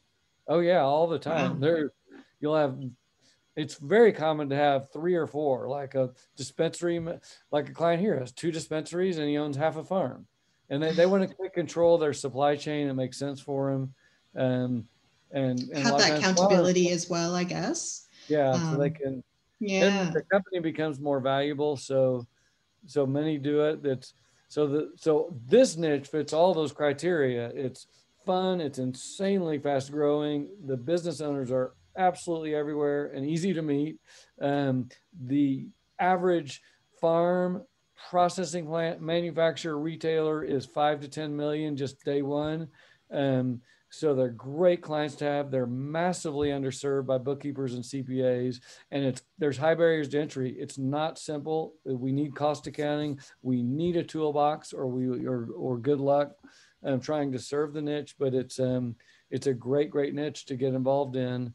Oh 0.47 0.59
yeah, 0.59 0.81
all 0.81 1.07
the 1.07 1.19
time. 1.19 1.53
Wow. 1.53 1.59
There, 1.59 1.91
you'll 2.39 2.55
have. 2.55 2.79
It's 3.55 3.75
very 3.75 4.11
common 4.11 4.49
to 4.49 4.55
have 4.55 4.91
three 4.91 5.13
or 5.13 5.27
four, 5.27 5.69
like 5.69 5.93
a 5.93 6.11
dispensary, 6.36 6.99
like 7.51 7.69
a 7.69 7.73
client 7.73 8.01
here 8.01 8.19
has 8.19 8.31
two 8.31 8.51
dispensaries 8.51 9.19
and 9.19 9.29
he 9.29 9.38
owns 9.38 9.55
half 9.55 9.77
a 9.77 9.84
farm, 9.84 10.25
and 10.71 10.81
they, 10.81 10.91
they 10.93 11.05
want 11.05 11.29
to 11.29 11.49
control 11.51 11.99
their 11.99 12.13
supply 12.13 12.55
chain. 12.55 12.88
It 12.88 12.95
makes 12.95 13.17
sense 13.17 13.39
for 13.39 13.71
him, 13.71 13.93
um, 14.36 14.88
and, 15.31 15.59
and 15.69 15.77
have 15.77 15.99
that 15.99 16.17
accountability 16.17 16.89
as 16.89 17.07
well, 17.09 17.36
I 17.36 17.43
guess. 17.43 18.07
Yeah, 18.27 18.53
um, 18.53 18.71
so 18.71 18.77
they 18.79 18.88
um, 18.88 18.93
can 18.93 19.23
yeah. 19.68 20.11
the 20.14 20.24
company 20.24 20.59
becomes 20.59 20.99
more 20.99 21.20
valuable 21.20 21.78
so 21.78 22.26
so 22.86 23.05
many 23.05 23.38
do 23.38 23.61
it. 23.61 23.84
That's 23.84 24.14
so 24.47 24.68
the 24.68 24.91
so 24.95 25.36
this 25.47 25.78
niche 25.78 26.07
fits 26.07 26.34
all 26.34 26.53
those 26.53 26.72
criteria. 26.72 27.49
It's 27.55 27.88
fun 28.26 28.61
it's 28.61 28.80
insanely 28.80 29.59
fast 29.59 29.91
growing 29.91 30.47
the 30.66 30.78
business 30.78 31.20
owners 31.20 31.51
are 31.51 31.74
absolutely 31.97 32.55
everywhere 32.55 33.07
and 33.07 33.26
easy 33.26 33.53
to 33.53 33.61
meet. 33.61 33.97
Um, 34.41 34.89
the 35.26 35.68
average 35.99 36.61
farm 37.01 37.64
processing 38.09 38.66
plant 38.66 39.01
manufacturer 39.01 39.78
retailer 39.78 40.43
is 40.43 40.66
five 40.66 41.01
to 41.01 41.07
10 41.07 41.36
million 41.36 41.76
just 41.76 42.03
day 42.03 42.22
one. 42.22 42.68
Um, 43.11 43.61
so 43.94 44.16
they're 44.16 44.30
great 44.30 44.82
clients 44.82 45.14
to 45.18 45.26
have. 45.26 45.52
They're 45.52 45.68
massively 45.68 46.50
underserved 46.50 47.06
by 47.06 47.20
bookkeepers 47.20 47.76
and 47.76 47.84
CPAs, 47.84 48.60
and 48.89 49.06
it's 49.06 49.22
there's 49.38 49.56
high 49.56 49.76
barriers 49.76 50.10
to 50.10 50.20
entry. 50.20 50.56
It's 50.58 50.80
not 50.80 51.20
simple. 51.20 51.76
We 51.86 52.12
need 52.12 52.36
cost 52.36 52.66
accounting. 52.66 53.20
We 53.44 53.62
need 53.62 53.96
a 53.96 54.04
toolbox, 54.04 54.74
or 54.74 54.88
we 54.88 55.28
or 55.28 55.48
or 55.56 55.78
good 55.78 56.00
luck 56.00 56.32
um, 56.84 57.02
trying 57.02 57.32
to 57.34 57.39
serve 57.39 57.74
the 57.74 57.84
niche. 57.84 58.16
But 58.18 58.34
it's 58.34 58.60
um 58.60 58.96
it's 59.30 59.46
a 59.46 59.54
great 59.54 59.91
great 59.91 60.16
niche 60.16 60.48
to 60.48 60.56
get 60.56 60.74
involved 60.74 61.16
in. 61.16 61.54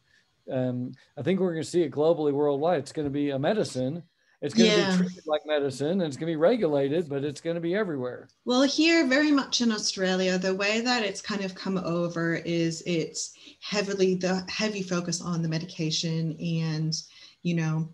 Um, 0.49 0.93
I 1.17 1.23
think 1.23 1.41
we're 1.41 1.53
going 1.53 1.65
to 1.65 1.69
see 1.69 1.83
it 1.83 1.91
globally, 1.91 2.33
worldwide. 2.33 2.79
It's 2.79 2.93
going 2.93 3.07
to 3.07 3.11
be 3.11 3.31
a 3.31 3.39
medicine 3.39 4.05
it's 4.41 4.55
going 4.55 4.71
yeah. 4.71 4.93
to 4.93 4.99
be 4.99 5.05
treated 5.05 5.27
like 5.27 5.43
medicine 5.47 6.01
and 6.01 6.03
it's 6.03 6.17
going 6.17 6.29
to 6.29 6.33
be 6.33 6.37
regulated, 6.37 7.09
but 7.09 7.25
it's 7.25 7.41
going 7.41 7.57
to 7.57 7.61
be 7.61 7.75
everywhere. 7.75 8.29
Well, 8.45 8.63
here, 8.63 9.07
very 9.07 9.33
much 9.33 9.61
in 9.61 9.73
Australia, 9.73 10.39
the 10.39 10.55
way 10.55 10.81
that 10.81 11.03
it's 11.03 11.21
kind 11.21 11.45
of 11.45 11.55
come 11.55 11.79
over 11.79 12.37
is 12.37 12.83
it's 12.87 13.33
heavily 13.61 14.15
the 14.15 14.45
heavy 14.49 14.83
focus 14.83 15.21
on 15.21 15.43
the 15.43 15.49
medication 15.49 16.37
and, 16.41 16.95
you 17.43 17.55
know, 17.55 17.89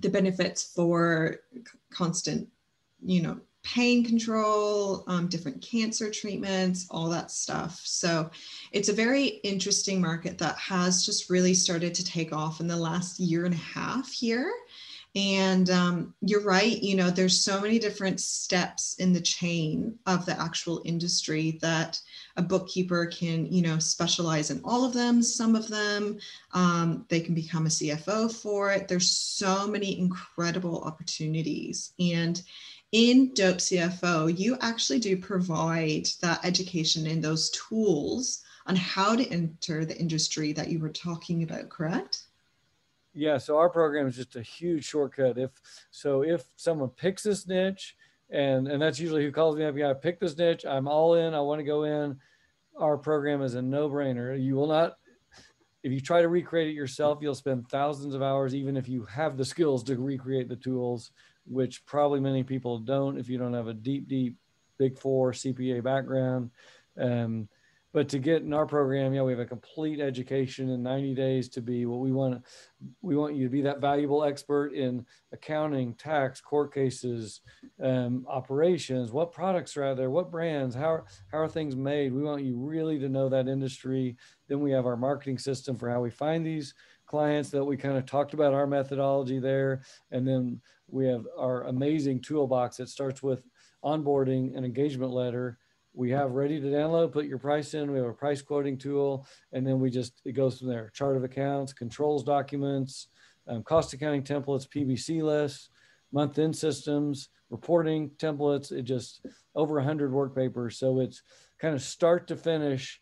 the 0.00 0.08
benefits 0.08 0.72
for 0.74 1.36
constant, 1.90 2.48
you 3.04 3.20
know, 3.20 3.40
pain 3.64 4.04
control, 4.04 5.04
um, 5.06 5.28
different 5.28 5.62
cancer 5.62 6.10
treatments, 6.10 6.86
all 6.90 7.08
that 7.08 7.30
stuff. 7.30 7.80
So 7.84 8.30
it's 8.72 8.88
a 8.88 8.92
very 8.92 9.26
interesting 9.44 10.00
market 10.00 10.38
that 10.38 10.56
has 10.58 11.04
just 11.06 11.30
really 11.30 11.54
started 11.54 11.94
to 11.94 12.04
take 12.04 12.32
off 12.32 12.60
in 12.60 12.66
the 12.66 12.76
last 12.76 13.20
year 13.20 13.44
and 13.44 13.54
a 13.54 13.58
half 13.58 14.10
here. 14.10 14.52
And 15.14 15.68
um, 15.68 16.14
you're 16.22 16.42
right, 16.42 16.82
you 16.82 16.96
know, 16.96 17.10
there's 17.10 17.38
so 17.38 17.60
many 17.60 17.78
different 17.78 18.18
steps 18.18 18.94
in 18.94 19.12
the 19.12 19.20
chain 19.20 19.98
of 20.06 20.24
the 20.24 20.40
actual 20.40 20.80
industry 20.86 21.58
that 21.60 22.00
a 22.36 22.42
bookkeeper 22.42 23.04
can, 23.06 23.44
you 23.52 23.60
know, 23.60 23.78
specialize 23.78 24.50
in 24.50 24.62
all 24.64 24.86
of 24.86 24.94
them, 24.94 25.22
some 25.22 25.54
of 25.54 25.68
them. 25.68 26.18
Um, 26.54 27.04
they 27.10 27.20
can 27.20 27.34
become 27.34 27.66
a 27.66 27.68
CFO 27.68 28.32
for 28.32 28.72
it. 28.72 28.88
There's 28.88 29.10
so 29.10 29.66
many 29.66 29.98
incredible 29.98 30.82
opportunities. 30.82 31.92
And 32.00 32.40
in 32.92 33.34
Dope 33.34 33.58
CFO, 33.58 34.38
you 34.38 34.56
actually 34.62 34.98
do 34.98 35.18
provide 35.18 36.08
that 36.22 36.42
education 36.42 37.06
and 37.06 37.22
those 37.22 37.50
tools 37.50 38.42
on 38.66 38.76
how 38.76 39.14
to 39.16 39.28
enter 39.28 39.84
the 39.84 39.98
industry 39.98 40.52
that 40.54 40.68
you 40.68 40.78
were 40.78 40.88
talking 40.88 41.42
about, 41.42 41.68
correct? 41.68 42.28
Yeah, 43.14 43.38
so 43.38 43.58
our 43.58 43.68
program 43.68 44.06
is 44.06 44.16
just 44.16 44.36
a 44.36 44.42
huge 44.42 44.84
shortcut. 44.84 45.38
If 45.38 45.50
so, 45.90 46.22
if 46.22 46.44
someone 46.56 46.88
picks 46.90 47.22
this 47.22 47.46
niche, 47.46 47.96
and 48.30 48.66
and 48.66 48.80
that's 48.80 48.98
usually 48.98 49.24
who 49.24 49.30
calls 49.30 49.56
me 49.56 49.64
up. 49.64 49.76
Yeah, 49.76 49.90
I 49.90 49.94
pick 49.94 50.18
this 50.18 50.36
niche. 50.36 50.64
I'm 50.64 50.88
all 50.88 51.14
in. 51.14 51.34
I 51.34 51.40
want 51.40 51.60
to 51.60 51.64
go 51.64 51.84
in. 51.84 52.18
Our 52.78 52.96
program 52.96 53.42
is 53.42 53.54
a 53.54 53.60
no-brainer. 53.60 54.42
You 54.42 54.54
will 54.54 54.66
not. 54.66 54.96
If 55.82 55.92
you 55.92 56.00
try 56.00 56.22
to 56.22 56.28
recreate 56.28 56.68
it 56.68 56.74
yourself, 56.74 57.18
you'll 57.20 57.34
spend 57.34 57.68
thousands 57.68 58.14
of 58.14 58.22
hours, 58.22 58.54
even 58.54 58.76
if 58.76 58.88
you 58.88 59.04
have 59.04 59.36
the 59.36 59.44
skills 59.44 59.84
to 59.84 59.96
recreate 59.96 60.48
the 60.48 60.56
tools, 60.56 61.10
which 61.44 61.84
probably 61.84 62.20
many 62.20 62.44
people 62.44 62.78
don't 62.78 63.18
if 63.18 63.28
you 63.28 63.36
don't 63.36 63.52
have 63.52 63.66
a 63.66 63.74
deep, 63.74 64.08
deep 64.08 64.36
Big 64.78 64.98
Four 64.98 65.32
CPA 65.32 65.82
background. 65.82 66.50
Um, 66.98 67.48
but 67.92 68.08
to 68.08 68.18
get 68.18 68.42
in 68.42 68.54
our 68.54 68.66
program, 68.66 69.12
yeah, 69.12 69.22
we 69.22 69.32
have 69.32 69.40
a 69.40 69.46
complete 69.46 70.00
education 70.00 70.70
in 70.70 70.82
90 70.82 71.14
days 71.14 71.48
to 71.50 71.60
be 71.60 71.84
what 71.84 72.00
we 72.00 72.10
want. 72.10 72.42
We 73.02 73.16
want 73.16 73.36
you 73.36 73.44
to 73.44 73.50
be 73.50 73.60
that 73.62 73.80
valuable 73.80 74.24
expert 74.24 74.72
in 74.72 75.04
accounting, 75.32 75.94
tax, 75.94 76.40
court 76.40 76.72
cases, 76.72 77.42
um, 77.82 78.24
operations. 78.28 79.12
What 79.12 79.32
products 79.32 79.76
are 79.76 79.84
out 79.84 79.98
there? 79.98 80.10
What 80.10 80.30
brands? 80.30 80.74
How 80.74 81.04
how 81.30 81.38
are 81.38 81.48
things 81.48 81.76
made? 81.76 82.14
We 82.14 82.22
want 82.22 82.44
you 82.44 82.56
really 82.56 82.98
to 82.98 83.10
know 83.10 83.28
that 83.28 83.48
industry. 83.48 84.16
Then 84.48 84.60
we 84.60 84.70
have 84.72 84.86
our 84.86 84.96
marketing 84.96 85.38
system 85.38 85.76
for 85.76 85.90
how 85.90 86.00
we 86.00 86.10
find 86.10 86.46
these 86.46 86.74
clients 87.06 87.50
that 87.50 87.64
we 87.64 87.76
kind 87.76 87.98
of 87.98 88.06
talked 88.06 88.32
about 88.32 88.54
our 88.54 88.66
methodology 88.66 89.38
there, 89.38 89.82
and 90.10 90.26
then 90.26 90.62
we 90.88 91.06
have 91.06 91.26
our 91.38 91.64
amazing 91.64 92.22
toolbox 92.22 92.78
that 92.78 92.88
starts 92.88 93.22
with 93.22 93.42
onboarding 93.84 94.56
an 94.56 94.64
engagement 94.64 95.12
letter 95.12 95.58
we 95.94 96.10
have 96.10 96.32
ready 96.32 96.60
to 96.60 96.66
download, 96.66 97.12
put 97.12 97.26
your 97.26 97.38
price 97.38 97.74
in. 97.74 97.90
We 97.90 97.98
have 97.98 98.06
a 98.06 98.14
price 98.14 98.40
quoting 98.40 98.78
tool, 98.78 99.26
and 99.52 99.66
then 99.66 99.78
we 99.78 99.90
just, 99.90 100.22
it 100.24 100.32
goes 100.32 100.58
from 100.58 100.68
there. 100.68 100.90
Chart 100.94 101.16
of 101.16 101.24
accounts, 101.24 101.72
controls 101.72 102.24
documents, 102.24 103.08
um, 103.46 103.62
cost 103.62 103.92
accounting 103.92 104.22
templates, 104.22 104.66
PBC 104.68 105.22
lists, 105.22 105.68
month 106.12 106.38
end 106.38 106.56
systems, 106.56 107.28
reporting 107.50 108.10
templates. 108.18 108.72
It 108.72 108.82
just 108.82 109.24
over 109.54 109.74
100 109.74 110.12
work 110.12 110.34
papers. 110.34 110.78
So 110.78 111.00
it's 111.00 111.22
kind 111.60 111.74
of 111.74 111.82
start 111.82 112.28
to 112.28 112.36
finish. 112.36 113.00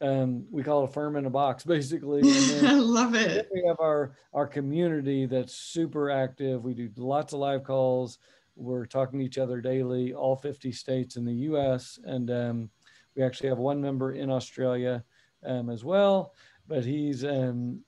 Um, 0.00 0.46
we 0.50 0.62
call 0.62 0.84
it 0.84 0.90
a 0.90 0.92
firm 0.92 1.16
in 1.16 1.26
a 1.26 1.30
box, 1.30 1.64
basically. 1.66 2.22
I 2.62 2.74
love 2.74 3.14
it. 3.14 3.48
We 3.52 3.64
have 3.66 3.80
our 3.80 4.16
our 4.32 4.46
community 4.46 5.26
that's 5.26 5.54
super 5.54 6.10
active. 6.10 6.62
We 6.62 6.74
do 6.74 6.90
lots 6.96 7.32
of 7.32 7.40
live 7.40 7.64
calls. 7.64 8.18
We're 8.56 8.86
talking 8.86 9.18
to 9.18 9.24
each 9.24 9.38
other 9.38 9.60
daily, 9.60 10.14
all 10.14 10.36
50 10.36 10.72
states 10.72 11.16
in 11.16 11.24
the 11.24 11.32
US. 11.32 11.98
And 12.04 12.30
um, 12.30 12.70
we 13.16 13.22
actually 13.22 13.48
have 13.48 13.58
one 13.58 13.80
member 13.80 14.12
in 14.12 14.30
Australia 14.30 15.04
um, 15.44 15.70
as 15.70 15.84
well, 15.84 16.34
but 16.66 16.84
he's, 16.84 17.24
um, 17.24 17.80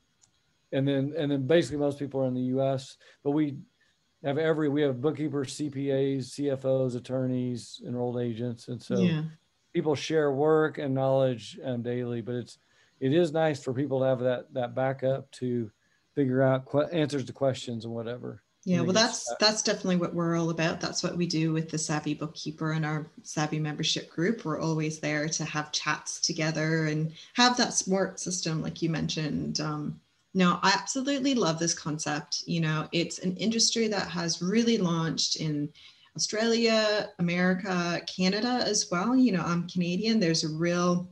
and 0.73 0.87
then, 0.87 1.15
and 1.17 1.31
then 1.31 1.47
basically 1.47 1.79
most 1.79 1.99
people 1.99 2.21
are 2.21 2.27
in 2.27 2.35
the 2.35 2.59
US, 2.59 2.97
but 3.25 3.31
we 3.31 3.57
have 4.25 4.39
every, 4.39 4.69
we 4.69 4.83
have 4.83 5.01
bookkeepers, 5.01 5.57
CPAs, 5.57 6.31
CFOs, 6.35 6.97
attorneys, 6.97 7.81
enrolled 7.87 8.21
agents. 8.21 8.69
And 8.69 8.83
so 8.83 8.99
yeah. 8.99 9.23
people 9.73 9.95
share 9.95 10.33
work 10.33 10.79
and 10.79 10.95
knowledge 10.95 11.59
um, 11.65 11.83
daily, 11.83 12.21
but 12.21 12.35
it's, 12.35 12.59
it 12.99 13.13
is 13.13 13.33
nice 13.33 13.63
for 13.63 13.73
people 13.73 14.01
to 14.01 14.07
have 14.07 14.21
that, 14.21 14.53
that 14.55 14.75
backup 14.75 15.31
to 15.33 15.71
figure 16.15 16.43
out 16.43 16.65
qu- 16.65 16.89
answers 16.93 17.25
to 17.27 17.33
questions 17.33 17.85
and 17.85 17.95
whatever. 17.95 18.43
Yeah, 18.67 18.81
well, 18.81 18.93
that's 18.93 19.33
that's 19.39 19.63
definitely 19.63 19.95
what 19.95 20.13
we're 20.13 20.37
all 20.37 20.51
about. 20.51 20.81
That's 20.81 21.01
what 21.01 21.17
we 21.17 21.25
do 21.25 21.53
with 21.53 21.71
the 21.71 21.79
Savvy 21.79 22.15
Bookkeeper 22.15 22.73
and 22.73 22.85
our 22.85 23.07
Savvy 23.23 23.61
membership 23.61 24.11
group. 24.11 24.45
We're 24.45 24.61
always 24.61 24.99
there 24.99 25.29
to 25.29 25.45
have 25.45 25.71
chats 25.71 26.21
together 26.21 26.87
and 26.87 27.13
have 27.35 27.57
that 27.59 27.75
smart 27.75 28.19
system, 28.19 28.63
like 28.63 28.83
you 28.83 28.91
mentioned. 28.91 29.61
Um, 29.61 30.01
no, 30.35 30.59
I 30.65 30.73
absolutely 30.73 31.37
love 31.37 31.61
this 31.61 31.75
concept. 31.75 32.43
You 32.47 32.61
know, 32.61 32.89
it's 32.91 33.21
an 33.21 33.37
industry 33.37 33.87
that 33.87 34.09
has 34.09 34.43
really 34.43 34.79
launched 34.79 35.37
in 35.37 35.73
Australia, 36.17 37.11
America, 37.21 38.01
Canada 38.09 38.65
as 38.67 38.89
well. 38.91 39.15
You 39.15 39.31
know, 39.31 39.43
I'm 39.43 39.69
Canadian. 39.69 40.19
There's 40.19 40.43
a 40.43 40.49
real 40.49 41.09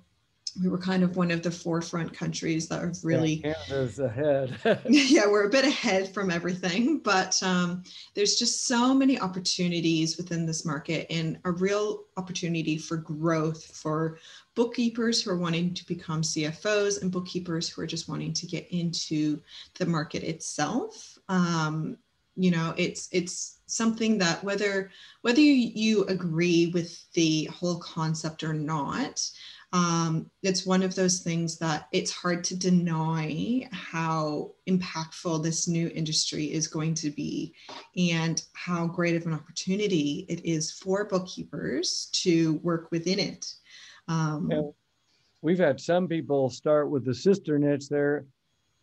we 0.61 0.69
were 0.69 0.79
kind 0.79 1.03
of 1.03 1.17
one 1.17 1.31
of 1.31 1.43
the 1.43 1.51
forefront 1.51 2.13
countries 2.13 2.69
that 2.69 2.81
have 2.81 2.97
really 3.03 3.43
yeah, 3.45 3.55
Canada's 3.67 3.99
ahead. 3.99 4.57
yeah, 4.89 5.27
we're 5.27 5.47
a 5.47 5.51
bit 5.51 5.65
ahead 5.65 6.13
from 6.13 6.31
everything, 6.31 6.99
but 6.99 7.41
um, 7.43 7.83
there's 8.15 8.37
just 8.37 8.67
so 8.67 8.95
many 8.95 9.19
opportunities 9.19 10.17
within 10.17 10.47
this 10.47 10.65
market 10.65 11.07
and 11.11 11.39
a 11.45 11.51
real 11.51 12.05
opportunity 12.17 12.79
for 12.79 12.97
growth 12.97 13.65
for 13.65 14.19
bookkeepers 14.55 15.23
who 15.23 15.31
are 15.31 15.39
wanting 15.39 15.75
to 15.75 15.87
become 15.87 16.23
CFOs 16.23 17.03
and 17.03 17.11
bookkeepers 17.11 17.69
who 17.69 17.83
are 17.83 17.87
just 17.87 18.09
wanting 18.09 18.33
to 18.33 18.47
get 18.47 18.69
into 18.71 19.41
the 19.79 19.87
market 19.87 20.23
itself. 20.23 21.19
Um, 21.29 21.97
you 22.37 22.51
know, 22.51 22.75
it's 22.77 23.09
it's 23.13 23.61
something 23.67 24.19
that 24.19 24.43
whether 24.43 24.91
whether 25.23 25.41
you 25.41 26.05
agree 26.05 26.67
with 26.75 27.11
the 27.13 27.45
whole 27.47 27.79
concept 27.79 28.43
or 28.43 28.53
not, 28.53 29.29
um, 29.75 30.31
it's 30.45 30.65
one 30.65 30.85
of 30.85 30.95
those 30.95 31.19
things 31.19 31.59
that 31.59 31.89
it's 31.91 32.13
hard 32.13 32.45
to 32.45 32.57
deny 32.57 33.69
how 33.73 34.53
impactful 34.69 35.43
this 35.43 35.67
new 35.67 35.91
industry 35.93 36.45
is 36.45 36.69
going 36.69 36.95
to 36.95 37.11
be 37.11 37.53
and 37.97 38.45
how 38.53 38.87
great 38.87 39.17
of 39.17 39.27
an 39.27 39.33
opportunity 39.35 40.27
it 40.29 40.45
is 40.45 40.71
for 40.71 41.07
bookkeepers 41.07 42.09
to 42.13 42.55
work 42.63 42.89
within 42.93 43.19
it. 43.19 43.53
Um, 44.07 44.49
yeah. 44.49 44.63
We've 45.43 45.59
had 45.59 45.81
some 45.81 46.07
people 46.07 46.51
start 46.51 46.89
with 46.89 47.05
the 47.05 47.15
sister 47.15 47.59
niche. 47.59 47.89
They're 47.89 48.27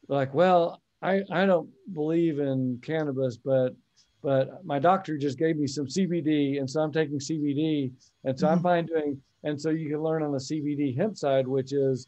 like, 0.10 0.34
well, 0.34 0.82
I, 1.02 1.22
I 1.32 1.46
don't 1.46 1.70
believe 1.94 2.39
in 2.39 2.80
cannabis, 2.84 3.38
but 3.38 3.76
but 4.22 4.64
my 4.64 4.78
doctor 4.78 5.18
just 5.18 5.39
gave 5.39 5.58
me 5.58 5.66
some 5.66 5.88
CBD, 5.88 6.60
and 6.60 6.70
so 6.70 6.82
I'm 6.82 6.92
taking 6.92 7.18
CBD, 7.18 7.92
and 8.24 8.38
so 8.38 8.46
mm-hmm. 8.46 8.56
I'm 8.56 8.62
fine 8.62 8.86
doing 8.86 9.20
and 9.44 9.60
so 9.60 9.70
you 9.70 9.89
can 9.89 10.02
learn 10.02 10.24
on 10.24 10.32
the 10.32 10.38
CBD 10.38 10.96
hemp 10.96 11.18
side, 11.18 11.48
which 11.48 11.74
is 11.74 12.08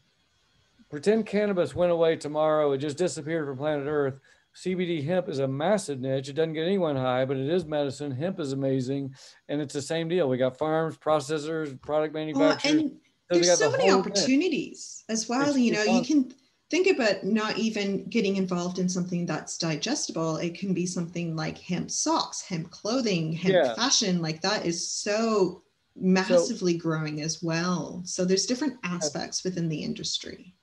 pretend 0.90 1.26
cannabis 1.26 1.74
went 1.74 1.92
away 1.92 2.16
tomorrow, 2.16 2.72
it 2.72 2.78
just 2.78 2.96
disappeared 2.96 3.46
from 3.46 3.56
planet 3.56 3.86
Earth. 3.88 4.20
CBD 4.54 5.04
hemp 5.04 5.28
is 5.28 5.40
a 5.40 5.48
massive 5.48 6.00
niche. 6.00 6.28
It 6.28 6.34
doesn't 6.34 6.52
get 6.52 6.64
anyone 6.64 6.94
high, 6.94 7.24
but 7.24 7.36
it 7.36 7.48
is 7.48 7.64
medicine. 7.64 8.12
Hemp 8.12 8.38
is 8.38 8.52
amazing. 8.52 9.12
And 9.48 9.60
it's 9.60 9.74
the 9.74 9.82
same 9.82 10.08
deal. 10.08 10.28
We 10.28 10.36
got 10.36 10.56
farms, 10.56 10.96
processors, 10.96 11.80
product 11.82 12.14
manufacturers. 12.14 12.82
And 12.82 12.92
there's 13.30 13.58
so 13.58 13.70
the 13.70 13.78
many 13.78 13.90
opportunities 13.90 15.02
thing. 15.06 15.14
as 15.14 15.28
well. 15.28 15.48
It's, 15.48 15.58
you 15.58 15.72
know, 15.72 15.82
you 15.82 16.04
can 16.04 16.32
think 16.70 16.86
about 16.86 17.24
not 17.24 17.58
even 17.58 18.04
getting 18.08 18.36
involved 18.36 18.78
in 18.78 18.88
something 18.88 19.26
that's 19.26 19.58
digestible. 19.58 20.36
It 20.36 20.56
can 20.56 20.72
be 20.72 20.86
something 20.86 21.34
like 21.34 21.58
hemp 21.58 21.90
socks, 21.90 22.40
hemp 22.40 22.70
clothing, 22.70 23.32
hemp 23.32 23.54
yeah. 23.54 23.74
fashion. 23.74 24.22
Like 24.22 24.40
that 24.42 24.64
is 24.64 24.88
so 24.88 25.63
massively 25.96 26.78
so, 26.78 26.82
growing 26.82 27.20
as 27.20 27.42
well. 27.42 28.02
So 28.04 28.24
there's 28.24 28.46
different 28.46 28.78
aspects 28.84 29.44
within 29.44 29.68
the 29.68 29.82
industry. 29.82 30.54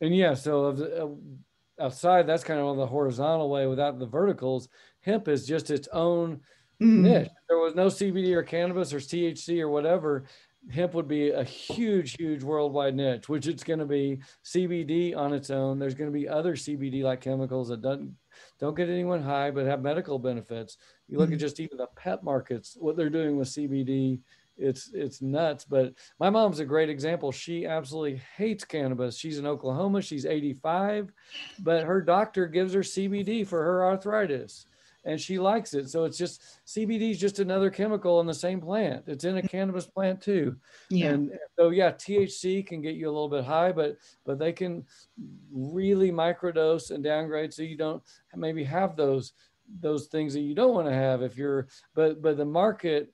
And 0.00 0.14
yeah, 0.14 0.34
so 0.34 1.18
outside, 1.80 2.26
that's 2.26 2.44
kind 2.44 2.60
of 2.60 2.66
on 2.66 2.76
the 2.76 2.86
horizontal 2.86 3.50
way 3.50 3.66
without 3.66 3.98
the 3.98 4.06
verticals. 4.06 4.68
Hemp 5.00 5.28
is 5.28 5.46
just 5.46 5.70
its 5.70 5.88
own 5.92 6.40
mm. 6.82 7.00
niche. 7.00 7.28
there 7.48 7.58
was 7.58 7.74
no 7.74 7.86
CBD 7.86 8.34
or 8.34 8.42
cannabis 8.42 8.92
or 8.92 8.98
THC 8.98 9.60
or 9.60 9.68
whatever, 9.68 10.26
hemp 10.70 10.94
would 10.94 11.08
be 11.08 11.30
a 11.30 11.44
huge, 11.44 12.16
huge 12.16 12.42
worldwide 12.42 12.94
niche, 12.94 13.28
which 13.28 13.46
it's 13.46 13.64
going 13.64 13.78
to 13.78 13.86
be 13.86 14.18
CBD 14.44 15.16
on 15.16 15.32
its 15.32 15.50
own. 15.50 15.78
There's 15.78 15.94
going 15.94 16.10
to 16.10 16.18
be 16.18 16.28
other 16.28 16.54
CBD 16.54 17.02
like 17.02 17.20
chemicals 17.20 17.68
that 17.68 17.82
don't 17.82 18.14
don't 18.58 18.76
get 18.76 18.88
anyone 18.90 19.22
high 19.22 19.50
but 19.50 19.66
have 19.66 19.82
medical 19.82 20.18
benefits. 20.18 20.76
You 21.08 21.18
look 21.18 21.28
mm-hmm. 21.28 21.34
at 21.34 21.40
just 21.40 21.60
even 21.60 21.78
the 21.78 21.88
pet 21.96 22.22
markets, 22.22 22.76
what 22.78 22.96
they're 22.96 23.10
doing 23.10 23.36
with 23.36 23.48
CBD, 23.48 24.20
it's 24.58 24.90
it's 24.92 25.22
nuts. 25.22 25.64
But 25.64 25.94
my 26.18 26.30
mom's 26.30 26.60
a 26.60 26.64
great 26.64 26.88
example. 26.88 27.30
She 27.30 27.66
absolutely 27.66 28.22
hates 28.36 28.64
cannabis. 28.64 29.16
She's 29.16 29.38
in 29.38 29.46
Oklahoma. 29.46 30.02
She's 30.02 30.26
85, 30.26 31.12
but 31.60 31.84
her 31.84 32.00
doctor 32.00 32.46
gives 32.46 32.72
her 32.72 32.80
CBD 32.80 33.46
for 33.46 33.62
her 33.62 33.84
arthritis 33.84 34.66
and 35.06 35.20
she 35.20 35.38
likes 35.38 35.72
it. 35.72 35.88
So 35.88 36.04
it's 36.04 36.18
just 36.18 36.42
CBD 36.66 37.12
is 37.12 37.20
just 37.20 37.38
another 37.38 37.70
chemical 37.70 38.20
in 38.20 38.26
the 38.26 38.34
same 38.34 38.60
plant. 38.60 39.04
It's 39.06 39.24
in 39.24 39.36
a 39.36 39.38
mm-hmm. 39.38 39.46
cannabis 39.46 39.86
plant 39.86 40.20
too. 40.20 40.56
Yeah. 40.90 41.10
And 41.10 41.32
so 41.56 41.70
yeah, 41.70 41.92
THC 41.92 42.66
can 42.66 42.82
get 42.82 42.96
you 42.96 43.06
a 43.06 43.12
little 43.14 43.28
bit 43.28 43.44
high, 43.44 43.72
but 43.72 43.96
but 44.26 44.38
they 44.38 44.52
can 44.52 44.84
really 45.50 46.10
microdose 46.10 46.90
and 46.90 47.02
downgrade 47.02 47.54
so 47.54 47.62
you 47.62 47.76
don't 47.76 48.02
maybe 48.34 48.64
have 48.64 48.96
those 48.96 49.32
those 49.80 50.06
things 50.06 50.34
that 50.34 50.40
you 50.40 50.54
don't 50.54 50.74
want 50.74 50.86
to 50.86 50.94
have 50.94 51.22
if 51.22 51.36
you're 51.36 51.68
but 51.94 52.22
but 52.22 52.36
the 52.36 52.44
market 52.44 53.12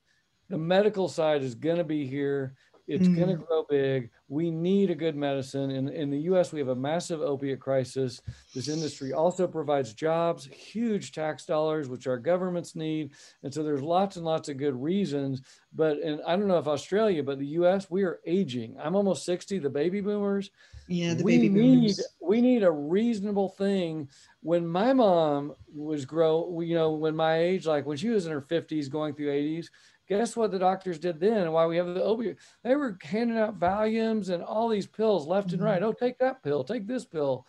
the 0.48 0.58
medical 0.58 1.08
side 1.08 1.42
is 1.42 1.54
going 1.54 1.78
to 1.78 1.84
be 1.84 2.06
here 2.06 2.54
it's 2.92 3.08
mm. 3.08 3.16
going 3.16 3.28
to 3.28 3.44
grow 3.44 3.64
big. 3.68 4.10
We 4.28 4.50
need 4.50 4.90
a 4.90 4.94
good 4.94 5.16
medicine. 5.16 5.70
In, 5.70 5.88
in 5.88 6.10
the 6.10 6.18
US, 6.32 6.52
we 6.52 6.58
have 6.58 6.68
a 6.68 6.74
massive 6.74 7.20
opiate 7.20 7.60
crisis. 7.60 8.20
This 8.54 8.68
industry 8.68 9.12
also 9.12 9.46
provides 9.46 9.94
jobs, 9.94 10.46
huge 10.46 11.12
tax 11.12 11.44
dollars, 11.44 11.88
which 11.88 12.06
our 12.06 12.18
governments 12.18 12.76
need. 12.76 13.12
And 13.42 13.52
so 13.52 13.62
there's 13.62 13.82
lots 13.82 14.16
and 14.16 14.24
lots 14.24 14.48
of 14.48 14.58
good 14.58 14.80
reasons. 14.80 15.42
But, 15.74 15.98
and 15.98 16.20
I 16.26 16.36
don't 16.36 16.48
know 16.48 16.58
if 16.58 16.68
Australia, 16.68 17.22
but 17.22 17.38
the 17.38 17.46
US, 17.46 17.90
we 17.90 18.02
are 18.02 18.20
aging. 18.26 18.76
I'm 18.82 18.94
almost 18.94 19.24
60, 19.24 19.58
the 19.58 19.70
baby 19.70 20.00
boomers. 20.00 20.50
Yeah, 20.88 21.14
the 21.14 21.24
we 21.24 21.36
baby 21.38 21.48
boomers. 21.48 21.98
Need, 21.98 22.06
we 22.20 22.40
need 22.40 22.62
a 22.62 22.70
reasonable 22.70 23.48
thing. 23.48 24.08
When 24.42 24.66
my 24.66 24.92
mom 24.92 25.54
was 25.74 26.04
grow, 26.04 26.60
you 26.60 26.74
know, 26.74 26.92
when 26.92 27.16
my 27.16 27.38
age, 27.38 27.66
like 27.66 27.86
when 27.86 27.96
she 27.96 28.08
was 28.08 28.26
in 28.26 28.32
her 28.32 28.42
50s, 28.42 28.90
going 28.90 29.14
through 29.14 29.28
80s, 29.28 29.68
Guess 30.12 30.36
what 30.36 30.50
the 30.50 30.58
doctors 30.58 30.98
did 30.98 31.20
then 31.20 31.38
and 31.38 31.54
why 31.54 31.64
we 31.64 31.78
have 31.78 31.86
the 31.86 32.00
opioid? 32.00 32.36
They 32.62 32.76
were 32.76 32.98
handing 33.02 33.38
out 33.38 33.58
Valiums 33.58 34.28
and 34.28 34.42
all 34.42 34.68
these 34.68 34.86
pills 34.86 35.26
left 35.26 35.54
and 35.54 35.62
right. 35.62 35.80
Mm-hmm. 35.80 35.84
Oh, 35.84 35.92
take 35.94 36.18
that 36.18 36.42
pill, 36.42 36.64
take 36.64 36.86
this 36.86 37.06
pill. 37.06 37.46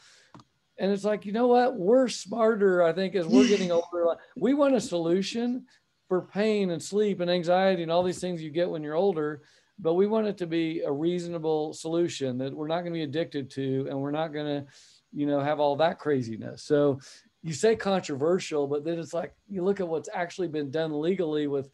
And 0.78 0.90
it's 0.90 1.04
like, 1.04 1.26
you 1.26 1.34
know 1.34 1.48
what? 1.48 1.76
We're 1.76 2.08
smarter, 2.08 2.82
I 2.82 2.94
think, 2.94 3.16
as 3.16 3.28
we're 3.28 3.50
getting 3.50 3.70
older. 3.74 4.16
We 4.38 4.54
want 4.54 4.76
a 4.76 4.80
solution 4.80 5.66
for 6.08 6.22
pain 6.22 6.72
and 6.72 6.82
sleep 6.82 7.20
and 7.20 7.30
anxiety 7.30 7.84
and 7.84 7.92
all 7.92 8.02
these 8.02 8.22
things 8.22 8.42
you 8.42 8.50
get 8.50 8.70
when 8.70 8.82
you're 8.82 8.96
older, 8.96 9.42
but 9.78 9.96
we 9.96 10.08
want 10.08 10.28
it 10.28 10.38
to 10.38 10.48
be 10.48 10.84
a 10.86 10.92
reasonable 10.92 11.74
solution 11.74 12.38
that 12.38 12.54
we're 12.54 12.68
not 12.68 12.84
going 12.84 12.94
to 12.94 12.98
be 12.98 13.04
addicted 13.04 13.50
to 13.52 13.88
and 13.90 14.00
we're 14.00 14.12
not 14.12 14.32
going 14.32 14.46
to, 14.46 14.66
you 15.12 15.26
know, 15.26 15.42
have 15.42 15.60
all 15.60 15.76
that 15.76 16.00
craziness. 16.00 16.64
So 16.64 17.02
you 17.42 17.52
say 17.52 17.76
controversial, 17.76 18.68
but 18.68 18.86
then 18.86 19.00
it's 19.00 19.14
like 19.14 19.34
you 19.50 19.66
look 19.66 19.82
at 19.82 19.88
what's 19.90 20.08
actually 20.14 20.48
been 20.48 20.72
done 20.72 20.98
legally 20.98 21.48
with 21.48 21.70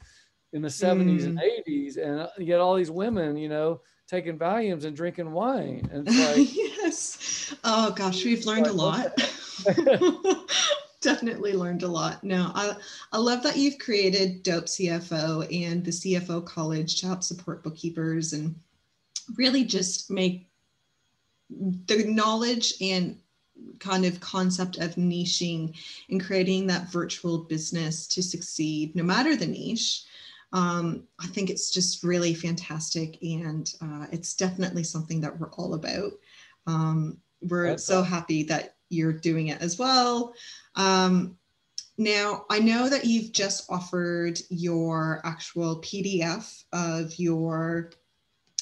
in 0.53 0.61
the 0.61 0.67
70s 0.67 1.21
mm. 1.21 1.25
and 1.25 1.41
80s 1.67 1.97
and 1.97 2.21
uh, 2.21 2.29
yet 2.37 2.59
all 2.59 2.75
these 2.75 2.91
women 2.91 3.37
you 3.37 3.49
know 3.49 3.81
taking 4.07 4.37
Valiums 4.37 4.85
and 4.85 4.95
drinking 4.95 5.31
wine 5.31 5.87
and 5.91 6.07
like 6.07 6.55
yes. 6.55 7.53
Oh 7.63 7.91
gosh 7.91 8.25
we've 8.25 8.45
learned 8.45 8.65
like, 8.65 8.71
a 8.71 8.75
lot. 8.75 10.49
Definitely 11.01 11.53
learned 11.53 11.83
a 11.83 11.87
lot. 11.87 12.23
No 12.23 12.51
I, 12.55 12.75
I 13.11 13.17
love 13.19 13.43
that 13.43 13.57
you've 13.57 13.77
created 13.77 14.43
dope 14.43 14.65
cfo 14.65 15.43
and 15.65 15.85
the 15.85 15.91
cfo 15.91 16.43
college 16.43 16.99
to 16.99 17.07
help 17.07 17.23
support 17.23 17.63
bookkeepers 17.63 18.33
and 18.33 18.55
really 19.37 19.63
just 19.63 20.09
make 20.09 20.49
the 21.49 22.03
knowledge 22.05 22.73
and 22.81 23.17
kind 23.79 24.05
of 24.05 24.19
concept 24.19 24.77
of 24.77 24.95
niching 24.95 25.75
and 26.09 26.23
creating 26.23 26.65
that 26.67 26.91
virtual 26.91 27.39
business 27.39 28.07
to 28.07 28.23
succeed 28.23 28.95
no 28.95 29.03
matter 29.03 29.35
the 29.35 29.45
niche 29.45 30.05
um, 30.51 31.03
I 31.19 31.27
think 31.27 31.49
it's 31.49 31.71
just 31.71 32.03
really 32.03 32.33
fantastic. 32.33 33.21
And 33.21 33.71
uh, 33.81 34.07
it's 34.11 34.33
definitely 34.35 34.83
something 34.83 35.21
that 35.21 35.39
we're 35.39 35.51
all 35.51 35.75
about. 35.75 36.11
Um, 36.67 37.17
we're 37.41 37.69
That's 37.69 37.85
so 37.85 38.03
happy 38.03 38.43
that 38.43 38.75
you're 38.89 39.13
doing 39.13 39.47
it 39.47 39.61
as 39.61 39.77
well. 39.77 40.33
Um, 40.75 41.37
now, 41.97 42.45
I 42.49 42.59
know 42.59 42.89
that 42.89 43.05
you've 43.05 43.33
just 43.33 43.69
offered 43.69 44.39
your 44.49 45.21
actual 45.25 45.81
PDF 45.81 46.63
of 46.71 47.17
your 47.19 47.91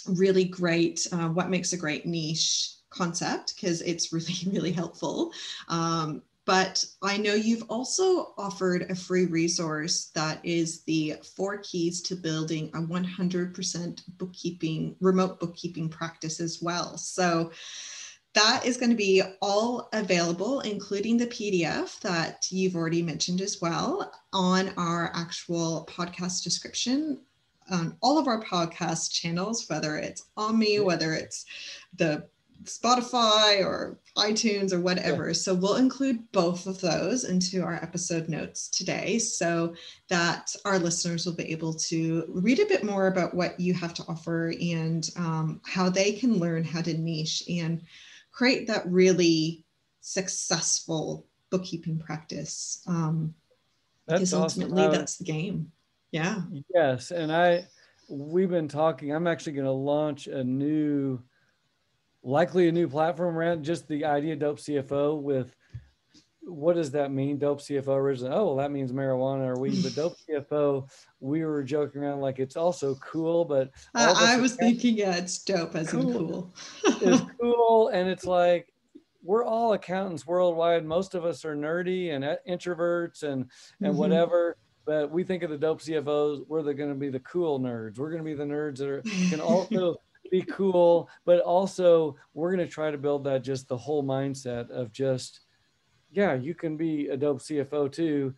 really 0.08 0.46
great, 0.46 1.06
uh, 1.12 1.30
what 1.30 1.50
makes 1.50 1.74
a 1.74 1.78
great 1.78 2.06
niche 2.06 2.72
concept, 2.90 3.56
because 3.56 3.82
it's 3.82 4.12
really, 4.12 4.36
really 4.48 4.72
helpful. 4.72 5.32
Um, 5.70 6.24
but 6.48 6.84
I 7.04 7.18
know 7.18 7.34
you've 7.34 7.70
also 7.70 8.34
offered 8.38 8.90
a 8.90 8.96
free 8.96 9.26
resource 9.26 10.12
that 10.16 10.40
is 10.46 10.82
the 10.86 11.16
four 11.36 11.58
keys 11.58 12.02
to 12.04 12.16
building 12.16 12.72
a 12.74 12.78
100% 12.78 14.02
bookkeeping, 14.18 14.96
remote 15.02 15.42
bookkeeping 15.42 15.90
practice 15.90 16.40
as 16.40 16.60
well. 16.62 16.98
So 16.98 17.52
that 18.34 18.66
is 18.66 18.78
going 18.78 18.92
to 18.92 18.96
be 18.96 19.22
all 19.42 19.90
available, 19.92 20.62
including 20.62 21.18
the 21.18 21.28
PDF 21.28 22.00
that 22.00 22.48
you've 22.50 22.78
already 22.78 23.02
mentioned 23.02 23.42
as 23.42 23.62
well, 23.62 24.10
on 24.32 24.70
our 24.78 25.12
actual 25.14 25.88
podcast 25.92 26.44
description 26.44 27.20
on 27.70 27.98
all 28.02 28.18
of 28.18 28.28
our 28.28 28.42
podcast 28.42 29.12
channels, 29.12 29.66
whether 29.68 29.98
it's 29.98 30.28
Omny, 30.38 30.82
whether 30.82 31.14
it's 31.14 31.46
the 31.98 32.30
Spotify 32.64 33.64
or 33.64 34.00
iTunes 34.18 34.74
or 34.74 34.80
whatever. 34.80 35.28
Yeah. 35.28 35.34
So 35.34 35.54
we'll 35.54 35.76
include 35.76 36.32
both 36.32 36.68
of 36.68 36.82
those 36.82 37.24
into 37.24 37.64
our 37.64 37.76
episode 37.76 38.30
notes 38.30 38.70
today 38.70 39.20
so 39.20 39.76
that 40.10 40.56
our 40.66 40.80
listeners 40.80 41.26
will 41.26 41.36
be 41.36 41.52
able 41.52 41.74
to 41.74 42.26
read 42.30 42.60
a 42.60 42.66
bit 42.66 42.84
more 42.84 43.08
about 43.08 43.34
what 43.34 43.60
you 43.60 43.74
have 43.74 43.94
to 43.96 44.04
offer 44.08 44.54
and 44.60 45.10
um, 45.18 45.62
how 45.66 45.90
they 45.90 46.12
can 46.12 46.40
learn 46.40 46.64
how 46.64 46.82
to 46.82 46.98
niche 46.98 47.44
and 47.50 47.84
create 48.32 48.68
that 48.68 48.88
really 48.88 49.64
successful 50.02 51.26
bookkeeping 51.50 52.00
practice. 52.00 52.82
Um, 52.88 53.34
that's 54.08 54.20
because 54.20 54.34
ultimately 54.34 54.84
awesome. 54.84 54.94
that's 54.94 55.18
the 55.18 55.26
game. 55.26 55.72
Yeah. 56.12 56.42
Yes. 56.74 57.12
And 57.12 57.32
I, 57.32 57.66
we've 58.10 58.50
been 58.50 58.68
talking, 58.68 59.14
I'm 59.14 59.28
actually 59.28 59.54
going 59.54 59.66
to 59.66 59.72
launch 59.72 60.28
a 60.28 60.44
new 60.44 61.22
likely 62.28 62.68
a 62.68 62.72
new 62.72 62.88
platform 62.88 63.38
around 63.38 63.64
just 63.64 63.88
the 63.88 64.04
idea 64.04 64.36
dope 64.36 64.60
CFO 64.60 65.22
with 65.22 65.56
what 66.42 66.76
does 66.76 66.92
that 66.92 67.12
mean? 67.12 67.38
Dope 67.38 67.60
CFO 67.60 67.90
originally. 67.90 68.34
Oh, 68.34 68.46
well, 68.46 68.56
that 68.58 68.72
means 68.72 68.92
marijuana 68.92 69.48
or 69.48 69.60
weed, 69.60 69.84
but 69.84 69.96
dope 69.96 70.16
CFO, 70.30 70.90
we 71.20 71.44
were 71.44 71.64
joking 71.64 72.02
around 72.02 72.22
like 72.22 72.40
it's 72.40 72.56
also 72.56 72.96
cool, 72.96 73.44
but 73.44 73.72
uh, 73.96 74.16
I 74.18 74.38
was 74.38 74.56
thinking, 74.56 74.98
yeah, 74.98 75.16
it's 75.16 75.44
dope 75.44 75.76
as 75.76 75.92
cool. 75.92 76.02
in 76.02 76.28
cool. 76.28 76.56
it's 76.84 77.24
cool. 77.42 77.90
And 77.90 78.10
it's 78.10 78.26
like, 78.26 78.74
we're 79.24 79.44
all 79.44 79.74
accountants 79.74 80.26
worldwide. 80.26 80.86
Most 80.86 81.16
of 81.16 81.26
us 81.26 81.44
are 81.44 81.56
nerdy 81.56 82.14
and 82.14 82.24
introverts 82.48 83.24
and, 83.24 83.50
and 83.82 83.90
mm-hmm. 83.90 83.98
whatever. 83.98 84.58
But 84.86 85.12
we 85.12 85.26
think 85.26 85.44
of 85.44 85.50
the 85.50 85.58
dope 85.58 85.82
CFOs, 85.82 86.48
we're 86.48 86.62
going 86.62 86.90
to 86.90 86.96
be 86.96 87.10
the 87.10 87.20
cool 87.20 87.60
nerds. 87.60 87.98
We're 87.98 88.10
going 88.10 88.24
to 88.24 88.26
be 88.26 88.36
the 88.36 88.46
nerds 88.46 88.78
that 88.78 88.88
are, 88.88 89.02
can 89.30 89.42
also 89.42 89.98
be 90.30 90.42
cool, 90.42 91.10
but 91.26 91.40
also 91.42 92.16
we're 92.34 92.54
going 92.54 92.66
to 92.66 92.72
try 92.72 92.92
to 92.92 92.98
build 92.98 93.24
that 93.26 93.44
just 93.44 93.68
the 93.68 93.78
whole 93.78 94.04
mindset 94.04 94.70
of 94.70 94.92
just, 94.92 95.42
yeah, 96.12 96.34
you 96.34 96.54
can 96.56 96.78
be 96.78 97.08
a 97.08 97.18
dope 97.18 97.40
CFO 97.40 97.92
too, 97.92 98.34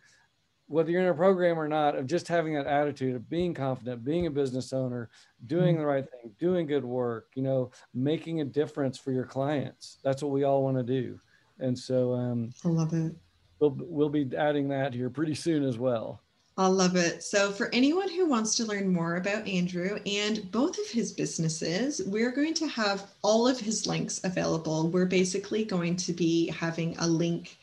whether 0.66 0.90
you're 0.90 1.02
in 1.02 1.08
a 1.08 1.14
program 1.14 1.58
or 1.58 1.68
not, 1.68 1.96
of 1.96 2.06
just 2.06 2.28
having 2.28 2.54
that 2.54 2.66
attitude 2.66 3.16
of 3.16 3.28
being 3.28 3.52
confident, 3.52 4.04
being 4.04 4.26
a 4.26 4.30
business 4.30 4.72
owner, 4.72 5.10
doing 5.46 5.74
mm-hmm. 5.74 5.80
the 5.80 5.86
right 5.86 6.04
thing, 6.10 6.32
doing 6.38 6.66
good 6.66 6.84
work, 6.84 7.28
you 7.34 7.42
know, 7.42 7.70
making 7.92 8.40
a 8.40 8.44
difference 8.44 8.96
for 8.96 9.12
your 9.12 9.24
clients. 9.24 9.98
That's 10.04 10.22
what 10.22 10.32
we 10.32 10.44
all 10.44 10.62
want 10.62 10.76
to 10.76 10.84
do. 10.84 11.18
And 11.58 11.78
so, 11.78 12.14
um, 12.14 12.52
I 12.64 12.68
love 12.68 12.94
it. 12.94 13.14
We'll, 13.58 13.76
we'll 13.78 14.08
be 14.08 14.30
adding 14.36 14.68
that 14.68 14.94
here 14.94 15.10
pretty 15.10 15.34
soon 15.34 15.64
as 15.64 15.76
well. 15.76 16.22
I 16.60 16.66
love 16.66 16.94
it. 16.94 17.22
So, 17.22 17.52
for 17.52 17.70
anyone 17.72 18.10
who 18.10 18.26
wants 18.26 18.54
to 18.56 18.66
learn 18.66 18.92
more 18.92 19.16
about 19.16 19.48
Andrew 19.48 19.98
and 20.04 20.50
both 20.52 20.78
of 20.78 20.88
his 20.88 21.10
businesses, 21.10 22.02
we're 22.04 22.32
going 22.32 22.52
to 22.52 22.66
have 22.66 23.10
all 23.22 23.48
of 23.48 23.58
his 23.58 23.86
links 23.86 24.20
available. 24.24 24.90
We're 24.90 25.06
basically 25.06 25.64
going 25.64 25.96
to 25.96 26.12
be 26.12 26.48
having 26.48 26.98
a 26.98 27.06
link 27.06 27.56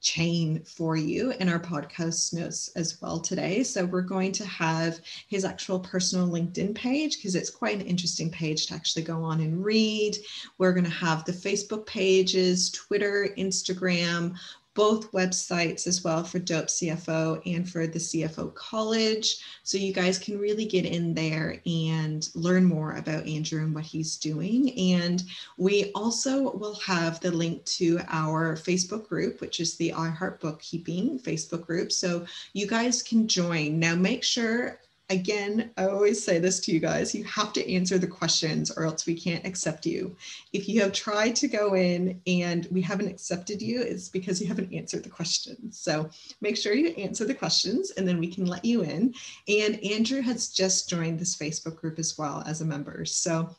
chain 0.00 0.62
for 0.64 0.96
you 0.96 1.32
in 1.32 1.50
our 1.50 1.60
podcast 1.60 2.32
notes 2.32 2.70
as 2.76 2.98
well 3.02 3.20
today. 3.20 3.62
So, 3.62 3.84
we're 3.84 4.00
going 4.00 4.32
to 4.32 4.46
have 4.46 5.00
his 5.28 5.44
actual 5.44 5.78
personal 5.78 6.26
LinkedIn 6.26 6.74
page 6.74 7.18
because 7.18 7.34
it's 7.34 7.50
quite 7.50 7.78
an 7.78 7.86
interesting 7.86 8.30
page 8.30 8.68
to 8.68 8.74
actually 8.74 9.02
go 9.02 9.22
on 9.22 9.40
and 9.40 9.62
read. 9.62 10.16
We're 10.56 10.72
going 10.72 10.84
to 10.84 10.90
have 10.90 11.26
the 11.26 11.32
Facebook 11.32 11.84
pages, 11.84 12.70
Twitter, 12.70 13.34
Instagram, 13.36 14.34
both 14.74 15.10
websites 15.12 15.86
as 15.86 16.04
well 16.04 16.22
for 16.22 16.38
Dope 16.38 16.66
CFO 16.66 17.42
and 17.44 17.68
for 17.68 17.86
the 17.86 17.98
CFO 17.98 18.54
College. 18.54 19.42
So 19.62 19.78
you 19.78 19.92
guys 19.92 20.18
can 20.18 20.38
really 20.38 20.64
get 20.64 20.84
in 20.84 21.12
there 21.12 21.60
and 21.66 22.28
learn 22.34 22.64
more 22.64 22.96
about 22.96 23.26
Andrew 23.26 23.62
and 23.62 23.74
what 23.74 23.84
he's 23.84 24.16
doing. 24.16 24.78
And 24.94 25.22
we 25.56 25.90
also 25.94 26.52
will 26.52 26.76
have 26.76 27.20
the 27.20 27.32
link 27.32 27.64
to 27.66 28.00
our 28.08 28.56
Facebook 28.56 29.08
group, 29.08 29.40
which 29.40 29.58
is 29.58 29.76
the 29.76 29.90
iHeart 29.90 30.40
Bookkeeping 30.40 31.18
Facebook 31.18 31.66
group. 31.66 31.90
So 31.90 32.24
you 32.52 32.66
guys 32.66 33.02
can 33.02 33.26
join. 33.26 33.78
Now 33.78 33.96
make 33.96 34.22
sure 34.22 34.78
again, 35.10 35.70
I 35.76 35.86
always 35.86 36.22
say 36.24 36.38
this 36.38 36.60
to 36.60 36.72
you 36.72 36.78
guys 36.78 37.14
you 37.14 37.24
have 37.24 37.52
to 37.54 37.72
answer 37.72 37.98
the 37.98 38.06
questions 38.06 38.70
or 38.70 38.84
else 38.84 39.06
we 39.06 39.14
can't 39.14 39.44
accept 39.44 39.84
you. 39.84 40.16
If 40.52 40.68
you 40.68 40.80
have 40.80 40.92
tried 40.92 41.36
to 41.36 41.48
go 41.48 41.74
in 41.74 42.20
and 42.26 42.66
we 42.70 42.80
haven't 42.80 43.08
accepted 43.08 43.60
you, 43.60 43.82
it's 43.82 44.08
because 44.08 44.40
you 44.40 44.46
haven't 44.46 44.72
answered 44.72 45.02
the 45.02 45.10
questions. 45.10 45.78
So 45.78 46.08
make 46.40 46.56
sure 46.56 46.72
you 46.72 46.88
answer 46.90 47.24
the 47.24 47.34
questions 47.34 47.90
and 47.92 48.06
then 48.06 48.18
we 48.18 48.32
can 48.32 48.46
let 48.46 48.64
you 48.64 48.82
in. 48.82 49.12
And 49.48 49.82
Andrew 49.84 50.22
has 50.22 50.48
just 50.48 50.88
joined 50.88 51.18
this 51.18 51.36
Facebook 51.36 51.76
group 51.76 51.98
as 51.98 52.16
well 52.16 52.42
as 52.46 52.60
a 52.60 52.64
member. 52.64 53.04
So 53.04 53.54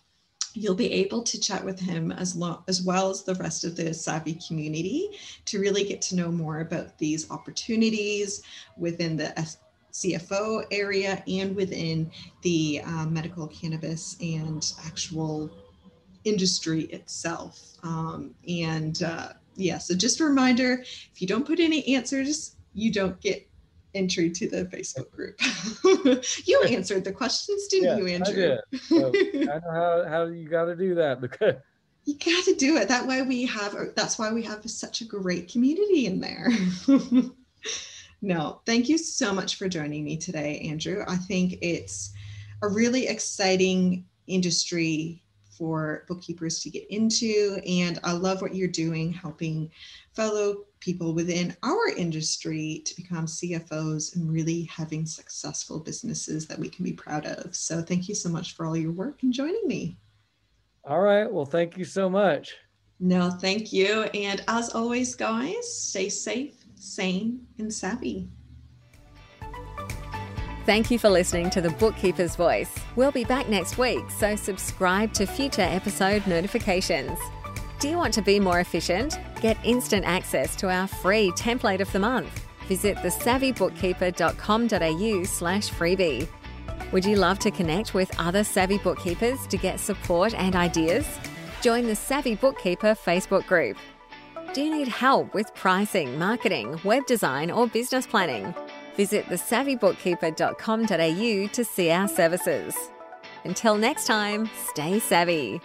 you'll 0.54 0.76
be 0.76 0.91
able 0.91 1.24
to 1.24 1.39
chat 1.39 1.64
with 1.64 1.80
him 1.80 2.12
as, 2.12 2.36
lo- 2.36 2.64
as 2.68 2.82
well 2.82 3.10
as 3.10 3.24
the 3.24 3.36
rest 3.36 3.64
of 3.64 3.76
the 3.76 3.93
savvy 3.93 4.38
community 4.45 5.10
to 5.45 5.60
really 5.60 5.84
get 5.84 6.02
to 6.02 6.16
know 6.16 6.32
more 6.32 6.60
about 6.60 6.97
these 6.97 7.30
opportunities 7.30 8.41
within 8.78 9.16
the 9.16 9.38
CFO 9.91 10.65
area 10.71 11.23
and 11.27 11.55
within 11.55 12.11
the 12.41 12.81
uh, 12.85 13.05
medical 13.05 13.47
cannabis 13.47 14.17
and 14.21 14.73
actual 14.85 15.49
industry 16.23 16.83
itself. 16.83 17.77
Um, 17.83 18.33
and 18.47 19.01
uh, 19.03 19.29
yeah, 19.55 19.77
so 19.77 19.95
just 19.95 20.19
a 20.19 20.25
reminder 20.25 20.81
if 20.81 21.21
you 21.21 21.27
don't 21.27 21.45
put 21.45 21.59
any 21.59 21.95
answers, 21.95 22.55
you 22.73 22.91
don't 22.91 23.19
get 23.21 23.47
entry 23.93 24.29
to 24.29 24.49
the 24.49 24.65
Facebook 24.65 25.11
group. 25.11 25.39
you 26.45 26.61
answered 26.63 27.03
the 27.03 27.11
questions, 27.11 27.67
didn't 27.67 27.97
you, 27.97 28.07
Andrew? 28.07 28.57
I 28.71 28.77
did. 28.77 28.81
So 28.83 29.07
I 29.07 29.59
know 29.59 29.71
how, 29.71 30.05
how 30.07 30.25
you 30.25 30.47
got 30.47 30.65
to 30.65 30.75
do 30.75 30.95
that 30.95 31.19
because 31.19 31.55
you 32.05 32.15
got 32.17 32.45
to 32.45 32.55
do 32.55 32.77
it. 32.77 32.87
That 32.87 33.05
way 33.05 33.21
we 33.23 33.45
have, 33.47 33.75
that's 33.95 34.17
why 34.17 34.31
we 34.31 34.43
have 34.43 34.67
such 34.69 35.01
a 35.01 35.05
great 35.05 35.51
community 35.51 36.05
in 36.05 36.21
there. 36.21 36.49
No, 38.22 38.61
thank 38.65 38.88
you 38.88 38.97
so 38.97 39.34
much 39.34 39.55
for 39.55 39.67
joining 39.67 40.03
me 40.03 40.17
today, 40.17 40.59
Andrew. 40.69 41.03
I 41.07 41.15
think 41.15 41.57
it's 41.61 42.13
a 42.61 42.67
really 42.67 43.07
exciting 43.07 44.05
industry 44.28 45.24
for 45.57 46.05
bookkeepers 46.07 46.59
to 46.61 46.69
get 46.69 46.88
into. 46.89 47.59
And 47.67 47.99
I 48.03 48.13
love 48.13 48.41
what 48.41 48.55
you're 48.55 48.67
doing, 48.67 49.11
helping 49.11 49.72
fellow 50.15 50.65
people 50.80 51.13
within 51.13 51.55
our 51.63 51.89
industry 51.95 52.82
to 52.86 52.95
become 52.95 53.26
CFOs 53.26 54.15
and 54.15 54.32
really 54.32 54.63
having 54.63 55.05
successful 55.05 55.80
businesses 55.80 56.47
that 56.47 56.59
we 56.59 56.69
can 56.69 56.84
be 56.84 56.93
proud 56.93 57.26
of. 57.26 57.55
So 57.55 57.82
thank 57.82 58.07
you 58.07 58.15
so 58.15 58.30
much 58.30 58.55
for 58.55 58.65
all 58.65 58.78
your 58.78 58.91
work 58.91 59.24
and 59.24 59.34
joining 59.34 59.67
me. 59.67 59.97
All 60.84 61.01
right. 61.01 61.32
Well, 61.32 61.45
thank 61.45 61.78
you 61.78 61.86
so 61.86 62.09
much. 62.09 62.55
No, 62.99 63.32
thank 63.32 63.74
you. 63.74 64.03
And 64.13 64.43
as 64.47 64.69
always, 64.69 65.15
guys, 65.15 65.76
stay 65.76 66.09
safe 66.09 66.61
sane, 66.82 67.47
and 67.57 67.73
savvy. 67.73 68.27
Thank 70.65 70.91
you 70.91 70.99
for 70.99 71.09
listening 71.09 71.49
to 71.51 71.61
The 71.61 71.69
Bookkeeper's 71.71 72.36
Voice. 72.36 72.71
We'll 72.95 73.11
be 73.11 73.23
back 73.23 73.49
next 73.49 73.79
week, 73.79 74.11
so 74.11 74.36
subscribe 74.36 75.11
to 75.13 75.25
future 75.25 75.63
episode 75.63 76.27
notifications. 76.27 77.17
Do 77.79 77.89
you 77.89 77.97
want 77.97 78.13
to 78.13 78.21
be 78.21 78.39
more 78.39 78.59
efficient? 78.59 79.17
Get 79.41 79.57
instant 79.63 80.05
access 80.05 80.55
to 80.57 80.69
our 80.69 80.86
free 80.88 81.32
template 81.32 81.79
of 81.79 81.91
the 81.91 81.97
month. 81.99 82.45
Visit 82.67 82.97
thesavvybookkeeper.com.au 82.97 85.23
slash 85.23 85.69
freebie. 85.69 86.27
Would 86.91 87.05
you 87.05 87.15
love 87.15 87.39
to 87.39 87.49
connect 87.49 87.95
with 87.95 88.11
other 88.19 88.43
savvy 88.43 88.77
bookkeepers 88.77 89.47
to 89.47 89.57
get 89.57 89.79
support 89.79 90.36
and 90.36 90.55
ideas? 90.55 91.07
Join 91.61 91.88
the 91.88 91.95
Savvy 91.95 92.36
Bookkeeper 92.36 92.93
Facebook 92.95 93.47
group. 93.47 93.77
Do 94.54 94.62
you 94.62 94.70
need 94.70 94.89
help 94.89 95.34
with 95.34 95.56
pricing, 95.56 96.20
marketing, 96.20 96.78
web 96.84 97.06
design, 97.06 97.49
or 97.49 97.68
business 97.68 98.06
planning? 98.06 98.54
Visit 98.97 99.26
thesavvybookkeeper.com.au 99.28 101.47
to 101.47 101.64
see 101.64 101.89
our 101.89 102.10
services. 102.10 102.76
Until 103.45 103.78
next 103.78 104.08
time, 104.08 104.49
stay 104.70 104.99
savvy. 104.99 105.62